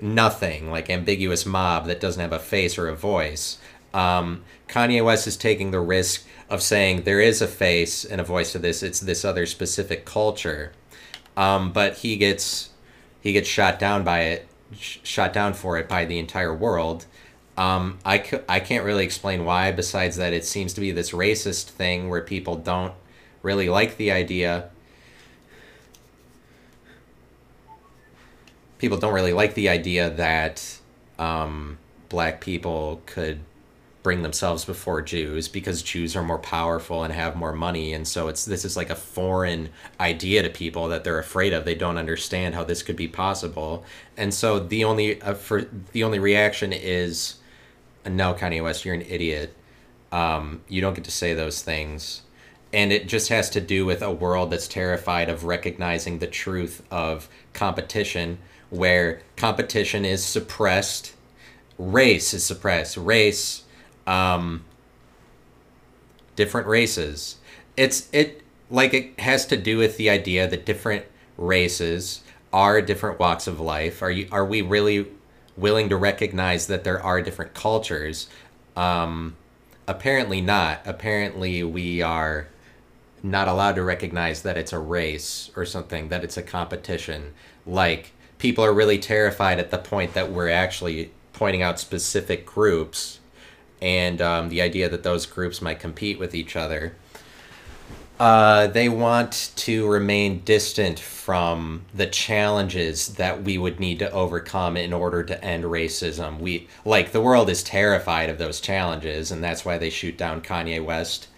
nothing, 0.00 0.70
like 0.70 0.90
ambiguous 0.90 1.46
mob 1.46 1.86
that 1.86 2.00
doesn't 2.00 2.20
have 2.20 2.32
a 2.32 2.38
face 2.38 2.78
or 2.78 2.88
a 2.88 2.96
voice. 2.96 3.58
Um, 3.94 4.44
Kanye 4.68 5.04
West 5.04 5.26
is 5.26 5.36
taking 5.36 5.70
the 5.70 5.80
risk 5.80 6.24
of 6.50 6.62
saying 6.62 7.02
there 7.02 7.20
is 7.20 7.40
a 7.40 7.46
face 7.46 8.04
and 8.04 8.20
a 8.20 8.24
voice 8.24 8.52
to 8.52 8.58
this. 8.58 8.82
It's 8.82 9.00
this 9.00 9.24
other 9.24 9.46
specific 9.46 10.04
culture, 10.04 10.72
um, 11.36 11.72
but 11.72 11.98
he 11.98 12.16
gets 12.16 12.70
he 13.20 13.32
gets 13.32 13.48
shot 13.48 13.78
down 13.78 14.04
by 14.04 14.20
it, 14.20 14.48
sh- 14.78 14.98
shot 15.02 15.32
down 15.32 15.54
for 15.54 15.78
it 15.78 15.88
by 15.88 16.04
the 16.04 16.18
entire 16.18 16.54
world. 16.54 17.06
Um, 17.56 17.98
I, 18.04 18.22
c- 18.22 18.38
I 18.48 18.60
can't 18.60 18.84
really 18.84 19.04
explain 19.04 19.44
why, 19.44 19.72
besides 19.72 20.16
that 20.16 20.32
it 20.32 20.44
seems 20.44 20.74
to 20.74 20.80
be 20.80 20.92
this 20.92 21.10
racist 21.10 21.70
thing 21.70 22.08
where 22.08 22.20
people 22.20 22.56
don't 22.56 22.92
really 23.42 23.68
like 23.68 23.96
the 23.96 24.12
idea. 24.12 24.70
People 28.78 28.98
don't 28.98 29.14
really 29.14 29.32
like 29.32 29.54
the 29.54 29.70
idea 29.70 30.10
that 30.10 30.78
um, 31.18 31.78
black 32.10 32.40
people 32.40 33.00
could 33.06 33.40
bring 34.06 34.22
themselves 34.22 34.64
before 34.64 35.02
Jews 35.02 35.48
because 35.48 35.82
Jews 35.82 36.14
are 36.14 36.22
more 36.22 36.38
powerful 36.38 37.02
and 37.02 37.12
have 37.12 37.34
more 37.34 37.52
money. 37.52 37.92
And 37.92 38.06
so 38.06 38.28
it's 38.28 38.44
this 38.44 38.64
is 38.64 38.76
like 38.76 38.88
a 38.88 38.94
foreign 38.94 39.68
idea 39.98 40.44
to 40.44 40.48
people 40.48 40.86
that 40.90 41.02
they're 41.02 41.18
afraid 41.18 41.52
of. 41.52 41.64
They 41.64 41.74
don't 41.74 41.98
understand 41.98 42.54
how 42.54 42.62
this 42.62 42.84
could 42.84 42.94
be 42.94 43.08
possible. 43.08 43.84
And 44.16 44.32
so 44.32 44.60
the 44.60 44.84
only 44.84 45.20
uh, 45.20 45.34
for 45.34 45.62
the 45.90 46.04
only 46.04 46.20
reaction 46.20 46.72
is 46.72 47.38
no 48.08 48.32
Kanye 48.32 48.62
West 48.62 48.84
you're 48.84 48.94
an 48.94 49.02
idiot. 49.02 49.52
Um, 50.12 50.62
you 50.68 50.80
don't 50.80 50.94
get 50.94 51.02
to 51.06 51.10
say 51.10 51.34
those 51.34 51.60
things. 51.62 52.22
And 52.72 52.92
it 52.92 53.08
just 53.08 53.28
has 53.30 53.50
to 53.50 53.60
do 53.60 53.84
with 53.84 54.02
a 54.02 54.12
world 54.12 54.52
that's 54.52 54.68
terrified 54.68 55.28
of 55.28 55.42
recognizing 55.42 56.20
the 56.20 56.28
truth 56.28 56.80
of 56.92 57.28
competition 57.54 58.38
where 58.70 59.22
competition 59.34 60.04
is 60.04 60.24
suppressed 60.24 61.16
race 61.78 62.32
is 62.32 62.44
suppressed. 62.44 62.96
Race 62.96 63.64
um, 64.06 64.64
different 66.34 66.66
races. 66.66 67.36
It's 67.76 68.08
it 68.12 68.42
like 68.70 68.94
it 68.94 69.20
has 69.20 69.46
to 69.46 69.56
do 69.56 69.78
with 69.78 69.96
the 69.96 70.10
idea 70.10 70.48
that 70.48 70.66
different 70.66 71.04
races 71.36 72.22
are 72.52 72.80
different 72.80 73.18
walks 73.18 73.46
of 73.46 73.60
life. 73.60 74.02
Are 74.02 74.10
you 74.10 74.28
are 74.32 74.44
we 74.44 74.62
really 74.62 75.06
willing 75.56 75.88
to 75.88 75.96
recognize 75.96 76.66
that 76.66 76.84
there 76.84 77.02
are 77.02 77.22
different 77.22 77.54
cultures? 77.54 78.28
Um, 78.76 79.36
apparently 79.86 80.40
not. 80.40 80.80
Apparently 80.84 81.62
we 81.62 82.02
are 82.02 82.48
not 83.22 83.48
allowed 83.48 83.74
to 83.76 83.82
recognize 83.82 84.42
that 84.42 84.56
it's 84.56 84.72
a 84.72 84.78
race 84.78 85.50
or 85.56 85.64
something, 85.64 86.08
that 86.08 86.22
it's 86.22 86.36
a 86.36 86.42
competition. 86.42 87.32
Like, 87.66 88.12
people 88.38 88.64
are 88.64 88.72
really 88.72 88.98
terrified 88.98 89.58
at 89.58 89.70
the 89.70 89.78
point 89.78 90.14
that 90.14 90.30
we're 90.30 90.50
actually 90.50 91.10
pointing 91.32 91.62
out 91.62 91.80
specific 91.80 92.46
groups 92.46 93.20
and 93.80 94.20
um, 94.20 94.48
the 94.48 94.62
idea 94.62 94.88
that 94.88 95.02
those 95.02 95.26
groups 95.26 95.60
might 95.60 95.80
compete 95.80 96.18
with 96.18 96.34
each 96.34 96.56
other. 96.56 96.94
Uh, 98.18 98.66
they 98.68 98.88
want 98.88 99.52
to 99.56 99.86
remain 99.86 100.40
distant 100.40 100.98
from 100.98 101.84
the 101.94 102.06
challenges 102.06 103.08
that 103.16 103.42
we 103.42 103.58
would 103.58 103.78
need 103.78 103.98
to 103.98 104.10
overcome 104.10 104.74
in 104.76 104.94
order 104.94 105.22
to 105.22 105.44
end 105.44 105.64
racism. 105.64 106.40
We 106.40 106.66
like 106.84 107.12
the 107.12 107.20
world 107.20 107.50
is 107.50 107.62
terrified 107.62 108.30
of 108.30 108.38
those 108.38 108.58
challenges, 108.60 109.30
and 109.30 109.44
that's 109.44 109.66
why 109.66 109.76
they 109.76 109.90
shoot 109.90 110.16
down 110.16 110.40
Kanye 110.40 110.82
West. 110.82 111.28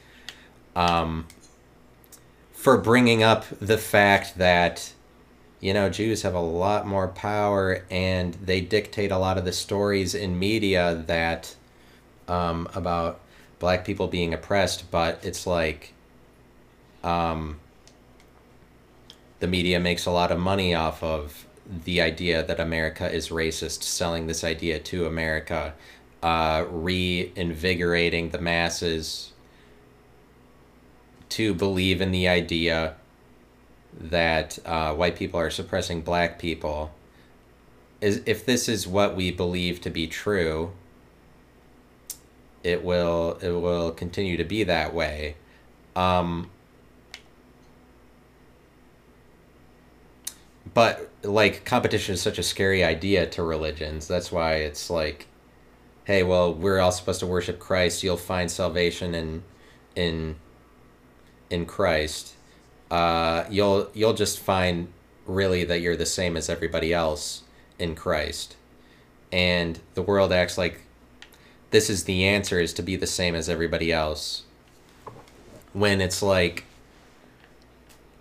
Um, 0.77 1.27
for 2.53 2.79
bringing 2.79 3.25
up 3.25 3.45
the 3.61 3.79
fact 3.79 4.39
that 4.39 4.93
you 5.61 5.75
know 5.75 5.89
Jews 5.89 6.23
have 6.23 6.35
a 6.35 6.41
lot 6.41 6.87
more 6.87 7.09
power, 7.09 7.83
and 7.91 8.35
they 8.35 8.61
dictate 8.61 9.11
a 9.11 9.19
lot 9.19 9.37
of 9.37 9.45
the 9.45 9.53
stories 9.53 10.15
in 10.15 10.39
media 10.39 11.03
that 11.09 11.57
um, 12.29 12.69
about 12.75 13.21
black 13.59 13.85
people 13.85 14.07
being 14.07 14.33
oppressed, 14.33 14.91
but 14.91 15.19
it's 15.25 15.47
like 15.47 15.93
um, 17.03 17.59
the 19.41 19.47
media 19.47 19.81
makes 19.81 20.07
a 20.07 20.11
lot 20.11 20.31
of 20.31 20.39
money 20.39 20.75
off 20.75 21.03
of 21.03 21.47
the 21.85 22.01
idea 22.01 22.43
that 22.43 22.61
America 22.61 23.11
is 23.11 23.29
racist, 23.29 23.83
selling 23.83 24.27
this 24.27 24.43
idea 24.43 24.79
to 24.79 25.07
America, 25.07 25.75
uh, 26.23 26.65
reinvigorating 26.71 28.31
the 28.31 28.39
masses 28.39 29.33
to 31.29 31.53
believe 31.53 32.01
in 32.01 32.11
the 32.11 32.27
idea 32.27 32.97
that 34.01 34.59
uh, 34.65 34.95
white 34.95 35.17
people 35.17 35.39
are 35.39 35.51
suppressing 35.51 36.01
black 36.01 36.39
people. 36.39 36.91
Is 38.01 38.23
if 38.27 38.47
this 38.47 38.69
is 38.69 38.87
what 38.87 39.17
we 39.17 39.31
believe 39.31 39.81
to 39.83 39.91
be 39.91 40.07
true, 40.07 40.73
it 42.63 42.85
will 42.85 43.39
it 43.41 43.51
will 43.51 43.91
continue 43.93 44.37
to 44.37 44.45
be 44.45 44.65
that 44.65 44.95
way. 44.95 45.37
Um, 45.97 46.51
but 50.75 51.09
like 51.23 51.65
competition 51.65 52.15
is 52.15 52.23
such 52.23 52.39
a 52.39 52.43
scary 52.43 52.85
idea 52.85 53.27
to 53.27 53.43
religions. 53.43 54.07
That's 54.07 54.31
why 54.31 54.55
it's 54.57 54.91
like, 54.91 55.27
hey, 56.05 56.23
well, 56.23 56.53
we're 56.53 56.79
all 56.79 56.93
supposed 56.93 57.21
to 57.21 57.27
worship 57.27 57.59
Christ. 57.59 58.03
You'll 58.03 58.17
find 58.17 58.51
salvation 58.51 59.15
in 59.15 59.43
in 59.97 60.37
in 61.51 61.67
Christ. 61.67 62.35
Uh, 62.91 63.45
you'll 63.51 63.91
you'll 63.95 64.15
just 64.15 64.39
find 64.39 64.89
really 65.27 65.65
that 65.65 65.81
you're 65.81 65.97
the 65.97 66.07
same 66.07 66.37
as 66.37 66.49
everybody 66.49 66.93
else 66.93 67.43
in 67.79 67.95
Christ, 67.95 68.57
and 69.33 69.79
the 69.95 70.03
world 70.03 70.33
acts 70.33 70.57
like 70.57 70.83
this 71.71 71.91
is 71.91 72.05
the 72.05 72.25
answer 72.25 72.61
is 72.61 72.73
to 72.75 72.83
be 72.83 72.97
the 72.97 73.07
same 73.07 73.35
as 73.35 73.49
everybody 73.49 73.93
else. 73.93 74.43
When 75.73 76.01
it's 76.01 76.23
like 76.23 76.65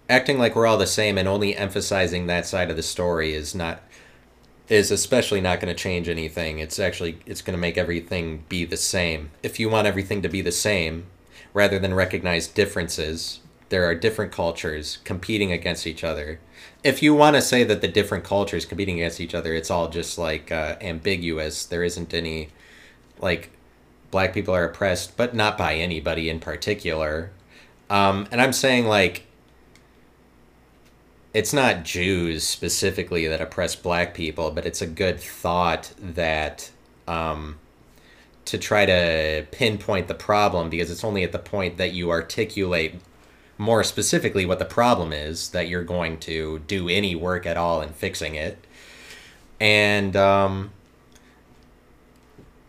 acting 0.10 0.38
like 0.38 0.56
we're 0.56 0.68
all 0.68 0.78
the 0.78 0.88
same 0.88 1.18
and 1.18 1.28
only 1.28 1.56
emphasizing 1.56 2.28
that 2.28 2.45
side 2.45 2.70
of 2.70 2.76
the 2.76 2.84
story 2.84 3.34
is 3.34 3.54
not 3.56 3.82
is 4.70 4.91
especially 4.91 5.39
not 5.39 5.62
going 5.62 5.74
to 5.74 5.82
change 5.82 6.10
anything. 6.10 6.60
It's 6.60 6.78
actually 6.78 7.20
it's 7.26 7.41
going 7.41 7.56
to 7.56 7.62
make 7.62 7.78
everything 7.78 8.43
be 8.50 8.66
the 8.66 8.78
same. 8.78 9.32
If 9.41 9.60
you 9.60 9.70
want 9.70 9.88
everything 9.88 10.22
to 10.22 10.30
be 10.30 10.41
the 10.41 10.52
same 10.52 11.06
rather 11.54 11.80
than 11.80 11.93
recognize 11.93 12.48
differences, 12.48 13.39
there 13.70 13.86
are 13.86 13.95
different 13.95 14.32
cultures 14.32 14.98
competing 15.04 15.52
against 15.52 15.88
each 15.88 16.04
other. 16.04 16.39
If 16.84 17.02
you 17.02 17.14
want 17.14 17.36
to 17.36 17.41
say 17.41 17.64
that 17.64 17.82
the 17.82 17.88
different 17.88 18.24
cultures 18.24 18.66
competing 18.66 18.95
against 19.00 19.22
each 19.22 19.36
other, 19.36 19.54
it's 19.54 19.72
all 19.72 19.89
just 19.89 20.18
like 20.18 20.52
uh, 20.52 20.76
ambiguous. 20.82 21.66
There 21.66 21.84
isn't 21.84 22.14
any 22.14 22.50
like 23.20 23.51
black 24.11 24.34
people 24.34 24.53
are 24.53 24.65
oppressed, 24.65 25.18
but 25.18 25.34
not 25.36 25.57
by 25.57 25.76
anybody 25.76 26.30
in 26.30 26.39
particular. 26.39 27.32
Um, 27.89 28.28
and 28.32 28.41
I'm 28.41 28.53
saying 28.53 28.86
like 28.86 29.28
it's 31.34 31.53
not 31.53 31.84
Jews 31.84 32.43
specifically 32.43 33.28
that 33.28 33.41
oppress 33.41 33.76
black 33.76 34.13
people, 34.13 34.49
but 34.51 34.65
it's 34.65 34.82
a 34.82 34.88
good 34.88 35.20
thought 35.20 35.93
that 35.99 36.72
um, 37.07 37.59
to 38.45 38.57
try 38.57 38.86
to 38.86 39.45
pinpoint 39.51 40.07
the 40.07 40.15
problem 40.15 40.70
because 40.70 40.89
it's 40.89 41.03
only 41.03 41.24
at 41.24 41.32
the 41.32 41.39
point 41.39 41.78
that 41.78 41.93
you 41.93 42.09
articulate 42.09 42.95
more 43.57 43.84
specifically 43.84 44.45
what 44.45 44.59
the 44.59 44.65
problem 44.65 45.11
is 45.11 45.49
that 45.49 45.68
you're 45.68 45.84
going 45.84 46.18
to 46.20 46.59
do 46.68 46.88
any 46.89 47.15
work 47.15 47.45
at 47.45 47.57
all 47.57 47.82
in 47.82 47.89
fixing 47.89 48.36
it. 48.36 48.57
And 49.59 50.15
um, 50.15 50.72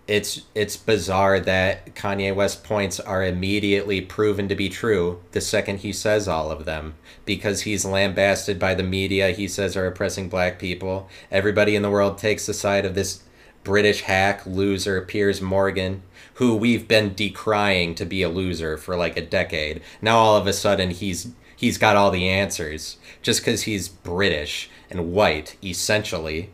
it's 0.09 0.41
it's 0.55 0.77
bizarre 0.77 1.39
that 1.39 1.95
Kanye 1.95 2.35
West 2.35 2.65
points 2.65 2.99
are 2.99 3.23
immediately 3.23 4.01
proven 4.01 4.49
to 4.49 4.57
be 4.57 4.71
true 4.71 5.21
the 5.33 5.41
second 5.43 5.81
he 5.81 5.93
says 5.93 6.27
all 6.27 6.51
of 6.51 6.65
them 6.65 6.95
because 7.27 7.63
he's 7.63 7.85
lambasted 7.85 8.59
by 8.59 8.75
the 8.75 8.83
media 8.83 9.33
he 9.33 9.47
says 9.47 9.77
are 9.77 9.87
oppressing 9.87 10.31
black 10.31 10.59
people. 10.59 11.09
Everybody 11.31 11.77
in 11.77 11.83
the 11.83 11.91
world 11.91 12.17
takes 12.17 12.47
the 12.47 12.55
side 12.55 12.87
of 12.87 12.95
this 12.95 13.23
British 13.65 14.01
hack 14.01 14.47
loser 14.47 15.03
Piers 15.03 15.43
Morgan 15.43 16.03
who 16.35 16.57
we've 16.57 16.89
been 16.89 17.13
decrying 17.13 17.95
to 17.95 18.07
be 18.07 18.23
a 18.23 18.31
loser 18.31 18.79
for 18.79 18.97
like 18.97 19.19
a 19.19 19.27
decade. 19.27 19.83
Now 20.01 20.17
all 20.17 20.37
of 20.39 20.47
a 20.47 20.55
sudden 20.55 20.91
he's 20.91 21.33
he's 21.55 21.77
got 21.77 21.97
all 21.97 22.11
the 22.11 22.29
answers 22.31 22.97
just 23.21 23.45
cuz 23.45 23.65
he's 23.65 23.89
British 23.89 24.71
and 24.91 25.13
white 25.13 25.57
essentially. 25.63 26.49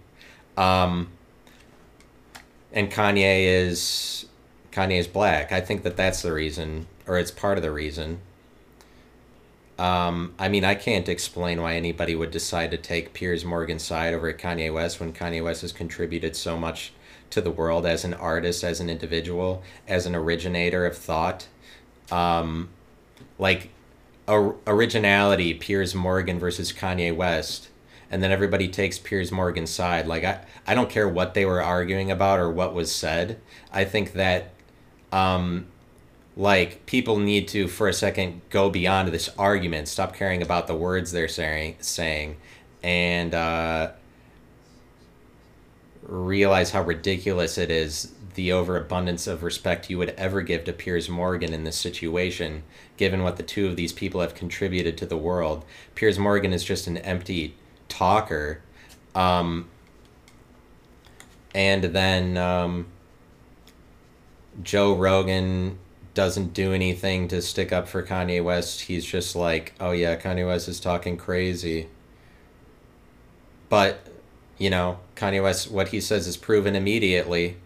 Um 0.57 1.13
and 2.75 2.91
Kanye 2.91 3.47
is 3.47 4.27
Kanye 4.73 4.99
is 4.99 5.07
black. 5.07 5.53
I 5.53 5.61
think 5.61 5.85
that 5.85 5.97
that's 5.97 6.21
the 6.21 6.33
reason, 6.33 6.87
or 7.07 7.17
it's 7.17 7.31
part 7.31 7.57
of 7.57 7.63
the 7.63 7.73
reason. 7.73 8.19
Um, 9.79 10.35
I 10.39 10.49
mean, 10.49 10.65
I 10.65 10.75
can't 10.75 11.09
explain 11.09 11.63
why 11.63 11.75
anybody 11.75 12.15
would 12.15 12.31
decide 12.31 12.71
to 12.73 12.77
take 12.77 13.13
Piers 13.13 13.45
Morgan's 13.45 13.83
side 13.83 14.13
over 14.13 14.33
Kanye 14.33 14.73
West 14.73 15.01
when 15.01 15.13
Kanye 15.13 15.43
West 15.43 15.63
has 15.63 15.73
contributed 15.73 16.37
so 16.37 16.57
much 16.57 16.93
to 17.31 17.41
the 17.41 17.51
world 17.51 17.87
as 17.87 18.05
an 18.05 18.15
artist, 18.15 18.63
as 18.63 18.81
an 18.81 18.91
individual, 18.91 19.63
as 19.89 20.07
an 20.07 20.15
originator 20.15 20.87
of 20.87 20.97
thought. 20.97 21.49
Um, 22.11 22.69
like, 23.39 23.71
originality, 24.29 25.55
Piers 25.55 25.95
Morgan 25.95 26.39
versus 26.39 26.73
Kanye 26.73 27.15
West 27.15 27.69
and 28.11 28.23
then 28.23 28.31
everybody 28.31 28.69
takes 28.69 28.99
Piers 28.99 29.33
Morgan's 29.33 29.71
side. 29.71 30.07
Like 30.07 30.25
I, 30.25 30.45
I 30.67 30.75
don't 30.75 30.91
care 30.91 31.09
what 31.09 31.35
they 31.35 31.45
were 31.45 31.63
arguing 31.63 32.11
about 32.11 32.39
or 32.39 32.51
what 32.51 32.75
was 32.75 32.93
said. 32.93 33.41
I 33.73 33.85
think 33.85 34.13
that, 34.13 34.51
um, 35.13 35.67
like 36.37 36.85
people 36.87 37.19
need 37.19 37.47
to 37.49 37.69
for 37.69 37.89
a 37.89 37.93
second 37.93 38.41
go 38.51 38.69
beyond 38.71 39.09
this 39.09 39.31
argument, 39.39 39.89
stop 39.89 40.15
caring 40.15 40.43
about 40.43 40.67
the 40.67 40.75
words 40.75 41.13
they're 41.13 41.29
saying, 41.29 41.77
saying, 41.81 42.37
and 42.83 43.35
uh, 43.35 43.93
realize 46.03 46.73
how 46.73 46.83
ridiculous 46.83 47.57
it 47.57 47.71
is 47.71 48.13
the 48.35 48.53
overabundance 48.53 49.27
of 49.27 49.43
respect 49.43 49.89
you 49.89 49.99
would 49.99 50.11
ever 50.11 50.43
give 50.43 50.65
to 50.65 50.73
Piers 50.73 51.09
Morgan 51.09 51.53
in 51.53 51.65
this 51.65 51.77
situation, 51.77 52.65
given 52.97 53.23
what 53.23 53.37
the 53.37 53.43
two 53.43 53.67
of 53.67 53.77
these 53.77 53.93
people 53.93 54.21
have 54.21 54.35
contributed 54.35 54.99
to 54.99 55.07
the 55.07 55.17
world. 55.17 55.65
Piers 55.95 56.19
Morgan 56.19 56.53
is 56.53 56.65
just 56.65 56.87
an 56.87 56.99
empty 56.99 57.55
talker. 57.89 58.61
Um, 59.15 59.69
and 61.55 61.85
then 61.85 62.37
um, 62.37 62.87
Joe 64.63 64.95
Rogan 64.95 65.79
doesn't 66.15 66.55
do 66.55 66.73
anything 66.73 67.29
to 67.29 67.43
stick 67.43 67.73
up 67.73 67.89
for 67.89 68.03
Kanye 68.03 68.43
West. 68.43 68.83
He's 68.83 69.05
just 69.05 69.35
like, 69.37 69.75
oh 69.81 69.91
yeah, 69.91 70.17
Kanye 70.17 70.47
West 70.47 70.69
is 70.69 70.81
talking 70.81 71.17
crazy. 71.17 71.89
But, 73.69 74.07
you 74.59 74.71
know, 74.71 75.01
Kanye 75.17 75.43
West, 75.43 75.71
what 75.71 75.89
he 75.89 76.01
says 76.01 76.27
is 76.27 76.37
proven 76.37 76.77
immediately. 76.77 77.57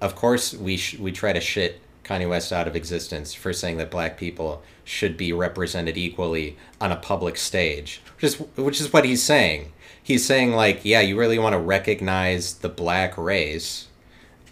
Of 0.00 0.14
course, 0.14 0.54
we 0.54 0.76
sh- 0.76 0.98
we 0.98 1.12
try 1.12 1.32
to 1.32 1.40
shit 1.40 1.80
Kanye 2.04 2.28
West 2.28 2.52
out 2.52 2.66
of 2.66 2.74
existence 2.74 3.34
for 3.34 3.52
saying 3.52 3.76
that 3.76 3.90
black 3.90 4.16
people 4.16 4.62
should 4.84 5.16
be 5.16 5.32
represented 5.32 5.98
equally 5.98 6.56
on 6.80 6.90
a 6.90 6.96
public 6.96 7.36
stage, 7.36 8.00
which 8.18 8.24
is 8.24 8.36
which 8.56 8.80
is 8.80 8.92
what 8.92 9.04
he's 9.04 9.22
saying. 9.22 9.72
He's 10.02 10.26
saying 10.26 10.52
like, 10.52 10.84
yeah, 10.84 11.00
you 11.00 11.16
really 11.16 11.38
want 11.38 11.52
to 11.52 11.58
recognize 11.58 12.54
the 12.54 12.68
black 12.68 13.16
race. 13.16 13.86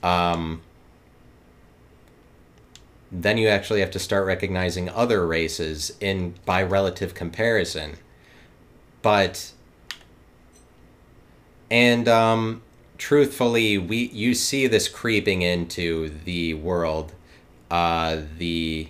Um, 0.03 0.63
then 3.11 3.39
you 3.39 3.49
actually 3.49 3.81
have 3.81 3.91
to 3.93 3.99
start 3.99 4.25
recognizing 4.27 4.89
other 4.89 5.27
races 5.27 5.97
in 6.01 6.35
by 6.45 6.63
relative 6.63 7.15
comparison. 7.15 7.97
But 9.03 9.53
and 11.69 12.07
um, 12.07 12.63
truthfully, 12.99 13.79
we 13.79 14.09
you 14.09 14.35
see 14.35 14.69
this 14.69 14.89
creeping 14.89 15.43
into 15.43 16.11
the 16.25 16.55
world 16.55 17.13
uh, 17.69 18.21
the 18.39 18.89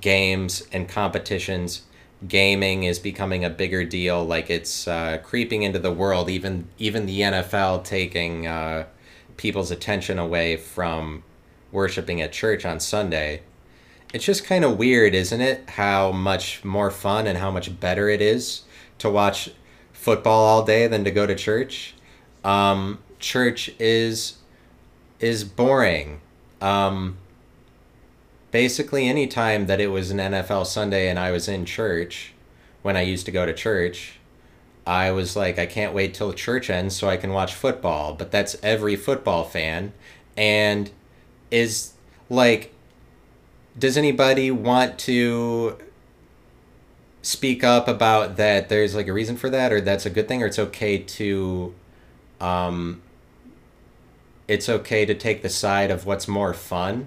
games 0.00 0.62
and 0.70 0.88
competitions 0.88 1.82
gaming 2.28 2.84
is 2.84 2.98
becoming 2.98 3.44
a 3.44 3.50
bigger 3.50 3.84
deal 3.84 4.24
like 4.24 4.50
it's 4.50 4.86
uh, 4.86 5.18
creeping 5.22 5.62
into 5.62 5.78
the 5.78 5.92
world 5.92 6.28
even 6.28 6.68
even 6.78 7.06
the 7.06 7.20
nfl 7.20 7.82
taking 7.82 8.46
uh, 8.46 8.84
people's 9.36 9.70
attention 9.70 10.18
away 10.18 10.56
from 10.56 11.22
worshiping 11.72 12.20
at 12.20 12.30
church 12.32 12.64
on 12.64 12.78
sunday 12.78 13.40
it's 14.12 14.24
just 14.24 14.44
kind 14.44 14.64
of 14.64 14.76
weird, 14.76 15.14
isn't 15.14 15.40
it? 15.40 15.68
How 15.70 16.10
much 16.10 16.64
more 16.64 16.90
fun 16.90 17.26
and 17.26 17.38
how 17.38 17.50
much 17.50 17.78
better 17.78 18.08
it 18.08 18.20
is 18.20 18.62
to 18.98 19.08
watch 19.08 19.50
football 19.92 20.44
all 20.44 20.64
day 20.64 20.86
than 20.86 21.04
to 21.04 21.10
go 21.10 21.26
to 21.26 21.34
church. 21.34 21.94
Um, 22.44 22.98
church 23.18 23.70
is 23.78 24.38
is 25.20 25.44
boring. 25.44 26.20
Um, 26.60 27.18
basically, 28.50 29.08
any 29.08 29.26
time 29.26 29.66
that 29.66 29.80
it 29.80 29.88
was 29.88 30.10
an 30.10 30.18
NFL 30.18 30.66
Sunday 30.66 31.08
and 31.08 31.18
I 31.18 31.30
was 31.30 31.48
in 31.48 31.64
church, 31.64 32.32
when 32.82 32.96
I 32.96 33.02
used 33.02 33.26
to 33.26 33.32
go 33.32 33.46
to 33.46 33.52
church, 33.52 34.18
I 34.86 35.10
was 35.10 35.36
like, 35.36 35.58
I 35.58 35.66
can't 35.66 35.94
wait 35.94 36.14
till 36.14 36.32
church 36.32 36.70
ends 36.70 36.96
so 36.96 37.08
I 37.08 37.16
can 37.16 37.32
watch 37.32 37.54
football. 37.54 38.14
But 38.14 38.30
that's 38.30 38.56
every 38.62 38.96
football 38.96 39.44
fan, 39.44 39.92
and 40.36 40.90
is 41.50 41.92
like, 42.28 42.74
does 43.78 43.96
anybody 43.96 44.50
want 44.50 44.98
to 45.00 45.76
speak 47.22 47.62
up 47.62 47.86
about 47.86 48.36
that 48.36 48.68
there's 48.68 48.94
like 48.94 49.06
a 49.06 49.12
reason 49.12 49.36
for 49.36 49.50
that 49.50 49.72
or 49.72 49.80
that's 49.80 50.06
a 50.06 50.10
good 50.10 50.26
thing 50.26 50.42
or 50.42 50.46
it's 50.46 50.58
okay 50.58 50.96
to 50.96 51.74
um 52.40 53.02
it's 54.48 54.68
okay 54.68 55.04
to 55.04 55.14
take 55.14 55.42
the 55.42 55.48
side 55.48 55.90
of 55.90 56.06
what's 56.06 56.26
more 56.26 56.54
fun 56.54 57.06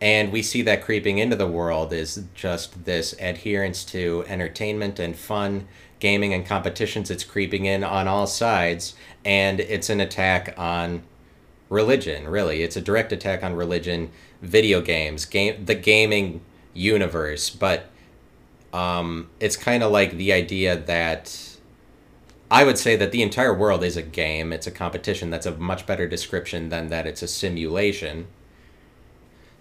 and 0.00 0.30
we 0.30 0.42
see 0.42 0.62
that 0.62 0.82
creeping 0.82 1.18
into 1.18 1.36
the 1.36 1.46
world 1.46 1.92
is 1.92 2.24
just 2.34 2.84
this 2.84 3.14
adherence 3.20 3.84
to 3.84 4.24
entertainment 4.28 4.98
and 4.98 5.16
fun 5.16 5.66
gaming 5.98 6.34
and 6.34 6.44
competitions 6.44 7.10
it's 7.10 7.24
creeping 7.24 7.64
in 7.64 7.82
on 7.82 8.06
all 8.06 8.26
sides 8.26 8.94
and 9.24 9.60
it's 9.60 9.88
an 9.88 10.00
attack 10.00 10.54
on 10.58 11.02
religion 11.68 12.28
really 12.28 12.62
it's 12.62 12.76
a 12.76 12.80
direct 12.80 13.12
attack 13.12 13.42
on 13.42 13.54
religion 13.54 14.10
video 14.42 14.80
games 14.80 15.24
game 15.24 15.64
the 15.64 15.74
gaming 15.74 16.40
universe 16.74 17.48
but 17.48 17.90
um, 18.72 19.30
it's 19.40 19.56
kind 19.56 19.82
of 19.82 19.90
like 19.90 20.12
the 20.18 20.32
idea 20.32 20.76
that 20.76 21.56
I 22.50 22.62
would 22.64 22.78
say 22.78 22.94
that 22.96 23.10
the 23.10 23.22
entire 23.22 23.54
world 23.54 23.82
is 23.82 23.96
a 23.96 24.02
game. 24.02 24.52
It's 24.52 24.66
a 24.66 24.70
competition. 24.70 25.30
That's 25.30 25.46
a 25.46 25.56
much 25.56 25.86
better 25.86 26.06
description 26.06 26.68
than 26.68 26.88
that 26.88 27.06
it's 27.06 27.22
a 27.22 27.28
simulation. 27.28 28.28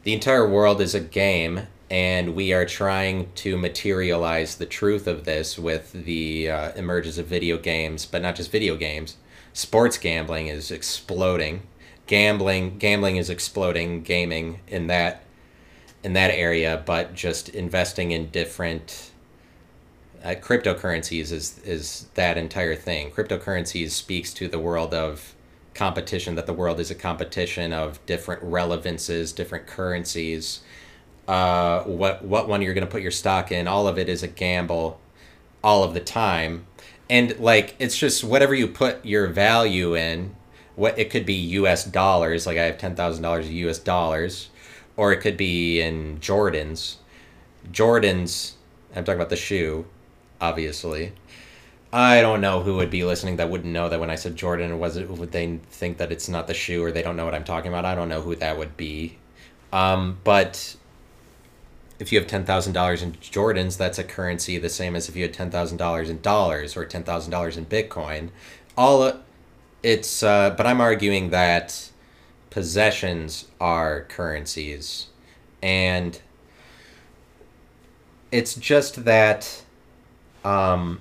The 0.05 0.13
entire 0.13 0.47
world 0.47 0.81
is 0.81 0.93
a 0.93 0.99
game, 0.99 1.61
and 1.89 2.35
we 2.35 2.53
are 2.53 2.63
trying 2.63 3.31
to 3.37 3.57
materialize 3.57 4.53
the 4.55 4.67
truth 4.67 5.07
of 5.07 5.25
this 5.25 5.57
with 5.57 5.93
the 5.93 6.47
uh, 6.47 6.71
emergence 6.73 7.17
of 7.17 7.25
video 7.25 7.57
games, 7.57 8.05
but 8.05 8.21
not 8.21 8.35
just 8.35 8.51
video 8.51 8.75
games. 8.75 9.17
Sports 9.51 9.97
gambling 9.97 10.45
is 10.45 10.69
exploding. 10.69 11.63
Gambling, 12.05 12.77
gambling 12.77 13.17
is 13.17 13.31
exploding. 13.31 14.03
Gaming 14.03 14.59
in 14.67 14.85
that 14.87 15.23
in 16.03 16.13
that 16.13 16.29
area, 16.29 16.83
but 16.85 17.15
just 17.15 17.49
investing 17.49 18.11
in 18.11 18.29
different 18.29 19.09
uh, 20.23 20.35
cryptocurrencies 20.35 21.31
is 21.31 21.57
is 21.63 22.09
that 22.13 22.37
entire 22.37 22.75
thing. 22.75 23.09
Cryptocurrencies 23.09 23.89
speaks 23.89 24.31
to 24.35 24.47
the 24.47 24.59
world 24.59 24.93
of 24.93 25.34
competition. 25.75 26.35
That 26.35 26.47
the 26.47 26.53
world 26.53 26.79
is 26.79 26.89
a 26.89 26.95
competition 26.95 27.73
of 27.73 28.03
different 28.05 28.41
relevances, 28.43 29.31
different 29.31 29.67
currencies. 29.67 30.61
Uh, 31.27 31.83
what 31.83 32.25
what 32.25 32.47
one 32.47 32.61
you're 32.61 32.73
going 32.73 32.87
to 32.87 32.91
put 32.91 33.01
your 33.01 33.11
stock 33.11 33.51
in? 33.51 33.67
All 33.67 33.87
of 33.87 33.99
it 33.99 34.09
is 34.09 34.23
a 34.23 34.27
gamble, 34.27 34.99
all 35.63 35.83
of 35.83 35.93
the 35.93 35.99
time, 35.99 36.65
and 37.09 37.37
like 37.39 37.75
it's 37.77 37.97
just 37.97 38.23
whatever 38.23 38.55
you 38.55 38.67
put 38.67 39.05
your 39.05 39.27
value 39.27 39.95
in. 39.95 40.35
What 40.75 40.99
it 40.99 41.09
could 41.09 41.25
be 41.25 41.33
U.S. 41.33 41.85
dollars. 41.85 42.45
Like 42.45 42.57
I 42.57 42.63
have 42.63 42.77
ten 42.77 42.95
thousand 42.95 43.23
dollars 43.23 43.49
U.S. 43.49 43.79
dollars 43.79 44.49
or 44.97 45.11
it 45.11 45.17
could 45.17 45.37
be 45.37 45.81
in 45.81 46.19
Jordans. 46.19 46.95
Jordans, 47.71 48.53
I'm 48.95 49.03
talking 49.03 49.19
about 49.19 49.29
the 49.29 49.35
shoe, 49.35 49.85
obviously. 50.39 51.13
I 51.95 52.19
don't 52.19 52.41
know 52.41 52.61
who 52.61 52.75
would 52.75 52.89
be 52.89 53.05
listening 53.05 53.37
that 53.37 53.49
wouldn't 53.49 53.71
know 53.71 53.87
that 53.87 54.01
when 54.01 54.09
I 54.09 54.15
said 54.15 54.35
Jordan, 54.35 54.79
was 54.79 54.97
it 54.97 55.09
would 55.09 55.31
they 55.31 55.61
think 55.69 55.97
that 55.99 56.11
it's 56.11 56.27
not 56.27 56.45
the 56.45 56.53
shoe 56.53 56.83
or 56.83 56.91
they 56.91 57.01
don't 57.01 57.15
know 57.15 57.23
what 57.23 57.33
I'm 57.33 57.45
talking 57.45 57.69
about? 57.69 57.85
I 57.85 57.95
don't 57.95 58.09
know 58.09 58.19
who 58.19 58.35
that 58.35 58.57
would 58.57 58.75
be. 58.75 59.17
Um, 59.71 60.17
but 60.25 60.75
if 61.97 62.11
you 62.11 62.19
have 62.19 62.27
ten 62.27 62.43
thousand 62.43 62.73
dollars 62.73 63.01
in 63.01 63.13
Jordans, 63.13 63.77
that's 63.77 63.97
a 63.97 64.03
currency 64.03 64.57
the 64.57 64.67
same 64.67 64.93
as 64.93 65.07
if 65.07 65.15
you 65.15 65.21
had 65.21 65.33
ten 65.33 65.49
thousand 65.49 65.77
dollars 65.77 66.09
in 66.09 66.19
dollars 66.19 66.75
or 66.75 66.83
ten 66.83 67.03
thousand 67.03 67.31
dollars 67.31 67.55
in 67.55 67.65
Bitcoin. 67.65 68.27
All 68.77 69.13
it's 69.81 70.21
uh, 70.21 70.49
but 70.49 70.67
I'm 70.67 70.81
arguing 70.81 71.29
that 71.29 71.91
possessions 72.49 73.47
are 73.61 74.01
currencies. 74.09 75.07
And 75.63 76.19
it's 78.33 78.53
just 78.55 79.05
that 79.05 79.63
um 80.43 80.99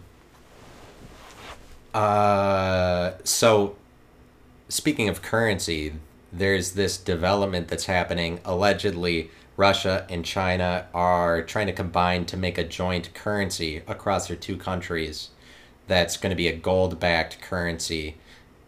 uh 1.95 3.13
so 3.25 3.77
speaking 4.69 5.09
of 5.09 5.23
currency, 5.23 5.95
there's 6.33 6.73
this 6.73 6.99
development 6.99 7.69
that's 7.69 7.87
happening. 7.87 8.41
Allegedly 8.45 9.31
Russia 9.57 10.05
and 10.11 10.25
China 10.25 10.87
are 10.93 11.43
trying 11.43 11.67
to 11.69 11.73
combine 11.73 12.27
to 12.27 12.37
make 12.37 12.59
a 12.59 12.65
joint 12.65 13.15
currency 13.15 13.83
across 13.87 14.29
their 14.29 14.37
two 14.37 14.57
countries 14.57 15.31
that's 15.87 16.17
going 16.17 16.31
to 16.31 16.37
be 16.37 16.49
a 16.49 16.57
gold 16.57 16.99
backed 16.99 17.41
currency. 17.41 18.17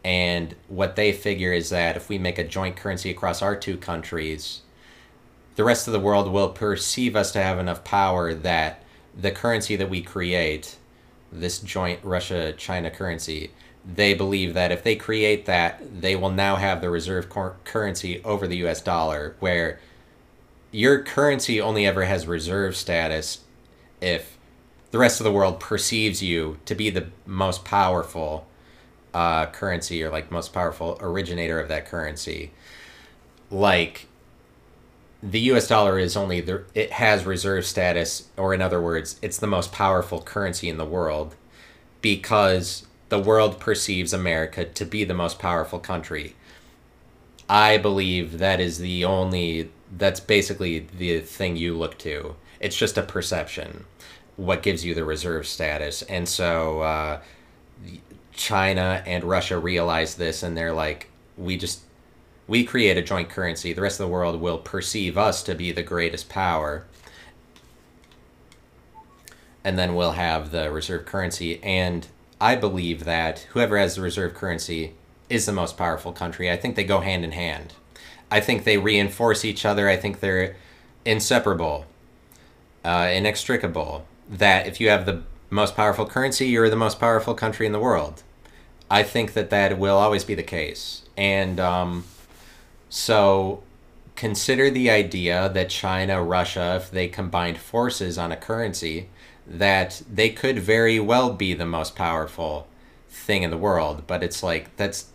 And 0.04 0.54
what 0.68 0.94
they 0.94 1.12
figure 1.12 1.52
is 1.52 1.70
that 1.70 1.96
if 1.96 2.08
we 2.08 2.18
make 2.18 2.38
a 2.38 2.44
joint 2.44 2.76
currency 2.76 3.10
across 3.10 3.42
our 3.42 3.56
two 3.56 3.76
countries, 3.76 4.60
the 5.56 5.64
rest 5.64 5.88
of 5.88 5.92
the 5.92 6.00
world 6.00 6.30
will 6.30 6.50
perceive 6.50 7.16
us 7.16 7.32
to 7.32 7.42
have 7.42 7.58
enough 7.58 7.82
power 7.82 8.32
that 8.32 8.82
the 9.18 9.32
currency 9.32 9.74
that 9.74 9.90
we 9.90 10.02
create, 10.02 10.76
this 11.40 11.58
joint 11.58 12.00
Russia 12.02 12.52
China 12.52 12.90
currency, 12.90 13.50
they 13.84 14.14
believe 14.14 14.54
that 14.54 14.72
if 14.72 14.82
they 14.82 14.96
create 14.96 15.46
that, 15.46 15.80
they 16.00 16.16
will 16.16 16.30
now 16.30 16.56
have 16.56 16.80
the 16.80 16.90
reserve 16.90 17.28
cor- 17.28 17.56
currency 17.64 18.22
over 18.24 18.46
the 18.46 18.56
US 18.66 18.80
dollar, 18.80 19.36
where 19.40 19.78
your 20.72 21.02
currency 21.02 21.60
only 21.60 21.86
ever 21.86 22.04
has 22.04 22.26
reserve 22.26 22.76
status 22.76 23.40
if 24.00 24.36
the 24.90 24.98
rest 24.98 25.20
of 25.20 25.24
the 25.24 25.32
world 25.32 25.60
perceives 25.60 26.22
you 26.22 26.58
to 26.64 26.74
be 26.74 26.90
the 26.90 27.06
most 27.24 27.64
powerful 27.64 28.46
uh, 29.14 29.46
currency 29.46 30.02
or 30.02 30.10
like 30.10 30.30
most 30.30 30.52
powerful 30.52 30.98
originator 31.00 31.58
of 31.58 31.68
that 31.68 31.86
currency, 31.86 32.50
like 33.50 34.06
the 35.30 35.40
US 35.40 35.66
dollar 35.66 35.98
is 35.98 36.16
only 36.16 36.40
the 36.40 36.64
it 36.74 36.92
has 36.92 37.26
reserve 37.26 37.66
status 37.66 38.28
or 38.36 38.54
in 38.54 38.62
other 38.62 38.80
words, 38.80 39.18
it's 39.22 39.38
the 39.38 39.46
most 39.46 39.72
powerful 39.72 40.20
currency 40.22 40.68
in 40.68 40.76
the 40.76 40.84
world 40.84 41.34
because 42.00 42.86
the 43.08 43.18
world 43.18 43.58
perceives 43.58 44.12
America 44.12 44.64
to 44.64 44.84
be 44.84 45.04
the 45.04 45.14
most 45.14 45.38
powerful 45.38 45.78
country. 45.78 46.34
I 47.48 47.78
believe 47.78 48.38
that 48.38 48.60
is 48.60 48.78
the 48.78 49.04
only 49.04 49.70
that's 49.96 50.20
basically 50.20 50.80
the 50.98 51.20
thing 51.20 51.56
you 51.56 51.76
look 51.76 51.98
to. 51.98 52.36
It's 52.60 52.76
just 52.76 52.98
a 52.98 53.02
perception 53.02 53.84
what 54.36 54.62
gives 54.62 54.84
you 54.84 54.94
the 54.94 55.04
reserve 55.04 55.46
status. 55.46 56.02
And 56.02 56.28
so 56.28 56.80
uh, 56.82 57.20
China 58.32 59.02
and 59.06 59.24
Russia 59.24 59.58
realize 59.58 60.16
this 60.16 60.42
and 60.42 60.56
they're 60.56 60.74
like, 60.74 61.08
we 61.36 61.56
just 61.56 61.80
we 62.48 62.64
create 62.64 62.96
a 62.96 63.02
joint 63.02 63.28
currency. 63.28 63.72
The 63.72 63.82
rest 63.82 64.00
of 64.00 64.06
the 64.06 64.12
world 64.12 64.40
will 64.40 64.58
perceive 64.58 65.18
us 65.18 65.42
to 65.44 65.54
be 65.54 65.72
the 65.72 65.82
greatest 65.82 66.28
power. 66.28 66.84
And 69.64 69.78
then 69.78 69.94
we'll 69.94 70.12
have 70.12 70.52
the 70.52 70.70
reserve 70.70 71.06
currency. 71.06 71.62
And 71.62 72.06
I 72.40 72.54
believe 72.54 73.04
that 73.04 73.40
whoever 73.50 73.76
has 73.78 73.96
the 73.96 74.02
reserve 74.02 74.34
currency 74.34 74.94
is 75.28 75.46
the 75.46 75.52
most 75.52 75.76
powerful 75.76 76.12
country. 76.12 76.50
I 76.50 76.56
think 76.56 76.76
they 76.76 76.84
go 76.84 77.00
hand 77.00 77.24
in 77.24 77.32
hand. 77.32 77.72
I 78.30 78.40
think 78.40 78.64
they 78.64 78.78
reinforce 78.78 79.44
each 79.44 79.64
other. 79.64 79.88
I 79.88 79.96
think 79.96 80.20
they're 80.20 80.56
inseparable, 81.04 81.86
uh, 82.84 83.10
inextricable. 83.12 84.06
That 84.28 84.66
if 84.66 84.80
you 84.80 84.88
have 84.88 85.06
the 85.06 85.22
most 85.50 85.74
powerful 85.74 86.06
currency, 86.06 86.46
you're 86.46 86.70
the 86.70 86.76
most 86.76 87.00
powerful 87.00 87.34
country 87.34 87.66
in 87.66 87.72
the 87.72 87.80
world. 87.80 88.22
I 88.90 89.02
think 89.02 89.32
that 89.32 89.50
that 89.50 89.78
will 89.78 89.96
always 89.96 90.24
be 90.24 90.34
the 90.34 90.42
case. 90.42 91.02
And 91.16 91.58
um, 91.58 92.04
so 92.88 93.62
consider 94.16 94.70
the 94.70 94.90
idea 94.90 95.50
that 95.50 95.68
China, 95.68 96.22
Russia, 96.22 96.76
if 96.76 96.90
they 96.90 97.06
combined 97.06 97.58
forces 97.58 98.18
on 98.18 98.32
a 98.32 98.36
currency, 98.36 99.08
that 99.46 100.02
they 100.10 100.30
could 100.30 100.58
very 100.58 100.98
well 100.98 101.32
be 101.32 101.54
the 101.54 101.66
most 101.66 101.94
powerful 101.94 102.66
thing 103.08 103.42
in 103.42 103.50
the 103.50 103.58
world. 103.58 104.04
But 104.06 104.24
it's 104.24 104.42
like, 104.42 104.74
that's, 104.76 105.06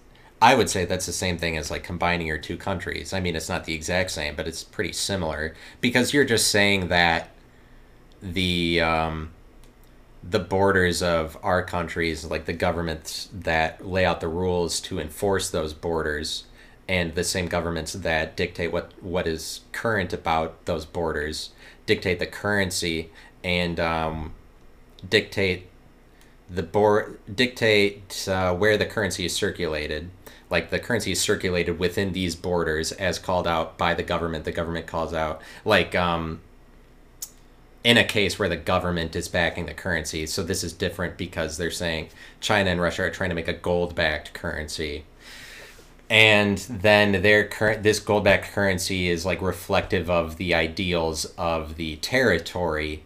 I 0.42 0.56
would 0.56 0.70
say 0.70 0.86
that's 0.86 1.06
the 1.06 1.14
same 1.14 1.38
thing 1.38 1.58
as 1.58 1.70
like 1.70 1.84
combining 1.84 2.28
your 2.28 2.38
two 2.38 2.58
countries. 2.58 3.12
I 3.14 3.20
mean, 3.20 3.36
it's 3.36 3.50
not 3.50 3.66
the 3.66 3.74
exact 3.74 4.12
same, 4.12 4.36
but 4.36 4.48
it's 4.48 4.64
pretty 4.64 4.94
similar 4.94 5.56
because 5.82 6.14
you're 6.14 6.24
just 6.24 6.50
saying 6.50 6.88
that 6.88 7.32
the, 8.22 8.82
um, 8.82 9.32
the 10.24 10.40
borders 10.40 11.02
of 11.02 11.38
our 11.42 11.64
countries, 11.64 12.24
like 12.26 12.46
the 12.46 12.54
governments 12.54 13.30
that 13.34 13.86
lay 13.86 14.06
out 14.06 14.22
the 14.22 14.28
rules 14.28 14.80
to 14.82 15.00
enforce 15.00 15.50
those 15.50 15.74
borders 15.74 16.46
and 16.92 17.16
the 17.16 17.24
same 17.24 17.48
governments 17.48 17.94
that 17.94 18.36
dictate 18.36 18.70
what 18.70 18.92
what 19.02 19.26
is 19.26 19.62
current 19.72 20.12
about 20.12 20.66
those 20.66 20.86
borders 20.86 21.52
dictate 21.86 22.20
the 22.20 22.28
currency 22.28 23.10
and 23.46 23.80
um, 23.80 24.34
dictate 25.10 25.68
the 26.50 26.64
board 26.64 27.18
dictate 27.34 28.28
uh, 28.28 28.54
where 28.54 28.78
the 28.78 28.86
currency 28.86 29.24
is 29.24 29.34
circulated. 29.34 30.10
Like 30.50 30.70
the 30.70 30.80
currency 30.80 31.14
is 31.14 31.22
circulated 31.22 31.80
within 31.80 32.12
these 32.12 32.36
borders 32.36 32.92
as 32.92 33.20
called 33.20 33.48
out 33.48 33.78
by 33.78 33.94
the 33.94 34.04
government. 34.04 34.44
The 34.44 34.52
government 34.52 34.86
calls 34.86 35.14
out 35.14 35.42
like 35.64 35.96
um, 35.96 36.42
in 37.86 37.96
a 37.96 38.04
case 38.04 38.38
where 38.38 38.50
the 38.50 38.58
government 38.58 39.16
is 39.16 39.30
backing 39.30 39.66
the 39.66 39.74
currency. 39.74 40.26
So 40.26 40.44
this 40.44 40.62
is 40.62 40.74
different 40.74 41.18
because 41.18 41.56
they're 41.56 41.72
saying 41.72 42.10
china 42.42 42.70
and 42.70 42.82
russia 42.82 43.04
are 43.04 43.10
trying 43.10 43.30
to 43.30 43.36
make 43.36 43.48
a 43.48 43.54
gold 43.54 43.96
backed 43.96 44.34
currency 44.34 45.06
and 46.12 46.60
then 46.70 47.24
their 47.24 47.48
current 47.48 47.82
this 47.82 48.00
gold 48.00 48.24
backed 48.24 48.52
currency 48.52 49.10
is 49.10 49.26
like 49.26 49.42
reflective 49.42 50.10
of 50.10 50.38
the 50.38 50.54
ideals 50.54 51.26
of 51.38 51.76
the 51.78 51.96
territory 51.98 53.04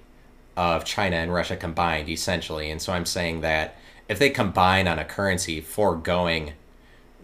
of 0.57 0.83
china 0.83 1.15
and 1.15 1.33
russia 1.33 1.55
combined 1.55 2.09
essentially 2.09 2.69
and 2.69 2.81
so 2.81 2.91
i'm 2.91 3.05
saying 3.05 3.41
that 3.41 3.75
if 4.09 4.19
they 4.19 4.29
combine 4.29 4.87
on 4.87 4.99
a 4.99 5.05
currency 5.05 5.61
foregoing 5.61 6.53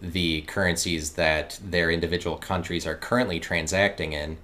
the 0.01 0.41
currencies 0.41 1.11
that 1.11 1.59
their 1.63 1.91
individual 1.91 2.37
countries 2.37 2.87
are 2.87 2.95
currently 2.95 3.39
transacting 3.39 4.13
in, 4.13 4.37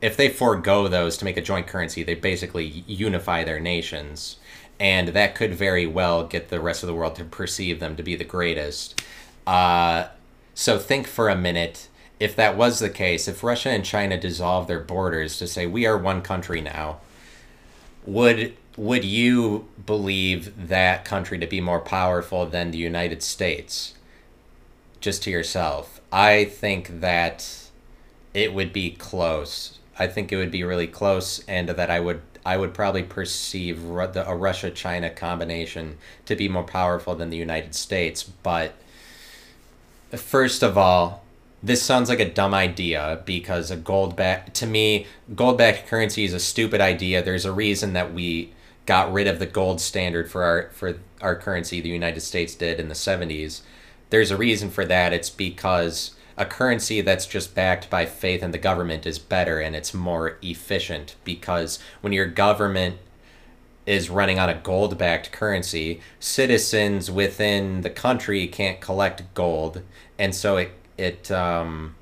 if 0.00 0.16
they 0.16 0.28
forego 0.28 0.88
those 0.88 1.16
to 1.18 1.24
make 1.24 1.36
a 1.36 1.42
joint 1.42 1.66
currency, 1.66 2.02
they 2.02 2.14
basically 2.14 2.84
unify 2.86 3.44
their 3.44 3.60
nations. 3.60 4.36
And 4.80 5.08
that 5.08 5.34
could 5.34 5.54
very 5.54 5.86
well 5.86 6.26
get 6.26 6.48
the 6.48 6.60
rest 6.60 6.82
of 6.82 6.86
the 6.86 6.94
world 6.94 7.16
to 7.16 7.24
perceive 7.24 7.80
them 7.80 7.96
to 7.96 8.02
be 8.02 8.16
the 8.16 8.24
greatest. 8.24 9.02
Uh, 9.46 10.08
so 10.58 10.78
think 10.78 11.06
for 11.06 11.28
a 11.28 11.36
minute 11.36 11.88
if 12.18 12.34
that 12.34 12.56
was 12.56 12.80
the 12.80 12.90
case, 12.90 13.28
if 13.28 13.44
Russia 13.44 13.68
and 13.68 13.84
China 13.84 14.18
dissolve 14.18 14.66
their 14.66 14.80
borders 14.80 15.38
to 15.38 15.46
say 15.46 15.66
we 15.66 15.86
are 15.86 15.96
one 15.96 16.20
country 16.20 16.60
now, 16.60 16.98
would 18.04 18.56
would 18.76 19.04
you 19.04 19.68
believe 19.86 20.68
that 20.68 21.04
country 21.04 21.38
to 21.38 21.46
be 21.46 21.60
more 21.60 21.80
powerful 21.80 22.44
than 22.46 22.70
the 22.70 22.78
United 22.78 23.22
States? 23.22 23.94
just 25.00 25.22
to 25.22 25.30
yourself, 25.30 26.00
I 26.12 26.44
think 26.44 27.00
that 27.00 27.68
it 28.34 28.52
would 28.52 28.72
be 28.72 28.90
close. 28.90 29.78
I 29.98 30.06
think 30.06 30.32
it 30.32 30.36
would 30.36 30.50
be 30.50 30.64
really 30.64 30.86
close, 30.86 31.44
and 31.46 31.68
that 31.68 31.90
I 31.90 32.00
would 32.00 32.22
I 32.44 32.56
would 32.56 32.72
probably 32.72 33.02
perceive 33.02 33.84
a 33.84 34.34
Russia 34.36 34.70
China 34.70 35.10
combination 35.10 35.98
to 36.26 36.34
be 36.34 36.48
more 36.48 36.62
powerful 36.62 37.14
than 37.14 37.30
the 37.30 37.36
United 37.36 37.74
States. 37.74 38.22
But 38.22 38.74
first 40.12 40.62
of 40.62 40.78
all, 40.78 41.24
this 41.62 41.82
sounds 41.82 42.08
like 42.08 42.20
a 42.20 42.30
dumb 42.30 42.54
idea 42.54 43.20
because 43.24 43.70
a 43.70 43.76
gold 43.76 44.14
back 44.14 44.54
to 44.54 44.66
me 44.66 45.06
gold 45.34 45.58
backed 45.58 45.88
currency 45.88 46.24
is 46.24 46.32
a 46.32 46.38
stupid 46.38 46.80
idea. 46.80 47.22
There's 47.22 47.44
a 47.44 47.52
reason 47.52 47.94
that 47.94 48.14
we 48.14 48.52
got 48.86 49.12
rid 49.12 49.26
of 49.26 49.38
the 49.38 49.46
gold 49.46 49.80
standard 49.80 50.30
for 50.30 50.44
our 50.44 50.70
for 50.72 50.98
our 51.20 51.34
currency. 51.34 51.80
The 51.80 51.88
United 51.88 52.20
States 52.20 52.54
did 52.54 52.78
in 52.78 52.88
the 52.88 52.94
70s 52.94 53.62
there's 54.10 54.30
a 54.30 54.36
reason 54.36 54.70
for 54.70 54.84
that. 54.86 55.12
It's 55.12 55.30
because 55.30 56.14
a 56.36 56.46
currency 56.46 57.00
that's 57.00 57.26
just 57.26 57.54
backed 57.54 57.90
by 57.90 58.06
faith 58.06 58.42
in 58.42 58.52
the 58.52 58.58
government 58.58 59.06
is 59.06 59.18
better 59.18 59.60
and 59.60 59.74
it's 59.74 59.92
more 59.92 60.38
efficient 60.42 61.16
because 61.24 61.78
when 62.00 62.12
your 62.12 62.26
government 62.26 62.98
is 63.88 64.10
running 64.10 64.38
on 64.38 64.50
a 64.50 64.54
gold 64.54 64.98
backed 64.98 65.32
currency, 65.32 66.00
citizens 66.20 67.10
within 67.10 67.80
the 67.80 67.90
country 67.90 68.46
can't 68.46 68.80
collect 68.80 69.22
gold. 69.34 69.82
And 70.18 70.34
so 70.34 70.58
it, 70.58 70.72
it, 70.98 71.30
um, 71.30 71.94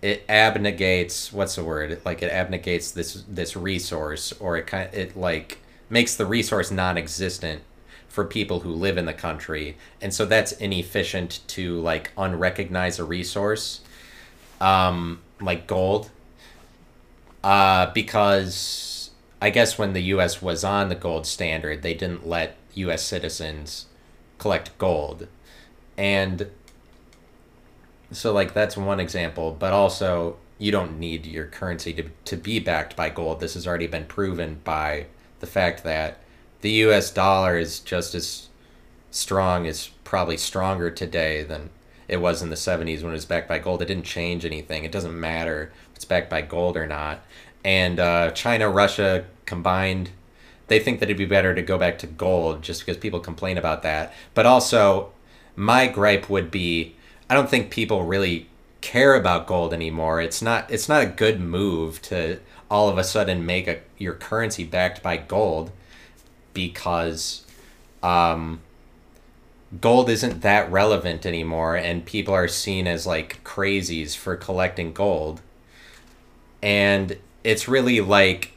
it 0.00 0.26
abnegates 0.28 1.32
what's 1.32 1.56
the 1.56 1.64
word? 1.64 2.00
Like 2.04 2.22
it 2.22 2.32
abnegates 2.32 2.94
this 2.94 3.24
this 3.28 3.56
resource 3.56 4.32
or 4.40 4.56
it 4.56 4.66
kind 4.66 4.88
of, 4.88 4.94
it 4.94 5.16
like 5.16 5.58
makes 5.90 6.14
the 6.14 6.24
resource 6.24 6.70
non-existent 6.70 7.62
for 8.08 8.24
people 8.24 8.60
who 8.60 8.72
live 8.72 8.96
in 8.96 9.06
the 9.06 9.12
country. 9.12 9.76
And 10.00 10.14
so 10.14 10.24
that's 10.24 10.52
inefficient 10.52 11.40
to 11.48 11.80
like 11.80 12.14
unrecognize 12.16 12.98
a 12.98 13.04
resource 13.04 13.80
um, 14.60 15.20
like 15.40 15.66
gold 15.66 16.10
uh, 17.42 17.92
because 17.92 18.89
i 19.40 19.50
guess 19.50 19.78
when 19.78 19.92
the 19.92 20.02
us 20.02 20.40
was 20.42 20.64
on 20.64 20.88
the 20.88 20.94
gold 20.94 21.26
standard 21.26 21.82
they 21.82 21.94
didn't 21.94 22.26
let 22.26 22.56
us 22.76 23.02
citizens 23.02 23.86
collect 24.38 24.76
gold 24.78 25.26
and 25.96 26.48
so 28.10 28.32
like 28.32 28.54
that's 28.54 28.76
one 28.76 29.00
example 29.00 29.54
but 29.58 29.72
also 29.72 30.36
you 30.58 30.70
don't 30.70 30.98
need 30.98 31.24
your 31.24 31.46
currency 31.46 31.92
to, 31.92 32.04
to 32.24 32.36
be 32.36 32.58
backed 32.58 32.96
by 32.96 33.08
gold 33.08 33.40
this 33.40 33.54
has 33.54 33.66
already 33.66 33.86
been 33.86 34.04
proven 34.04 34.60
by 34.64 35.06
the 35.40 35.46
fact 35.46 35.84
that 35.84 36.18
the 36.60 36.70
U.S. 36.70 37.10
dollar 37.10 37.58
is 37.58 37.80
just 37.80 38.14
as 38.14 38.48
strong, 39.10 39.66
is 39.66 39.88
probably 40.04 40.36
stronger 40.36 40.90
today 40.90 41.42
than 41.42 41.70
it 42.06 42.18
was 42.18 42.42
in 42.42 42.50
the 42.50 42.56
70s 42.56 43.02
when 43.02 43.10
it 43.10 43.12
was 43.12 43.24
backed 43.24 43.48
by 43.48 43.58
gold. 43.58 43.82
It 43.82 43.86
didn't 43.86 44.04
change 44.04 44.44
anything. 44.44 44.84
It 44.84 44.92
doesn't 44.92 45.18
matter 45.18 45.72
if 45.90 45.96
it's 45.96 46.04
backed 46.04 46.30
by 46.30 46.42
gold 46.42 46.76
or 46.76 46.86
not. 46.86 47.24
And 47.64 48.00
uh, 48.00 48.30
China, 48.32 48.68
Russia 48.68 49.26
combined, 49.44 50.10
they 50.68 50.78
think 50.78 51.00
that 51.00 51.06
it'd 51.06 51.18
be 51.18 51.26
better 51.26 51.54
to 51.54 51.62
go 51.62 51.78
back 51.78 51.98
to 51.98 52.06
gold 52.06 52.62
just 52.62 52.80
because 52.80 52.96
people 52.96 53.20
complain 53.20 53.58
about 53.58 53.82
that. 53.82 54.14
But 54.34 54.46
also, 54.46 55.12
my 55.56 55.86
gripe 55.86 56.30
would 56.30 56.50
be 56.50 56.94
I 57.28 57.34
don't 57.34 57.48
think 57.48 57.70
people 57.70 58.04
really 58.04 58.48
care 58.80 59.14
about 59.14 59.46
gold 59.46 59.72
anymore. 59.72 60.20
It's 60.20 60.42
not 60.42 60.70
it's 60.70 60.88
not 60.88 61.02
a 61.02 61.06
good 61.06 61.40
move 61.40 62.02
to 62.02 62.40
all 62.70 62.88
of 62.88 62.98
a 62.98 63.04
sudden 63.04 63.44
make 63.44 63.68
a 63.68 63.80
your 63.98 64.14
currency 64.14 64.64
backed 64.64 65.02
by 65.02 65.16
gold 65.16 65.70
because 66.54 67.44
um, 68.02 68.60
gold 69.80 70.10
isn't 70.10 70.40
that 70.40 70.70
relevant 70.72 71.24
anymore 71.24 71.76
and 71.76 72.04
people 72.04 72.34
are 72.34 72.48
seen 72.48 72.86
as 72.86 73.06
like 73.06 73.42
crazies 73.44 74.16
for 74.16 74.34
collecting 74.34 74.92
gold 74.92 75.40
and 76.62 77.16
it's 77.44 77.68
really 77.68 78.00
like 78.00 78.52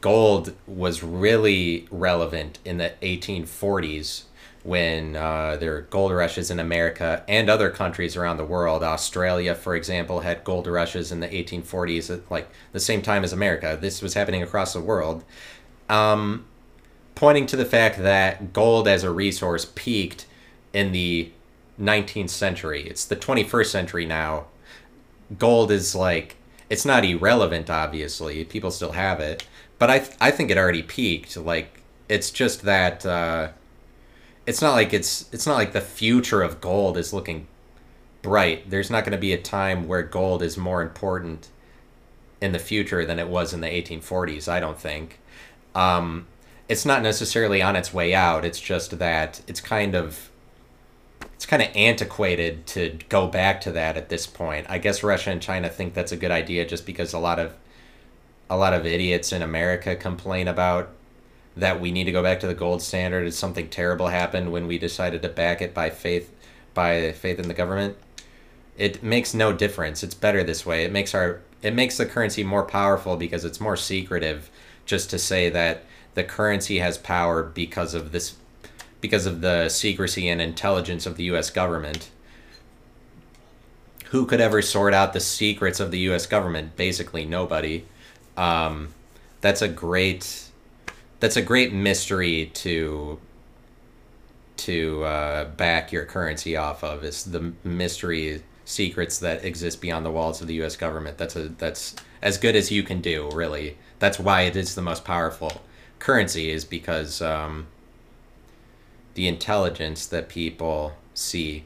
gold 0.00 0.54
was 0.66 1.02
really 1.02 1.86
relevant 1.90 2.58
in 2.64 2.78
the 2.78 2.92
1840s 3.02 4.24
when 4.64 5.16
uh, 5.16 5.56
there 5.56 5.72
were 5.72 5.80
gold 5.82 6.12
rushes 6.12 6.50
in 6.50 6.60
America 6.60 7.24
and 7.26 7.50
other 7.50 7.68
countries 7.70 8.16
around 8.16 8.36
the 8.36 8.44
world. 8.44 8.82
Australia, 8.82 9.54
for 9.54 9.74
example, 9.74 10.20
had 10.20 10.44
gold 10.44 10.66
rushes 10.66 11.10
in 11.10 11.20
the 11.20 11.28
1840s 11.28 12.14
at 12.14 12.30
like 12.30 12.48
the 12.72 12.80
same 12.80 13.02
time 13.02 13.24
as 13.24 13.32
America. 13.32 13.76
This 13.80 14.00
was 14.02 14.14
happening 14.14 14.42
across 14.42 14.72
the 14.72 14.80
world. 14.80 15.24
Um, 15.88 16.46
pointing 17.14 17.46
to 17.46 17.56
the 17.56 17.64
fact 17.64 17.98
that 17.98 18.52
gold 18.52 18.86
as 18.86 19.02
a 19.02 19.10
resource 19.10 19.70
peaked 19.74 20.26
in 20.72 20.92
the 20.92 21.30
19th 21.80 22.30
century. 22.30 22.86
It's 22.86 23.04
the 23.04 23.16
21st 23.16 23.66
century 23.66 24.06
now. 24.06 24.46
Gold 25.38 25.72
is 25.72 25.94
like 25.94 26.36
it's 26.72 26.86
not 26.86 27.04
irrelevant 27.04 27.68
obviously. 27.68 28.46
People 28.46 28.70
still 28.70 28.92
have 28.92 29.20
it, 29.20 29.46
but 29.78 29.90
I 29.90 29.98
th- 29.98 30.16
I 30.22 30.30
think 30.30 30.50
it 30.50 30.56
already 30.56 30.82
peaked. 30.82 31.36
Like 31.36 31.82
it's 32.08 32.30
just 32.30 32.62
that 32.62 33.04
uh, 33.04 33.48
it's 34.46 34.62
not 34.62 34.72
like 34.72 34.94
it's 34.94 35.28
it's 35.32 35.46
not 35.46 35.56
like 35.56 35.74
the 35.74 35.82
future 35.82 36.40
of 36.40 36.62
gold 36.62 36.96
is 36.96 37.12
looking 37.12 37.46
bright. 38.22 38.70
There's 38.70 38.90
not 38.90 39.04
going 39.04 39.12
to 39.12 39.18
be 39.18 39.34
a 39.34 39.38
time 39.38 39.86
where 39.86 40.02
gold 40.02 40.42
is 40.42 40.56
more 40.56 40.80
important 40.80 41.48
in 42.40 42.52
the 42.52 42.58
future 42.58 43.04
than 43.04 43.18
it 43.18 43.28
was 43.28 43.52
in 43.52 43.60
the 43.60 43.68
1840s, 43.68 44.48
I 44.48 44.58
don't 44.58 44.78
think. 44.78 45.20
Um, 45.74 46.26
it's 46.70 46.86
not 46.86 47.02
necessarily 47.02 47.60
on 47.60 47.76
its 47.76 47.92
way 47.92 48.14
out. 48.14 48.46
It's 48.46 48.58
just 48.60 48.98
that 48.98 49.42
it's 49.46 49.60
kind 49.60 49.94
of 49.94 50.30
it's 51.42 51.50
kind 51.50 51.60
of 51.60 51.70
antiquated 51.74 52.64
to 52.68 52.96
go 53.08 53.26
back 53.26 53.60
to 53.62 53.72
that 53.72 53.96
at 53.96 54.08
this 54.08 54.28
point. 54.28 54.64
I 54.68 54.78
guess 54.78 55.02
Russia 55.02 55.30
and 55.30 55.42
China 55.42 55.68
think 55.68 55.92
that's 55.92 56.12
a 56.12 56.16
good 56.16 56.30
idea 56.30 56.64
just 56.64 56.86
because 56.86 57.12
a 57.12 57.18
lot 57.18 57.40
of 57.40 57.52
a 58.48 58.56
lot 58.56 58.72
of 58.72 58.86
idiots 58.86 59.32
in 59.32 59.42
America 59.42 59.96
complain 59.96 60.46
about 60.46 60.90
that 61.56 61.80
we 61.80 61.90
need 61.90 62.04
to 62.04 62.12
go 62.12 62.22
back 62.22 62.38
to 62.38 62.46
the 62.46 62.54
gold 62.54 62.80
standard. 62.80 63.26
Is 63.26 63.36
something 63.36 63.68
terrible 63.68 64.06
happened 64.06 64.52
when 64.52 64.68
we 64.68 64.78
decided 64.78 65.20
to 65.22 65.28
back 65.28 65.60
it 65.60 65.74
by 65.74 65.90
faith 65.90 66.32
by 66.74 67.10
faith 67.10 67.40
in 67.40 67.48
the 67.48 67.54
government? 67.54 67.96
It 68.78 69.02
makes 69.02 69.34
no 69.34 69.52
difference. 69.52 70.04
It's 70.04 70.14
better 70.14 70.44
this 70.44 70.64
way. 70.64 70.84
It 70.84 70.92
makes 70.92 71.12
our 71.12 71.40
it 71.60 71.74
makes 71.74 71.96
the 71.96 72.06
currency 72.06 72.44
more 72.44 72.62
powerful 72.62 73.16
because 73.16 73.44
it's 73.44 73.60
more 73.60 73.76
secretive 73.76 74.48
just 74.86 75.10
to 75.10 75.18
say 75.18 75.50
that 75.50 75.86
the 76.14 76.22
currency 76.22 76.78
has 76.78 76.98
power 76.98 77.42
because 77.42 77.94
of 77.94 78.12
this 78.12 78.36
because 79.02 79.26
of 79.26 79.42
the 79.42 79.68
secrecy 79.68 80.28
and 80.30 80.40
intelligence 80.40 81.04
of 81.04 81.18
the 81.18 81.24
US 81.24 81.50
government. 81.50 82.10
Who 84.06 84.24
could 84.24 84.40
ever 84.40 84.62
sort 84.62 84.94
out 84.94 85.12
the 85.12 85.20
secrets 85.20 85.80
of 85.80 85.90
the 85.90 85.98
US 86.10 86.24
government? 86.24 86.76
Basically 86.76 87.26
nobody. 87.26 87.84
Um, 88.38 88.94
that's 89.42 89.60
a 89.60 89.68
great 89.68 90.48
that's 91.20 91.36
a 91.36 91.42
great 91.42 91.74
mystery 91.74 92.50
to 92.54 93.18
to 94.56 95.04
uh, 95.04 95.44
back 95.44 95.92
your 95.92 96.04
currency 96.06 96.56
off 96.56 96.84
of 96.84 97.04
is 97.04 97.24
the 97.24 97.52
mystery 97.64 98.42
secrets 98.64 99.18
that 99.18 99.44
exist 99.44 99.80
beyond 99.80 100.06
the 100.06 100.10
walls 100.10 100.40
of 100.40 100.46
the 100.46 100.54
U.S. 100.54 100.76
government. 100.76 101.18
That's 101.18 101.36
a 101.36 101.48
that's 101.48 101.96
as 102.22 102.38
good 102.38 102.54
as 102.54 102.70
you 102.70 102.82
can 102.82 103.00
do, 103.00 103.28
really. 103.32 103.76
That's 103.98 104.18
why 104.18 104.42
it 104.42 104.56
is 104.56 104.74
the 104.74 104.82
most 104.82 105.04
powerful 105.04 105.62
currency, 105.98 106.50
is 106.50 106.64
because 106.64 107.20
um, 107.20 107.66
the 109.14 109.28
intelligence 109.28 110.06
that 110.06 110.28
people 110.28 110.94
see 111.14 111.64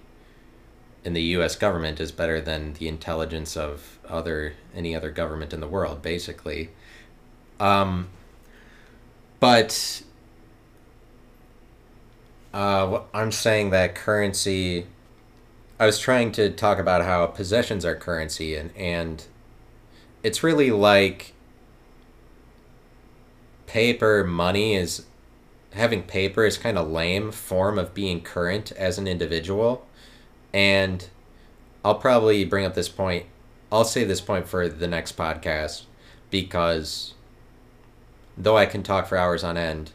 in 1.04 1.12
the 1.12 1.22
U.S. 1.22 1.54
government 1.54 2.00
is 2.00 2.10
better 2.10 2.40
than 2.40 2.72
the 2.74 2.88
intelligence 2.88 3.56
of 3.56 3.98
other 4.08 4.54
any 4.74 4.94
other 4.94 5.10
government 5.10 5.52
in 5.52 5.60
the 5.60 5.68
world, 5.68 6.02
basically. 6.02 6.70
Um, 7.60 8.08
but 9.38 10.02
uh, 12.52 13.02
I'm 13.14 13.32
saying 13.32 13.70
that 13.70 13.94
currency. 13.94 14.86
I 15.78 15.86
was 15.86 15.98
trying 15.98 16.32
to 16.32 16.50
talk 16.50 16.78
about 16.78 17.02
how 17.02 17.26
possessions 17.26 17.84
are 17.84 17.94
currency, 17.94 18.56
and 18.56 18.74
and 18.76 19.24
it's 20.22 20.42
really 20.42 20.70
like 20.70 21.34
paper 23.66 24.24
money 24.24 24.74
is 24.74 25.04
having 25.76 26.02
paper 26.02 26.44
is 26.44 26.58
kind 26.58 26.76
of 26.78 26.88
lame 26.88 27.30
form 27.30 27.78
of 27.78 27.94
being 27.94 28.20
current 28.20 28.72
as 28.72 28.98
an 28.98 29.06
individual. 29.06 29.86
And 30.52 31.08
i'll 31.84 31.94
probably 31.94 32.44
bring 32.44 32.64
up 32.64 32.74
this 32.74 32.88
point 32.88 33.26
i'll 33.70 33.84
say 33.84 34.02
this 34.02 34.20
point 34.20 34.48
for 34.48 34.68
the 34.68 34.88
next 34.88 35.16
podcast 35.16 35.84
because 36.30 37.14
though 38.36 38.56
i 38.56 38.66
can 38.66 38.82
talk 38.82 39.06
for 39.06 39.16
hours 39.16 39.44
on 39.44 39.56
end 39.56 39.92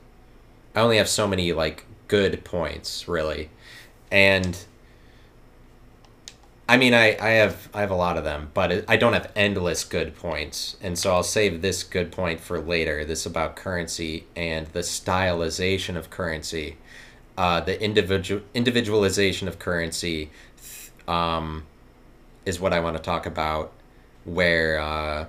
i 0.74 0.80
only 0.80 0.96
have 0.96 1.10
so 1.10 1.28
many 1.28 1.52
like 1.52 1.86
good 2.12 2.44
points 2.44 3.08
really. 3.08 3.50
And 4.12 4.66
I 6.72 6.78
mean, 6.78 6.94
I, 6.94 7.18
I 7.20 7.32
have 7.32 7.68
I 7.74 7.82
have 7.82 7.92
a 7.92 7.96
lot 7.96 8.16
of 8.16 8.24
them, 8.24 8.50
but 8.54 8.86
I 8.88 8.96
don't 8.96 9.12
have 9.12 9.30
endless 9.36 9.84
good 9.84 10.16
points, 10.16 10.78
and 10.82 10.98
so 10.98 11.14
I'll 11.14 11.22
save 11.22 11.62
this 11.62 11.84
good 11.84 12.14
point 12.14 12.40
for 12.40 12.62
later. 12.62 13.04
This 13.04 13.26
about 13.26 13.58
currency 13.58 14.26
and 14.38 14.68
the 14.68 14.80
stylization 14.80 15.98
of 15.98 16.10
currency, 16.10 16.78
uh, 17.38 17.60
the 17.60 17.78
individual 17.84 18.44
individualization 18.54 19.50
of 19.50 19.60
currency, 19.60 20.32
um, 21.10 21.66
is 22.46 22.58
what 22.58 22.72
I 22.72 22.80
want 22.80 22.96
to 22.96 23.04
talk 23.04 23.26
about. 23.26 23.74
Where 24.24 24.80
uh, 24.80 25.26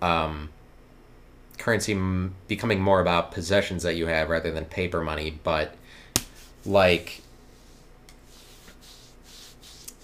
um, 0.00 0.50
currency 1.58 1.98
becoming 2.46 2.80
more 2.80 3.00
about 3.00 3.32
possessions 3.32 3.82
that 3.82 3.96
you 3.96 4.06
have 4.06 4.28
rather 4.28 4.52
than 4.52 4.66
paper 4.66 5.02
money, 5.02 5.36
but 5.42 5.74
like 6.64 7.23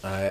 uh, 0.02 0.30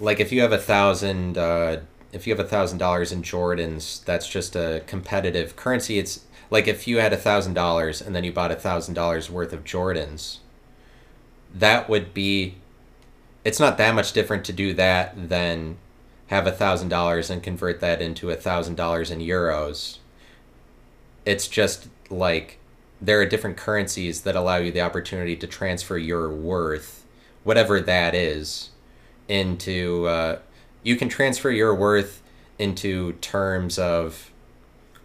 like 0.00 0.20
if 0.20 0.32
you 0.32 0.40
have 0.42 0.52
a 0.52 0.58
thousand, 0.58 1.38
uh, 1.38 1.80
if 2.12 2.26
you 2.26 2.34
have 2.34 2.44
a 2.44 2.48
thousand 2.48 2.78
dollars 2.78 3.12
in 3.12 3.22
Jordans, 3.22 4.04
that's 4.04 4.28
just 4.28 4.56
a 4.56 4.82
competitive 4.86 5.56
currency. 5.56 5.98
It's 5.98 6.20
like 6.50 6.68
if 6.68 6.86
you 6.86 6.98
had 6.98 7.12
a 7.12 7.16
thousand 7.16 7.54
dollars 7.54 8.00
and 8.00 8.14
then 8.14 8.24
you 8.24 8.32
bought 8.32 8.52
a 8.52 8.56
thousand 8.56 8.94
dollars 8.94 9.30
worth 9.30 9.52
of 9.52 9.64
Jordans, 9.64 10.38
that 11.54 11.88
would 11.88 12.14
be. 12.14 12.56
It's 13.44 13.60
not 13.60 13.76
that 13.76 13.94
much 13.94 14.12
different 14.12 14.44
to 14.46 14.54
do 14.54 14.72
that 14.74 15.28
than 15.28 15.76
have 16.28 16.46
a 16.46 16.52
thousand 16.52 16.88
dollars 16.88 17.28
and 17.28 17.42
convert 17.42 17.80
that 17.80 18.00
into 18.00 18.30
a 18.30 18.36
thousand 18.36 18.76
dollars 18.76 19.10
in 19.10 19.18
euros. 19.18 19.98
It's 21.26 21.46
just 21.46 21.88
like 22.10 22.58
there 23.00 23.20
are 23.20 23.26
different 23.26 23.56
currencies 23.56 24.22
that 24.22 24.36
allow 24.36 24.56
you 24.56 24.72
the 24.72 24.80
opportunity 24.80 25.36
to 25.36 25.46
transfer 25.46 25.98
your 25.98 26.30
worth 26.30 27.03
whatever 27.44 27.80
that 27.80 28.14
is 28.14 28.70
into 29.28 30.06
uh, 30.06 30.38
you 30.82 30.96
can 30.96 31.08
transfer 31.08 31.50
your 31.50 31.74
worth 31.74 32.22
into 32.58 33.12
terms 33.14 33.78
of 33.78 34.30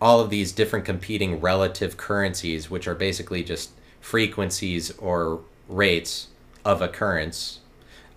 all 0.01 0.19
of 0.19 0.29
these 0.29 0.51
different 0.51 0.85
competing 0.85 1.39
relative 1.39 1.97
currencies 1.97 2.69
which 2.69 2.87
are 2.87 2.95
basically 2.95 3.43
just 3.43 3.71
frequencies 3.99 4.91
or 4.97 5.41
rates 5.67 6.27
of 6.65 6.81
occurrence. 6.81 7.59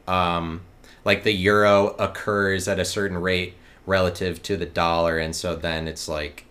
Um, 0.06 0.62
like 1.04 1.22
the 1.22 1.32
euro 1.32 1.88
occurs 1.98 2.68
at 2.68 2.78
a 2.78 2.84
certain 2.84 3.18
rate 3.18 3.54
relative 3.86 4.42
to 4.42 4.56
the 4.56 4.66
dollar 4.66 5.18
and 5.18 5.34
so 5.34 5.56
then 5.56 5.88
it's 5.88 6.08
like 6.08 6.46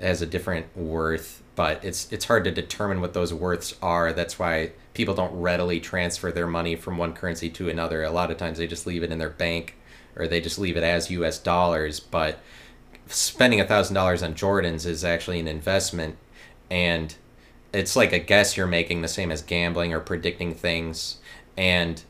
has 0.00 0.22
a 0.22 0.26
different 0.26 0.76
worth 0.76 1.39
but 1.60 1.84
it's 1.84 2.10
it's 2.10 2.24
hard 2.24 2.42
to 2.42 2.50
determine 2.50 3.02
what 3.02 3.12
those 3.12 3.34
worths 3.34 3.74
are 3.82 4.14
that's 4.14 4.38
why 4.38 4.72
people 4.94 5.14
don't 5.14 5.38
readily 5.38 5.78
transfer 5.78 6.32
their 6.32 6.46
money 6.46 6.74
from 6.74 6.96
one 6.96 7.12
currency 7.12 7.50
to 7.50 7.68
another. 7.68 8.02
A 8.02 8.10
lot 8.10 8.30
of 8.30 8.38
times 8.38 8.56
they 8.56 8.66
just 8.66 8.86
leave 8.86 9.02
it 9.02 9.12
in 9.12 9.18
their 9.18 9.28
bank 9.28 9.76
or 10.16 10.26
they 10.26 10.40
just 10.40 10.58
leave 10.58 10.78
it 10.78 10.82
as 10.82 11.10
US 11.10 11.38
dollars. 11.38 12.00
But 12.00 12.40
spending 13.08 13.60
a 13.60 13.66
$1,000 13.66 14.24
on 14.24 14.34
Jordans 14.34 14.86
is 14.86 15.04
actually 15.04 15.38
an 15.38 15.48
investment 15.48 16.16
and 16.70 17.14
it's 17.74 17.94
like 17.94 18.14
a 18.14 18.18
guess 18.18 18.56
you're 18.56 18.66
making, 18.66 19.02
the 19.02 19.06
same 19.08 19.30
as 19.30 19.42
gambling 19.42 19.92
or 19.92 20.00
predicting 20.00 20.54
things. 20.54 21.18
And 21.58 22.02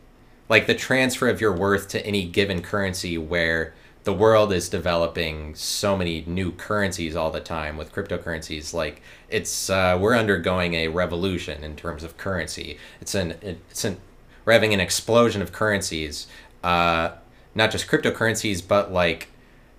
like 0.48 0.68
the 0.68 0.76
transfer 0.76 1.28
of 1.28 1.40
your 1.40 1.56
worth 1.56 1.88
to 1.88 2.06
any 2.06 2.24
given 2.24 2.62
currency 2.62 3.18
where 3.18 3.74
the 4.04 4.12
world 4.12 4.52
is 4.52 4.68
developing 4.68 5.54
so 5.54 5.96
many 5.96 6.24
new 6.26 6.52
currencies 6.52 7.14
all 7.14 7.30
the 7.30 7.40
time 7.40 7.76
with 7.76 7.92
cryptocurrencies 7.92 8.72
like 8.72 9.02
it's 9.28 9.68
uh, 9.68 9.96
we're 10.00 10.16
undergoing 10.16 10.74
a 10.74 10.88
revolution 10.88 11.62
in 11.62 11.76
terms 11.76 12.02
of 12.02 12.16
currency. 12.16 12.78
It's 13.00 13.14
an 13.14 13.32
it's 13.42 13.84
an 13.84 13.98
we're 14.44 14.54
having 14.54 14.72
an 14.72 14.80
explosion 14.80 15.42
of 15.42 15.52
currencies 15.52 16.26
uh, 16.64 17.12
not 17.54 17.70
just 17.70 17.88
cryptocurrencies 17.88 18.66
but 18.66 18.90
like 18.92 19.28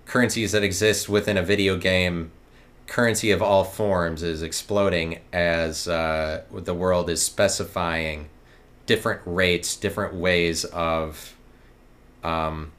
currencies 0.06 0.52
that 0.52 0.62
exist 0.62 1.08
within 1.08 1.36
a 1.36 1.42
video 1.42 1.76
game. 1.76 2.30
Currency 2.86 3.30
of 3.30 3.40
all 3.40 3.64
forms 3.64 4.22
is 4.22 4.42
exploding 4.42 5.20
as 5.32 5.88
uh, 5.88 6.42
the 6.52 6.74
world 6.74 7.08
is 7.10 7.22
specifying 7.22 8.28
different 8.86 9.20
rates 9.24 9.74
different 9.76 10.14
ways 10.14 10.64
of 10.66 11.34
um, 12.22 12.72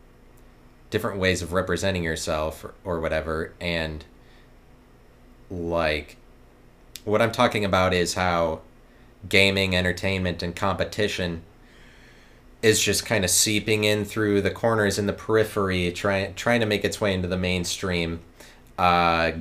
different 0.93 1.19
ways 1.19 1.41
of 1.41 1.51
representing 1.51 2.03
yourself 2.03 2.63
or, 2.63 2.73
or 2.85 2.99
whatever 3.01 3.51
and 3.59 4.05
like 5.49 6.15
what 7.03 7.21
i'm 7.21 7.31
talking 7.31 7.65
about 7.65 7.93
is 7.93 8.13
how 8.13 8.61
gaming 9.27 9.75
entertainment 9.75 10.41
and 10.41 10.55
competition 10.55 11.41
is 12.63 12.81
just 12.81 13.05
kind 13.05 13.25
of 13.25 13.29
seeping 13.29 13.83
in 13.83 14.05
through 14.05 14.41
the 14.41 14.49
corners 14.49 14.97
in 14.97 15.05
the 15.05 15.13
periphery 15.13 15.91
trying 15.91 16.33
trying 16.33 16.61
to 16.61 16.65
make 16.65 16.83
its 16.85 16.99
way 16.99 17.13
into 17.13 17.27
the 17.27 17.37
mainstream. 17.37 18.21
Uh, 18.79 19.33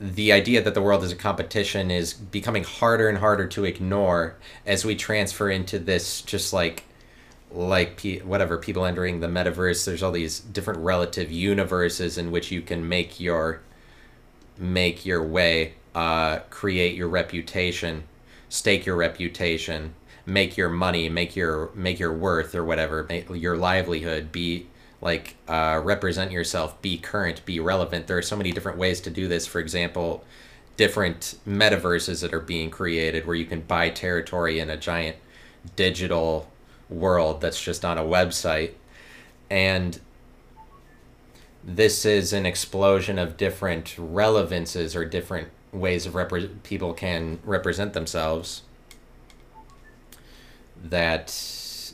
the 0.00 0.32
idea 0.32 0.60
that 0.60 0.74
the 0.74 0.82
world 0.82 1.04
is 1.04 1.12
a 1.12 1.16
competition 1.16 1.90
is 1.90 2.12
becoming 2.12 2.64
harder 2.64 3.08
and 3.08 3.18
harder 3.18 3.46
to 3.46 3.64
ignore 3.64 4.34
as 4.66 4.84
we 4.84 4.96
transfer 4.96 5.48
into 5.48 5.78
this 5.78 6.22
just 6.22 6.52
like 6.52 6.84
like 7.52 7.96
P- 7.96 8.18
whatever 8.20 8.58
people 8.58 8.84
entering 8.84 9.20
the 9.20 9.26
metaverse 9.26 9.84
there's 9.84 10.02
all 10.02 10.12
these 10.12 10.38
different 10.40 10.80
relative 10.80 11.32
universes 11.32 12.16
in 12.16 12.30
which 12.30 12.50
you 12.50 12.62
can 12.62 12.88
make 12.88 13.18
your 13.18 13.60
make 14.56 15.04
your 15.04 15.22
way 15.22 15.74
uh, 15.94 16.38
create 16.50 16.94
your 16.94 17.08
reputation 17.08 18.04
stake 18.48 18.86
your 18.86 18.96
reputation 18.96 19.94
make 20.26 20.56
your 20.56 20.68
money 20.68 21.08
make 21.08 21.34
your 21.34 21.70
make 21.74 21.98
your 21.98 22.12
worth 22.12 22.54
or 22.54 22.64
whatever 22.64 23.04
make 23.08 23.28
your 23.30 23.56
livelihood 23.56 24.30
be 24.30 24.66
like 25.00 25.36
uh, 25.48 25.80
represent 25.82 26.30
yourself 26.30 26.80
be 26.82 26.98
current 26.98 27.44
be 27.44 27.58
relevant. 27.58 28.06
There 28.06 28.18
are 28.18 28.22
so 28.22 28.36
many 28.36 28.52
different 28.52 28.78
ways 28.78 29.00
to 29.02 29.10
do 29.10 29.28
this. 29.28 29.46
For 29.46 29.58
example 29.58 30.24
different 30.76 31.36
metaverses 31.46 32.22
that 32.22 32.32
are 32.32 32.40
being 32.40 32.70
created 32.70 33.26
where 33.26 33.36
you 33.36 33.44
can 33.44 33.60
buy 33.60 33.90
territory 33.90 34.58
in 34.58 34.70
a 34.70 34.76
giant 34.76 35.16
digital 35.76 36.48
world 36.90 37.40
that's 37.40 37.62
just 37.62 37.84
on 37.84 37.96
a 37.96 38.02
website. 38.02 38.72
And 39.48 39.98
this 41.62 42.04
is 42.04 42.32
an 42.32 42.46
explosion 42.46 43.18
of 43.18 43.36
different 43.36 43.96
relevances 43.98 44.96
or 44.96 45.04
different 45.04 45.48
ways 45.72 46.06
of 46.06 46.14
repre- 46.14 46.62
people 46.62 46.92
can 46.92 47.38
represent 47.44 47.92
themselves 47.92 48.62
that 50.82 51.28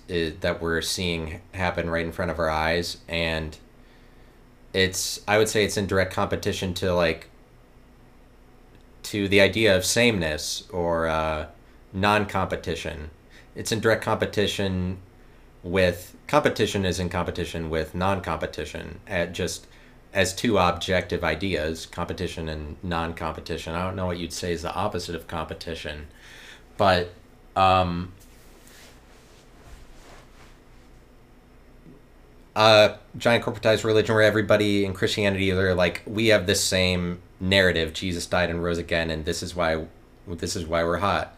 is, 0.09 0.39
that 0.41 0.61
we're 0.61 0.81
seeing 0.81 1.41
happen 1.53 1.91
right 1.91 2.07
in 2.07 2.13
front 2.13 2.31
of 2.31 2.39
our 2.39 2.49
eyes 2.49 2.99
and 3.09 3.59
it's 4.73 5.21
i 5.27 5.37
would 5.37 5.49
say 5.49 5.65
it's 5.65 5.77
in 5.77 5.87
direct 5.87 6.13
competition 6.13 6.73
to 6.73 6.95
like 6.95 7.29
to 9.03 9.29
the 9.29 9.41
idea 9.41 9.77
of 9.77 9.85
sameness 9.85 10.65
or 10.73 11.07
uh, 11.07 11.47
non-competition 11.93 13.11
it's 13.57 13.73
in 13.73 13.81
direct 13.81 14.05
competition 14.05 14.99
with 15.63 16.15
competition 16.29 16.85
is 16.85 17.01
in 17.01 17.09
competition 17.09 17.71
with 17.71 17.95
non-competition 17.95 19.01
at 19.09 19.33
just 19.33 19.67
as 20.13 20.35
two 20.35 20.59
objective 20.59 21.25
ideas 21.25 21.87
competition 21.87 22.49
and 22.49 22.77
non-competition 22.83 23.75
i 23.75 23.83
don't 23.83 23.97
know 23.97 24.07
what 24.07 24.19
you'd 24.19 24.33
say 24.33 24.53
is 24.53 24.63
the 24.63 24.75
opposite 24.75 25.15
of 25.15 25.27
competition 25.27 26.07
but 26.77 27.13
um, 27.57 28.13
a 32.57 32.97
giant 33.19 33.45
corporatized 33.45 33.85
religion 33.85 34.15
where 34.15 34.25
everybody 34.25 34.85
in 34.85 34.95
Christianity 34.95 35.51
they're 35.51 35.75
like 35.75 36.03
we 36.07 36.29
have 36.29 36.47
this 36.47 36.65
same 36.65 37.21
narrative: 37.39 37.93
Jesus 37.93 38.27
died 38.27 38.51
and 38.51 38.65
rose 38.65 38.79
again, 38.79 39.11
and 39.11 39.25
this 39.25 39.43
is 39.43 39.55
why 39.55 39.87
this 40.27 40.57
is 40.57 40.67
why 40.67 40.83
we're 40.83 40.99
hot. 40.99 41.36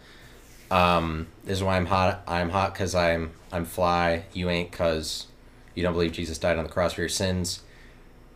Um, 0.70 1.28
this 1.44 1.58
is 1.58 1.64
why 1.64 1.76
I'm 1.76 1.86
hot. 1.86 2.22
I'm 2.26 2.50
hot 2.50 2.74
because 2.74 2.94
I'm 2.94 3.32
I'm 3.52 3.64
fly. 3.64 4.24
You 4.32 4.50
ain't 4.50 4.70
because 4.70 5.26
you 5.74 5.82
don't 5.82 5.92
believe 5.92 6.12
Jesus 6.12 6.38
died 6.38 6.58
on 6.58 6.64
the 6.64 6.70
cross 6.70 6.94
for 6.94 7.00
your 7.02 7.08
sins. 7.08 7.62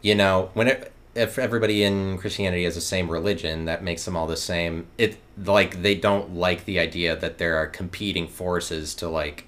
You 0.01 0.15
know 0.15 0.51
when 0.55 0.69
it, 0.69 0.93
if 1.15 1.39
everybody 1.39 1.83
in 1.83 2.17
Christianity 2.19 2.65
has 2.65 2.75
the 2.75 2.81
same 2.81 3.11
religion, 3.11 3.67
that 3.67 3.85
makes 3.85 4.05
them 4.05 4.17
all 4.17 4.27
the 4.27 4.37
same. 4.37 4.87
It 4.97 5.19
like 5.37 5.83
they 5.83 5.95
don't 5.95 6.35
like 6.35 6.65
the 6.65 6.79
idea 6.79 7.17
that 7.17 7.39
there 7.39 7.57
are 7.57 7.67
competing 7.67 8.27
forces 8.27 8.95
to 8.97 9.09
like 9.09 9.47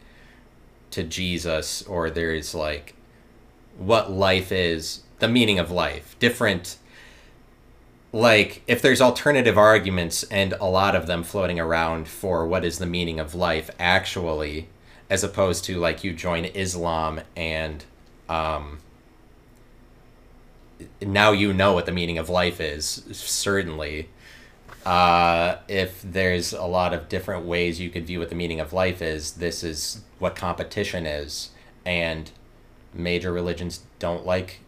to 0.90 1.02
Jesus 1.02 1.82
or 1.82 2.10
there's 2.10 2.54
like 2.54 2.94
what 3.78 4.12
life 4.12 4.52
is, 4.52 5.02
the 5.18 5.28
meaning 5.28 5.58
of 5.58 5.70
life. 5.70 6.16
Different 6.18 6.76
like 8.14 8.62
if 8.68 8.80
there's 8.80 9.00
alternative 9.00 9.58
arguments 9.58 10.22
and 10.24 10.52
a 10.60 10.66
lot 10.66 10.94
of 10.94 11.08
them 11.08 11.24
floating 11.24 11.58
around 11.58 12.06
for 12.06 12.46
what 12.46 12.64
is 12.64 12.78
the 12.78 12.86
meaning 12.86 13.18
of 13.18 13.34
life 13.34 13.68
actually 13.76 14.68
as 15.10 15.24
opposed 15.24 15.64
to 15.64 15.80
like 15.80 16.04
you 16.04 16.12
join 16.12 16.44
Islam 16.44 17.20
and 17.34 17.84
um 18.28 18.78
now 21.02 21.32
you 21.32 21.52
know 21.52 21.72
what 21.72 21.86
the 21.86 21.92
meaning 21.92 22.16
of 22.16 22.28
life 22.28 22.60
is 22.60 23.02
certainly. 23.12 24.08
Uh, 24.86 25.56
if 25.66 26.02
there's 26.02 26.52
a 26.52 26.64
lot 26.64 26.92
of 26.92 27.08
different 27.08 27.44
ways 27.44 27.80
you 27.80 27.88
could 27.88 28.06
view 28.06 28.18
what 28.18 28.28
the 28.28 28.34
meaning 28.34 28.60
of 28.60 28.72
life 28.72 29.00
is 29.00 29.32
this 29.32 29.64
is 29.64 30.02
what 30.20 30.36
competition 30.36 31.04
is. 31.04 31.50
And 31.84 32.30
major 32.92 33.32
religions 33.32 33.80
don't 33.98 34.24
like 34.24 34.60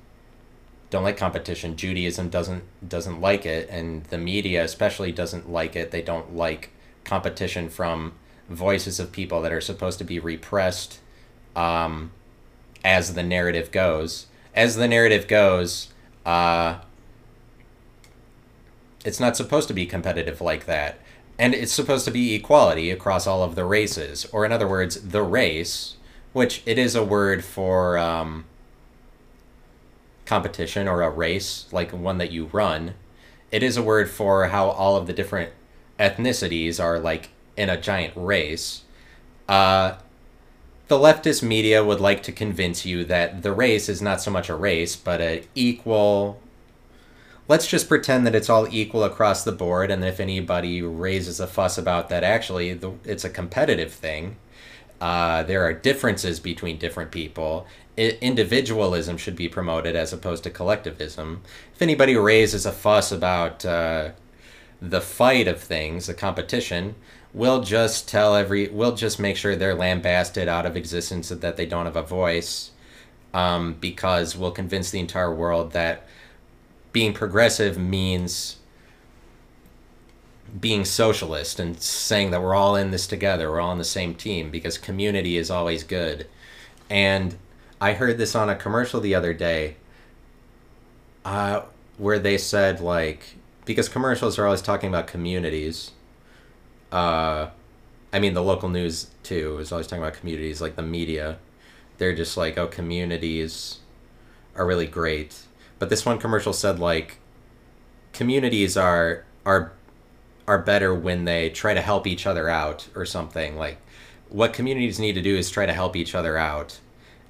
don't 0.90 1.02
like 1.02 1.16
competition 1.16 1.76
judaism 1.76 2.28
doesn't 2.28 2.62
doesn't 2.88 3.20
like 3.20 3.44
it 3.44 3.68
and 3.70 4.04
the 4.04 4.18
media 4.18 4.62
especially 4.62 5.12
doesn't 5.12 5.50
like 5.50 5.74
it 5.76 5.90
they 5.90 6.02
don't 6.02 6.34
like 6.34 6.70
competition 7.04 7.68
from 7.68 8.12
voices 8.48 9.00
of 9.00 9.12
people 9.12 9.42
that 9.42 9.52
are 9.52 9.60
supposed 9.60 9.98
to 9.98 10.04
be 10.04 10.18
repressed 10.18 11.00
um, 11.54 12.10
as 12.84 13.14
the 13.14 13.22
narrative 13.22 13.70
goes 13.70 14.26
as 14.54 14.76
the 14.76 14.88
narrative 14.88 15.26
goes 15.26 15.92
uh, 16.24 16.78
it's 19.06 19.20
not 19.20 19.36
supposed 19.36 19.68
to 19.68 19.74
be 19.74 19.86
competitive 19.86 20.40
like 20.40 20.66
that. 20.66 20.98
And 21.38 21.54
it's 21.54 21.72
supposed 21.72 22.04
to 22.06 22.10
be 22.10 22.34
equality 22.34 22.90
across 22.90 23.26
all 23.26 23.42
of 23.42 23.54
the 23.54 23.64
races. 23.64 24.26
Or, 24.32 24.44
in 24.44 24.52
other 24.52 24.66
words, 24.66 25.00
the 25.00 25.22
race, 25.22 25.96
which 26.32 26.62
it 26.66 26.78
is 26.78 26.94
a 26.94 27.04
word 27.04 27.44
for 27.44 27.96
um, 27.98 28.46
competition 30.26 30.88
or 30.88 31.02
a 31.02 31.10
race, 31.10 31.66
like 31.72 31.92
one 31.92 32.18
that 32.18 32.32
you 32.32 32.46
run. 32.46 32.94
It 33.50 33.62
is 33.62 33.76
a 33.76 33.82
word 33.82 34.10
for 34.10 34.48
how 34.48 34.68
all 34.68 34.96
of 34.96 35.06
the 35.06 35.12
different 35.12 35.52
ethnicities 35.98 36.82
are 36.82 36.98
like 36.98 37.30
in 37.56 37.70
a 37.70 37.80
giant 37.80 38.12
race. 38.16 38.82
Uh, 39.48 39.96
the 40.88 40.98
leftist 40.98 41.42
media 41.42 41.84
would 41.84 42.00
like 42.00 42.22
to 42.24 42.32
convince 42.32 42.84
you 42.84 43.04
that 43.04 43.42
the 43.42 43.52
race 43.52 43.88
is 43.88 44.02
not 44.02 44.20
so 44.20 44.30
much 44.30 44.48
a 44.48 44.54
race, 44.54 44.94
but 44.94 45.20
an 45.20 45.44
equal. 45.54 46.40
Let's 47.48 47.66
just 47.66 47.88
pretend 47.88 48.26
that 48.26 48.34
it's 48.34 48.50
all 48.50 48.68
equal 48.68 49.04
across 49.04 49.44
the 49.44 49.52
board, 49.52 49.90
and 49.90 50.04
if 50.04 50.20
anybody 50.20 50.82
raises 50.82 51.40
a 51.40 51.46
fuss 51.46 51.78
about 51.78 52.08
that, 52.08 52.24
actually, 52.24 52.72
the, 52.74 52.92
it's 53.04 53.24
a 53.24 53.30
competitive 53.30 53.92
thing. 53.92 54.36
Uh, 55.00 55.42
there 55.42 55.64
are 55.64 55.72
differences 55.72 56.40
between 56.40 56.78
different 56.78 57.10
people. 57.10 57.66
Individualism 57.96 59.16
should 59.16 59.36
be 59.36 59.48
promoted 59.48 59.96
as 59.96 60.12
opposed 60.12 60.44
to 60.44 60.50
collectivism. 60.50 61.42
If 61.74 61.80
anybody 61.80 62.14
raises 62.14 62.66
a 62.66 62.72
fuss 62.72 63.10
about 63.10 63.64
uh, 63.64 64.10
the 64.82 65.00
fight 65.00 65.48
of 65.48 65.60
things, 65.60 66.06
the 66.06 66.14
competition, 66.14 66.94
we'll 67.32 67.62
just 67.62 68.08
tell 68.08 68.34
every 68.34 68.68
we'll 68.68 68.94
just 68.94 69.20
make 69.20 69.36
sure 69.36 69.54
they're 69.54 69.74
lambasted 69.74 70.48
out 70.48 70.66
of 70.66 70.76
existence 70.76 71.28
so 71.28 71.34
that 71.34 71.56
they 71.56 71.66
don't 71.66 71.86
have 71.86 71.96
a 71.96 72.02
voice 72.02 72.70
um, 73.34 73.74
because 73.74 74.36
we'll 74.36 74.50
convince 74.50 74.90
the 74.90 74.98
entire 74.98 75.32
world 75.32 75.72
that 75.72 76.06
being 76.92 77.12
progressive 77.12 77.76
means 77.76 78.56
being 80.58 80.84
socialist 80.84 81.60
and 81.60 81.78
saying 81.82 82.30
that 82.30 82.40
we're 82.40 82.54
all 82.54 82.74
in 82.74 82.90
this 82.90 83.06
together 83.06 83.50
we're 83.50 83.60
all 83.60 83.70
on 83.70 83.78
the 83.78 83.84
same 83.84 84.14
team 84.14 84.50
because 84.50 84.78
community 84.78 85.36
is 85.36 85.50
always 85.50 85.82
good 85.82 86.26
and 86.88 87.36
i 87.80 87.92
heard 87.92 88.18
this 88.18 88.34
on 88.34 88.48
a 88.48 88.54
commercial 88.54 89.00
the 89.00 89.14
other 89.14 89.32
day 89.32 89.76
uh, 91.24 91.62
where 91.98 92.18
they 92.18 92.38
said 92.38 92.80
like 92.80 93.36
because 93.64 93.88
commercials 93.88 94.38
are 94.38 94.44
always 94.44 94.62
talking 94.62 94.88
about 94.88 95.06
communities 95.06 95.90
uh, 96.92 97.50
I 98.12 98.18
mean, 98.18 98.34
the 98.34 98.42
local 98.42 98.68
news 98.68 99.10
too 99.22 99.58
is 99.58 99.72
always 99.72 99.86
talking 99.86 100.02
about 100.02 100.14
communities, 100.14 100.60
like 100.60 100.76
the 100.76 100.82
media. 100.82 101.38
They're 101.98 102.14
just 102.14 102.36
like, 102.36 102.56
oh, 102.56 102.66
communities 102.66 103.80
are 104.54 104.66
really 104.66 104.86
great. 104.86 105.38
But 105.78 105.90
this 105.90 106.06
one 106.06 106.18
commercial 106.18 106.52
said 106.52 106.78
like, 106.78 107.18
communities 108.12 108.76
are 108.76 109.24
are 109.44 109.72
are 110.48 110.58
better 110.58 110.94
when 110.94 111.24
they 111.24 111.50
try 111.50 111.74
to 111.74 111.80
help 111.80 112.06
each 112.06 112.26
other 112.26 112.48
out 112.48 112.88
or 112.94 113.04
something. 113.04 113.56
Like, 113.56 113.78
what 114.28 114.52
communities 114.52 114.98
need 114.98 115.14
to 115.14 115.22
do 115.22 115.36
is 115.36 115.50
try 115.50 115.66
to 115.66 115.72
help 115.72 115.96
each 115.96 116.14
other 116.14 116.38
out, 116.38 116.80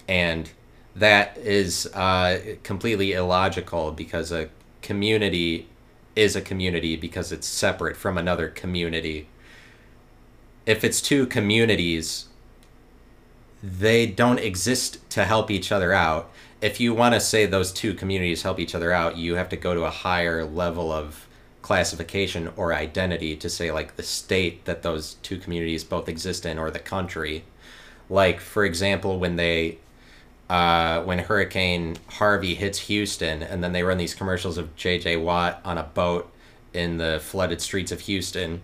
and 0.09 0.51
that 0.95 1.37
is 1.39 1.87
uh, 1.95 2.39
completely 2.63 3.13
illogical 3.13 3.93
because 3.93 4.33
a 4.33 4.49
community 4.83 5.69
is 6.15 6.35
a 6.35 6.41
community 6.41 6.97
because 6.97 7.33
it's 7.33 7.47
separate 7.47 7.97
from 7.97 8.17
another 8.17 8.49
community 8.49 9.29
if 10.67 10.83
it's 10.83 11.01
two 11.01 11.27
communities, 11.27 12.27
they 13.63 14.07
don't 14.07 14.41
exist 14.41 15.09
to 15.11 15.25
help 15.25 15.51
each 15.51 15.71
other 15.71 15.93
out. 15.93 16.31
If 16.61 16.81
you 16.81 16.93
want 16.93 17.15
to 17.15 17.21
say 17.21 17.47
those 17.47 17.73
two 17.73 17.95
communities 17.95 18.43
help 18.43 18.59
each 18.59 18.75
other 18.75 18.93
out, 18.93 19.17
you 19.17 19.37
have 19.37 19.49
to 19.51 19.57
go 19.57 19.75
to 19.75 19.85
a 19.85 19.91
higher 19.91 20.45
level 20.45 20.93
of 20.93 21.27
classification 21.63 22.53
or 22.57 22.75
identity 22.75 23.37
to 23.37 23.49
say 23.49 23.71
like 23.71 23.97
the 23.97 24.03
state 24.03 24.65
that 24.65 24.83
those 24.83 25.15
two 25.15 25.39
communities 25.39 25.85
both 25.85 26.09
exist 26.09 26.45
in 26.45 26.59
or 26.59 26.71
the 26.71 26.79
country. 26.79 27.45
Like 28.11 28.41
for 28.41 28.65
example, 28.65 29.19
when 29.19 29.37
they 29.37 29.79
uh, 30.49 31.03
when 31.03 31.19
Hurricane 31.19 31.97
Harvey 32.09 32.55
hits 32.55 32.79
Houston, 32.81 33.43
and 33.43 33.63
then 33.63 33.73
they 33.73 33.83
run 33.83 33.99
these 33.99 34.15
commercials 34.15 34.59
of 34.59 34.75
J.J. 34.77 35.17
Watt 35.17 35.61
on 35.65 35.79
a 35.79 35.83
boat 35.83 36.33
in 36.73 36.99
the 36.99 37.21
flooded 37.23 37.61
streets 37.61 37.91
of 37.91 38.01
Houston 38.01 38.63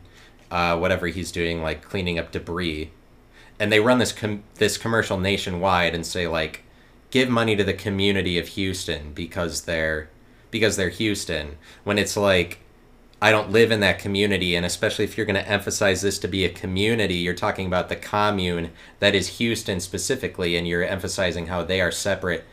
uh, 0.53 0.77
whatever 0.77 1.07
he's 1.07 1.33
doing, 1.33 1.63
like 1.63 1.83
cleaning 1.83 2.19
up 2.19 2.31
debris, 2.31 2.91
and 3.59 3.73
they 3.73 3.81
run 3.81 3.99
this 3.99 4.13
com- 4.13 4.45
this 4.57 4.77
commercial 4.77 5.19
nationwide 5.19 5.95
and 5.95 6.05
say 6.05 6.29
like, 6.29 6.63
give 7.11 7.29
money 7.31 7.57
to 7.57 7.65
the 7.65 7.73
community 7.73 8.39
of 8.39 8.49
Houston 8.49 9.15
because 9.15 9.63
they're 9.63 10.11
because 10.51 10.77
they're 10.77 10.91
Houston. 10.91 11.57
When 11.85 11.99
it's 11.99 12.19
like, 12.19 12.59
I 13.23 13.31
don't 13.31 13.53
live 13.53 13.71
in 13.71 13.79
that 13.81 14.01
community, 14.01 14.57
and 14.57 14.67
especially 14.67 15.05
if 15.05 15.17
you're 15.17 15.27
going 15.27 15.37
to 15.37 15.49
emphasize 15.49 16.03
this 16.03 16.19
to 16.19 16.27
be 16.27 16.45
a 16.45 16.49
community, 16.49 17.15
you're 17.15 17.35
talking 17.35 17.69
about 17.69 17.89
the 17.89 17.95
commune 17.95 18.73
that 18.99 19.15
is 19.15 19.39
Houston 19.39 19.79
specifically, 19.79 20.57
and 20.57 20.67
you're 20.67 20.83
emphasizing 20.83 21.47
how 21.47 21.63
they 21.63 21.81
are 21.81 21.93
separate 21.93 22.45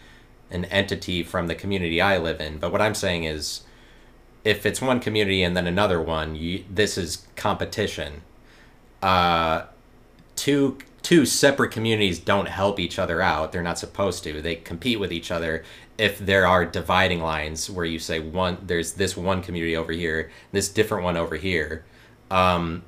an 0.51 0.65
entity 0.65 1.23
from 1.23 1.47
the 1.47 1.55
community 1.55 1.99
I 1.99 2.19
live 2.19 2.39
in. 2.39 2.59
But 2.59 2.71
what 2.71 2.83
I'm 2.83 2.93
saying 2.93 3.23
is 3.23 3.61
if 4.43 4.63
it's 4.63 4.79
one 4.79 4.99
community 4.99 5.41
and 5.41 5.57
then 5.57 5.65
another 5.65 5.99
one, 5.99 6.35
you, 6.35 6.63
this 6.69 6.99
is 6.99 7.25
competition. 7.35 8.21
Uh, 9.01 9.63
two 10.35 10.77
two 11.01 11.25
separate 11.25 11.71
communities 11.71 12.19
don't 12.19 12.47
help 12.47 12.79
each 12.79 12.99
other 12.99 13.21
out. 13.21 13.51
They're 13.51 13.63
not 13.63 13.79
supposed 13.79 14.23
to. 14.25 14.41
They 14.41 14.55
compete 14.55 14.99
with 14.99 15.11
each 15.11 15.31
other 15.31 15.63
if 15.99 16.17
there 16.17 16.47
are 16.47 16.65
dividing 16.65 17.19
lines 17.19 17.69
where 17.69 17.85
you 17.85 17.99
say 17.99 18.19
one 18.19 18.57
there's 18.65 18.93
this 18.93 19.17
one 19.17 19.41
community 19.43 19.75
over 19.75 19.91
here, 19.91 20.31
this 20.51 20.69
different 20.69 21.03
one 21.03 21.17
over 21.17 21.35
here. 21.35 21.83
Um, 22.31 22.83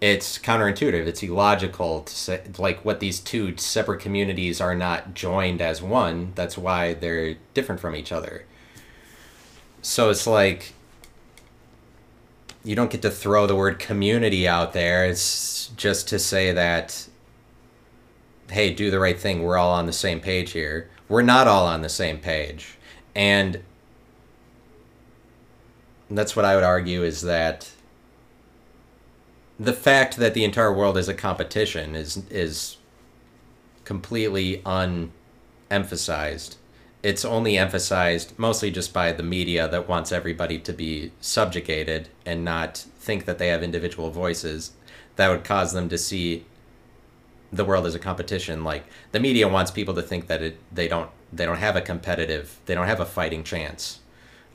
it's 0.00 0.38
counterintuitive. 0.38 1.06
It's 1.06 1.22
illogical 1.22 2.02
to 2.02 2.12
say 2.14 2.42
like 2.56 2.84
what 2.84 3.00
these 3.00 3.18
two 3.18 3.56
separate 3.56 4.00
communities 4.00 4.60
are 4.60 4.76
not 4.76 5.14
joined 5.14 5.60
as 5.60 5.82
one. 5.82 6.32
That's 6.36 6.56
why 6.56 6.94
they're 6.94 7.34
different 7.52 7.80
from 7.80 7.96
each 7.96 8.12
other. 8.12 8.46
So 9.82 10.10
it's 10.10 10.26
like 10.26 10.72
you 12.64 12.76
don't 12.76 12.92
get 12.92 13.02
to 13.02 13.10
throw 13.10 13.48
the 13.48 13.56
word 13.56 13.80
community 13.80 14.46
out 14.46 14.72
there. 14.72 15.04
It's 15.04 15.68
just 15.76 16.08
to 16.10 16.20
say 16.20 16.52
that 16.52 17.08
hey, 18.52 18.72
do 18.72 18.90
the 18.90 19.00
right 19.00 19.18
thing. 19.18 19.42
We're 19.42 19.56
all 19.56 19.72
on 19.72 19.86
the 19.86 19.92
same 19.92 20.20
page 20.20 20.52
here. 20.52 20.90
We're 21.08 21.22
not 21.22 21.48
all 21.48 21.66
on 21.66 21.82
the 21.82 21.88
same 21.88 22.18
page. 22.18 22.76
And 23.14 23.62
that's 26.10 26.36
what 26.36 26.44
I 26.44 26.54
would 26.54 26.64
argue 26.64 27.02
is 27.02 27.22
that 27.22 27.70
the 29.58 29.72
fact 29.72 30.16
that 30.16 30.34
the 30.34 30.44
entire 30.44 30.72
world 30.72 30.98
is 30.98 31.08
a 31.08 31.14
competition 31.14 31.94
is 31.94 32.22
is 32.30 32.76
completely 33.84 34.62
unemphasized. 35.70 36.56
It's 37.02 37.24
only 37.24 37.58
emphasized 37.58 38.38
mostly 38.38 38.70
just 38.70 38.92
by 38.92 39.12
the 39.12 39.22
media 39.22 39.68
that 39.68 39.88
wants 39.88 40.12
everybody 40.12 40.58
to 40.60 40.72
be 40.72 41.12
subjugated 41.20 42.08
and 42.24 42.44
not 42.44 42.78
think 42.98 43.24
that 43.24 43.38
they 43.38 43.48
have 43.48 43.62
individual 43.62 44.10
voices. 44.10 44.72
That 45.16 45.28
would 45.28 45.44
cause 45.44 45.72
them 45.72 45.88
to 45.88 45.98
see 45.98 46.44
the 47.52 47.64
world 47.64 47.86
is 47.86 47.94
a 47.94 47.98
competition. 47.98 48.64
Like 48.64 48.84
the 49.12 49.20
media 49.20 49.48
wants 49.48 49.70
people 49.70 49.94
to 49.94 50.02
think 50.02 50.26
that 50.28 50.42
it 50.42 50.58
they 50.72 50.88
don't 50.88 51.10
they 51.32 51.44
don't 51.44 51.58
have 51.58 51.76
a 51.76 51.80
competitive 51.80 52.58
they 52.66 52.74
don't 52.74 52.86
have 52.86 53.00
a 53.00 53.06
fighting 53.06 53.44
chance. 53.44 54.00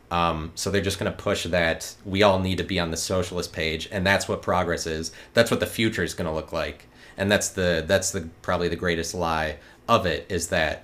Um, 0.10 0.54
so 0.56 0.72
they're 0.72 0.82
just 0.82 1.00
going 1.00 1.12
to 1.12 1.18
push 1.18 1.44
that 1.44 1.94
we 2.06 2.24
all 2.24 2.40
need 2.40 2.60
to 2.60 2.64
be 2.64 2.80
on 2.80 2.92
the 2.92 2.98
socialist 2.98 3.52
page, 3.52 3.90
and 3.92 4.08
that's 4.08 4.28
what 4.28 4.42
progress 4.42 4.88
is. 4.88 5.12
That's 5.34 5.52
what 5.52 5.60
the 5.60 5.66
future 5.66 6.02
is 6.02 6.14
going 6.14 6.28
to 6.28 6.34
look 6.34 6.54
like, 6.54 6.88
and 7.18 7.30
that's 7.30 7.50
the 7.50 7.84
that's 7.86 8.12
the 8.12 8.30
probably 8.42 8.70
the 8.70 8.78
greatest 8.78 9.14
lie 9.14 9.58
of 9.88 10.06
it 10.06 10.26
is 10.30 10.48
that 10.48 10.84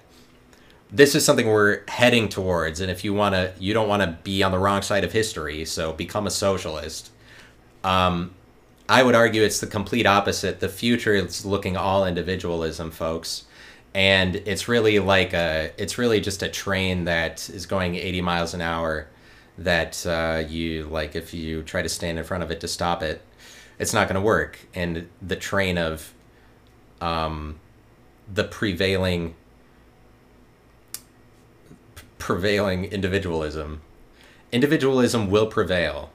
this 0.92 1.16
is 1.16 1.26
something 1.26 1.48
we're 1.48 1.82
heading 1.88 2.30
towards. 2.30 2.80
And 2.80 2.92
if 2.92 3.04
you 3.04 3.14
want 3.14 3.34
to, 3.34 3.54
you 3.60 3.74
don't 3.74 3.88
want 3.88 4.04
to 4.04 4.18
be 4.24 4.44
on 4.44 4.52
the 4.52 4.60
wrong 4.60 4.82
side 4.82 5.04
of 5.04 5.12
history, 5.12 5.66
so 5.66 5.94
become 5.94 6.28
a 6.28 6.32
socialist. 6.32 7.10
Um, 7.84 8.36
I 8.90 9.02
would 9.02 9.16
argue 9.16 9.44
it's 9.44 9.60
the 9.60 9.68
complete 9.68 10.06
opposite. 10.06 10.60
The 10.60 10.70
future 10.70 11.14
is 11.14 11.46
looking 11.46 11.78
all 11.78 12.06
individualism, 12.06 12.92
folks. 12.92 13.46
And 13.96 14.36
it's 14.36 14.68
really 14.68 15.00
like 15.00 15.34
a, 15.34 15.72
it's 15.78 15.98
really 15.98 16.20
just 16.20 16.44
a 16.44 16.50
train 16.50 17.06
that 17.06 17.50
is 17.50 17.66
going 17.66 17.96
80 17.96 18.22
miles 18.22 18.54
an 18.54 18.62
hour 18.62 19.08
that 19.58 20.06
uh, 20.06 20.44
you, 20.48 20.86
like, 20.86 21.16
if 21.16 21.34
you 21.34 21.64
try 21.64 21.82
to 21.82 21.90
stand 21.90 22.18
in 22.18 22.24
front 22.24 22.44
of 22.44 22.52
it 22.52 22.60
to 22.62 22.68
stop 22.68 23.04
it, 23.04 23.22
it's 23.80 23.94
not 23.94 24.08
going 24.08 24.16
to 24.16 24.22
work. 24.22 24.60
And 24.74 25.08
the 25.22 25.36
train 25.36 25.78
of 25.78 26.14
um, 27.00 27.60
the 28.32 28.44
prevailing, 28.44 29.36
prevailing 32.18 32.86
individualism, 32.86 33.82
individualism 34.52 35.30
will 35.30 35.48
prevail 35.48 36.10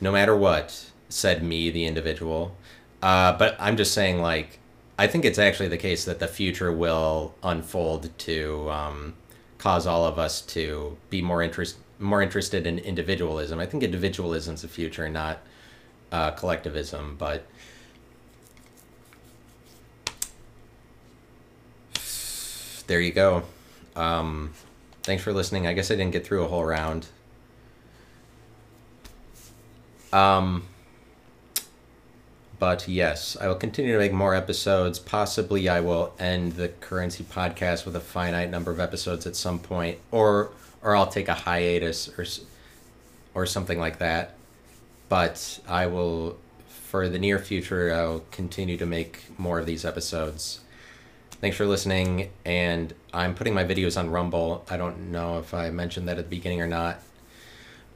no 0.00 0.12
matter 0.12 0.36
what 0.36 0.90
said 1.08 1.42
me, 1.42 1.70
the 1.70 1.84
individual. 1.84 2.56
Uh, 3.02 3.36
but 3.36 3.56
I'm 3.58 3.76
just 3.76 3.92
saying, 3.92 4.20
like, 4.20 4.58
I 4.98 5.06
think 5.06 5.24
it's 5.24 5.38
actually 5.38 5.68
the 5.68 5.76
case 5.76 6.04
that 6.06 6.18
the 6.18 6.26
future 6.26 6.72
will 6.72 7.34
unfold 7.42 8.10
to 8.18 8.70
um, 8.70 9.14
cause 9.58 9.86
all 9.86 10.04
of 10.06 10.18
us 10.18 10.40
to 10.42 10.96
be 11.10 11.22
more 11.22 11.42
interest 11.42 11.76
more 11.98 12.20
interested 12.20 12.66
in 12.66 12.78
individualism. 12.78 13.58
I 13.58 13.64
think 13.66 13.82
individualism's 13.82 14.62
the 14.62 14.68
future, 14.68 15.08
not 15.08 15.38
uh, 16.12 16.30
collectivism. 16.32 17.16
But 17.18 17.46
there 22.86 23.00
you 23.00 23.12
go. 23.12 23.44
Um, 23.94 24.52
thanks 25.02 25.22
for 25.22 25.32
listening. 25.32 25.66
I 25.66 25.72
guess 25.72 25.90
I 25.90 25.94
didn't 25.94 26.12
get 26.12 26.26
through 26.26 26.44
a 26.44 26.48
whole 26.48 26.64
round. 26.64 27.06
Um, 30.12 30.64
but 32.58 32.88
yes, 32.88 33.36
I 33.40 33.48
will 33.48 33.56
continue 33.56 33.92
to 33.92 33.98
make 33.98 34.12
more 34.12 34.34
episodes. 34.34 34.98
Possibly, 34.98 35.68
I 35.68 35.80
will 35.80 36.14
end 36.18 36.52
the 36.52 36.68
currency 36.68 37.24
podcast 37.24 37.84
with 37.84 37.96
a 37.96 38.00
finite 38.00 38.50
number 38.50 38.70
of 38.70 38.80
episodes 38.80 39.26
at 39.26 39.36
some 39.36 39.58
point, 39.58 39.98
or 40.10 40.50
or 40.82 40.96
I'll 40.96 41.08
take 41.08 41.28
a 41.28 41.34
hiatus 41.34 42.08
or 42.18 42.24
or 43.34 43.46
something 43.46 43.78
like 43.78 43.98
that. 43.98 44.34
But 45.08 45.60
I 45.68 45.86
will, 45.86 46.38
for 46.68 47.08
the 47.08 47.18
near 47.18 47.38
future, 47.38 47.92
I'll 47.92 48.24
continue 48.30 48.76
to 48.78 48.86
make 48.86 49.38
more 49.38 49.58
of 49.58 49.66
these 49.66 49.84
episodes. 49.84 50.60
Thanks 51.40 51.56
for 51.56 51.66
listening, 51.66 52.30
and 52.44 52.94
I'm 53.12 53.34
putting 53.34 53.52
my 53.52 53.64
videos 53.64 53.98
on 53.98 54.08
Rumble. 54.08 54.64
I 54.70 54.78
don't 54.78 55.12
know 55.12 55.38
if 55.38 55.52
I 55.52 55.68
mentioned 55.70 56.08
that 56.08 56.18
at 56.18 56.30
the 56.30 56.36
beginning 56.36 56.62
or 56.62 56.66
not. 56.66 57.02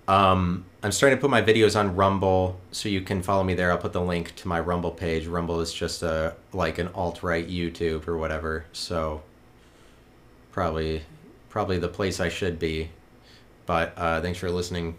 Um, 0.07 0.67
I'm 0.83 0.93
starting 0.93 1.19
to 1.19 1.21
put 1.21 1.31
my 1.31 1.43
videos 1.43 1.79
on 1.79 1.95
Rumble, 1.95 2.59
so 2.73 2.89
you 2.89 3.03
can 3.03 3.23
follow 3.23 3.45
me 3.45 3.53
there. 3.55 3.71
I'll 3.71 3.77
put 3.77 3.93
the 3.93 4.01
link 4.01 4.35
to 4.37 4.49
my 4.49 4.59
Rumble 4.61 4.91
page. 4.91 5.27
Rumble 5.27 5.61
is 5.61 5.75
just 5.75 6.03
a 6.03 6.35
like 6.55 6.79
an 6.79 6.89
alt 6.95 7.23
right 7.23 7.47
YouTube 7.47 8.09
or 8.09 8.17
whatever. 8.17 8.65
So 8.73 9.23
probably 10.53 11.03
probably 11.51 11.79
the 11.79 11.89
place 11.89 12.19
I 12.19 12.31
should 12.31 12.59
be. 12.59 12.91
But 13.67 13.93
uh, 13.97 14.23
thanks 14.23 14.39
for 14.39 14.51
listening. 14.51 14.97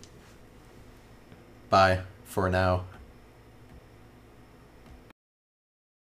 Bye 1.71 2.01
for 2.25 2.47
now. 2.47 2.83